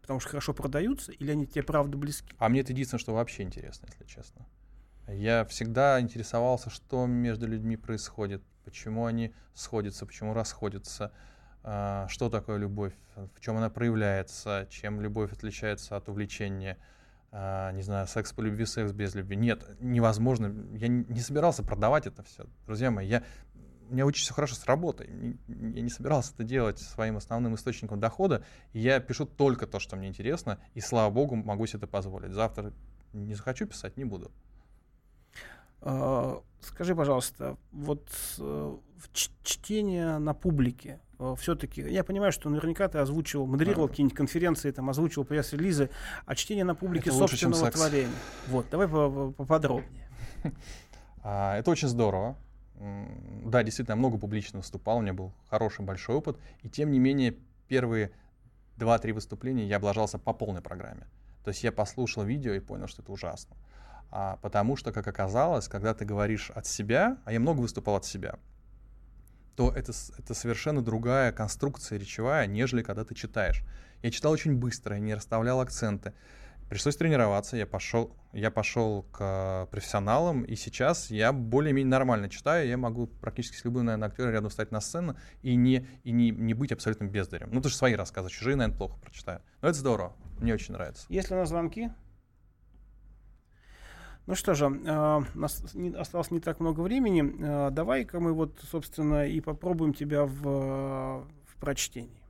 потому 0.00 0.20
что 0.20 0.30
хорошо 0.30 0.54
продаются, 0.54 1.12
или 1.12 1.32
они 1.32 1.46
тебе 1.46 1.62
правда 1.62 1.96
близки? 1.96 2.32
А 2.38 2.48
мне 2.48 2.60
это 2.60 2.72
единственное, 2.72 3.00
что 3.00 3.12
вообще 3.12 3.42
интересно, 3.42 3.88
если 3.90 4.04
честно. 4.04 4.46
Я 5.08 5.44
всегда 5.46 6.00
интересовался, 6.00 6.70
что 6.70 7.06
между 7.06 7.46
людьми 7.46 7.76
происходит, 7.76 8.42
почему 8.64 9.06
они 9.06 9.34
сходятся, 9.54 10.06
почему 10.06 10.34
расходятся, 10.34 11.12
что 11.62 12.28
такое 12.30 12.58
любовь, 12.58 12.92
в 13.16 13.40
чем 13.40 13.56
она 13.56 13.70
проявляется, 13.70 14.66
чем 14.70 15.00
любовь 15.00 15.32
отличается 15.32 15.96
от 15.96 16.08
увлечения– 16.08 16.78
а, 17.30 17.72
не 17.72 17.82
знаю, 17.82 18.06
секс 18.06 18.32
по 18.32 18.40
любви, 18.40 18.64
секс 18.64 18.92
без 18.92 19.14
любви. 19.14 19.36
Нет, 19.36 19.64
невозможно. 19.80 20.54
Я 20.76 20.88
не 20.88 21.20
собирался 21.20 21.62
продавать 21.62 22.06
это 22.06 22.22
все. 22.22 22.46
Друзья 22.66 22.90
мои, 22.90 23.06
я, 23.06 23.22
у 23.88 23.92
меня 23.92 24.06
очень 24.06 24.22
все 24.22 24.32
хорошо 24.32 24.54
с 24.54 24.64
работой. 24.66 25.36
Я 25.46 25.82
не 25.82 25.90
собирался 25.90 26.32
это 26.34 26.44
делать 26.44 26.78
своим 26.78 27.16
основным 27.16 27.54
источником 27.54 28.00
дохода. 28.00 28.44
Я 28.72 29.00
пишу 29.00 29.26
только 29.26 29.66
то, 29.66 29.78
что 29.78 29.96
мне 29.96 30.08
интересно. 30.08 30.58
И 30.74 30.80
слава 30.80 31.10
богу, 31.12 31.36
могу 31.36 31.66
себе 31.66 31.78
это 31.78 31.86
позволить. 31.86 32.32
Завтра 32.32 32.72
не 33.12 33.34
захочу 33.34 33.66
писать, 33.66 33.96
не 33.96 34.04
буду. 34.04 34.30
А, 35.80 36.42
скажи, 36.60 36.94
пожалуйста, 36.94 37.56
вот 37.72 38.08
э, 38.38 38.76
чтение 39.12 40.18
на 40.18 40.34
публике, 40.34 41.00
все-таки, 41.36 41.82
я 41.82 42.04
понимаю, 42.04 42.32
что 42.32 42.48
наверняка 42.48 42.88
ты 42.88 42.98
озвучивал, 42.98 43.46
модерировал 43.46 43.86
а. 43.86 43.88
какие-нибудь 43.88 44.16
конференции, 44.16 44.70
там, 44.70 44.88
озвучивал 44.88 45.24
пресс-релизы, 45.24 45.90
а 46.26 46.34
чтение 46.34 46.64
на 46.64 46.74
публике 46.74 47.10
это 47.10 47.18
собственного 47.18 47.60
лучше, 47.64 47.72
творения. 47.72 48.14
Вот, 48.46 48.66
давай 48.70 48.88
поподробнее. 48.88 50.08
А, 51.30 51.58
это 51.58 51.72
очень 51.72 51.88
здорово. 51.88 52.36
Да, 53.44 53.64
действительно, 53.64 53.94
я 53.94 53.98
много 53.98 54.18
публично 54.18 54.60
выступал, 54.60 54.98
у 54.98 55.00
меня 55.00 55.12
был 55.12 55.32
хороший 55.50 55.84
большой 55.84 56.14
опыт, 56.14 56.38
и 56.62 56.68
тем 56.70 56.92
не 56.92 57.00
менее 57.00 57.36
первые 57.66 58.12
два-три 58.76 59.12
выступления 59.12 59.66
я 59.66 59.76
облажался 59.76 60.18
по 60.18 60.32
полной 60.32 60.62
программе. 60.62 61.06
То 61.44 61.50
есть 61.50 61.64
я 61.64 61.72
послушал 61.72 62.22
видео 62.22 62.52
и 62.52 62.60
понял, 62.60 62.86
что 62.86 63.02
это 63.02 63.10
ужасно. 63.10 63.56
А, 64.10 64.38
потому 64.42 64.76
что, 64.76 64.92
как 64.92 65.06
оказалось, 65.06 65.68
когда 65.68 65.92
ты 65.92 66.04
говоришь 66.04 66.50
от 66.50 66.66
себя, 66.66 67.18
а 67.24 67.32
я 67.32 67.40
много 67.40 67.60
выступал 67.60 67.96
от 67.96 68.04
себя, 68.04 68.38
то 69.58 69.72
это, 69.74 69.90
это 70.16 70.34
совершенно 70.34 70.82
другая 70.82 71.32
конструкция 71.32 71.98
речевая, 71.98 72.46
нежели 72.46 72.80
когда 72.80 73.04
ты 73.04 73.16
читаешь. 73.16 73.64
Я 74.04 74.12
читал 74.12 74.30
очень 74.30 74.54
быстро, 74.54 74.94
я 74.94 75.00
не 75.00 75.12
расставлял 75.12 75.60
акценты. 75.60 76.12
Пришлось 76.68 76.96
тренироваться, 76.96 77.56
я 77.56 77.66
пошел, 77.66 78.14
я 78.32 78.52
пошел 78.52 79.02
к 79.10 79.66
профессионалам, 79.72 80.44
и 80.44 80.54
сейчас 80.54 81.10
я 81.10 81.32
более-менее 81.32 81.90
нормально 81.90 82.28
читаю, 82.28 82.68
я 82.68 82.76
могу 82.76 83.08
практически 83.08 83.56
с 83.56 83.64
любым, 83.64 83.86
наверное, 83.86 84.06
актером 84.06 84.30
рядом 84.30 84.48
встать 84.48 84.70
на 84.70 84.80
сцену 84.80 85.16
и 85.42 85.56
не, 85.56 85.88
и 86.04 86.12
не, 86.12 86.30
не 86.30 86.54
быть 86.54 86.70
абсолютно 86.70 87.06
бездарем. 87.06 87.48
Ну, 87.50 87.58
это 87.58 87.68
же 87.68 87.74
свои 87.74 87.96
рассказы, 87.96 88.30
чужие, 88.30 88.54
наверное, 88.54 88.78
плохо 88.78 88.96
прочитаю. 89.00 89.42
Но 89.60 89.70
это 89.70 89.78
здорово, 89.78 90.14
мне 90.38 90.54
очень 90.54 90.74
нравится. 90.74 91.04
Если 91.08 91.34
у 91.34 91.36
нас 91.36 91.48
звонки, 91.48 91.90
ну 94.28 94.34
что 94.34 94.52
же, 94.52 94.66
э, 94.66 95.22
у 95.34 95.38
нас 95.38 95.62
осталось 95.96 96.30
не 96.30 96.40
так 96.40 96.60
много 96.60 96.82
времени. 96.82 97.34
Э, 97.40 97.70
Давай-ка 97.70 98.20
мы 98.20 98.34
вот, 98.34 98.52
собственно, 98.70 99.26
и 99.26 99.40
попробуем 99.40 99.94
тебя 99.94 100.24
в, 100.26 100.42
в 100.42 101.56
прочтении. 101.58 102.22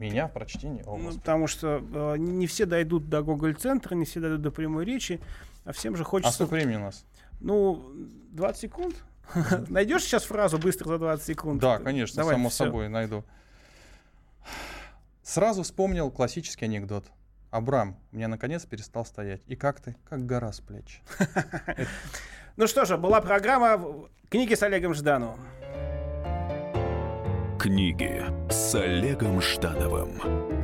Меня 0.00 0.26
в 0.26 0.32
прочтении? 0.32 0.82
О, 0.84 0.96
Ну, 0.96 1.12
потому 1.12 1.46
что 1.46 1.80
э, 1.94 2.16
не 2.18 2.48
все 2.48 2.66
дойдут 2.66 3.08
до 3.08 3.22
Гоголь-центра, 3.22 3.94
не 3.94 4.04
все 4.04 4.18
дойдут 4.18 4.42
до 4.42 4.50
прямой 4.50 4.84
речи, 4.84 5.20
а 5.64 5.72
всем 5.72 5.94
же 5.94 6.02
а 6.02 6.06
хочется... 6.06 6.34
сколько 6.34 6.54
времени 6.54 6.74
у 6.74 6.80
нас? 6.80 7.04
Ну, 7.38 7.88
20 8.32 8.60
секунд? 8.60 8.96
Найдешь 9.68 10.02
сейчас 10.02 10.24
фразу 10.24 10.58
быстро 10.58 10.88
за 10.88 10.98
20 10.98 11.24
секунд? 11.24 11.60
Да, 11.60 11.78
конечно, 11.78 12.16
Давай, 12.16 12.34
само 12.34 12.50
собой 12.50 12.88
найду. 12.88 13.24
Сразу 15.22 15.62
вспомнил 15.62 16.10
классический 16.10 16.64
анекдот. 16.64 17.04
Абрам, 17.56 17.96
мне 18.12 18.26
наконец 18.26 18.66
перестал 18.66 19.06
стоять. 19.06 19.40
И 19.46 19.56
как 19.56 19.80
ты? 19.80 19.96
Как 20.08 20.26
гора 20.26 20.52
с 20.52 20.60
плеч. 20.60 21.02
Ну 22.58 22.66
что 22.66 22.86
же, 22.86 22.96
была 22.96 23.20
программа 23.20 24.08
«Книги 24.30 24.54
с 24.54 24.62
Олегом 24.62 24.94
Ждановым». 24.94 25.40
Книги 27.58 28.22
с 28.48 28.74
Олегом 28.74 29.42
Ждановым 29.42 30.55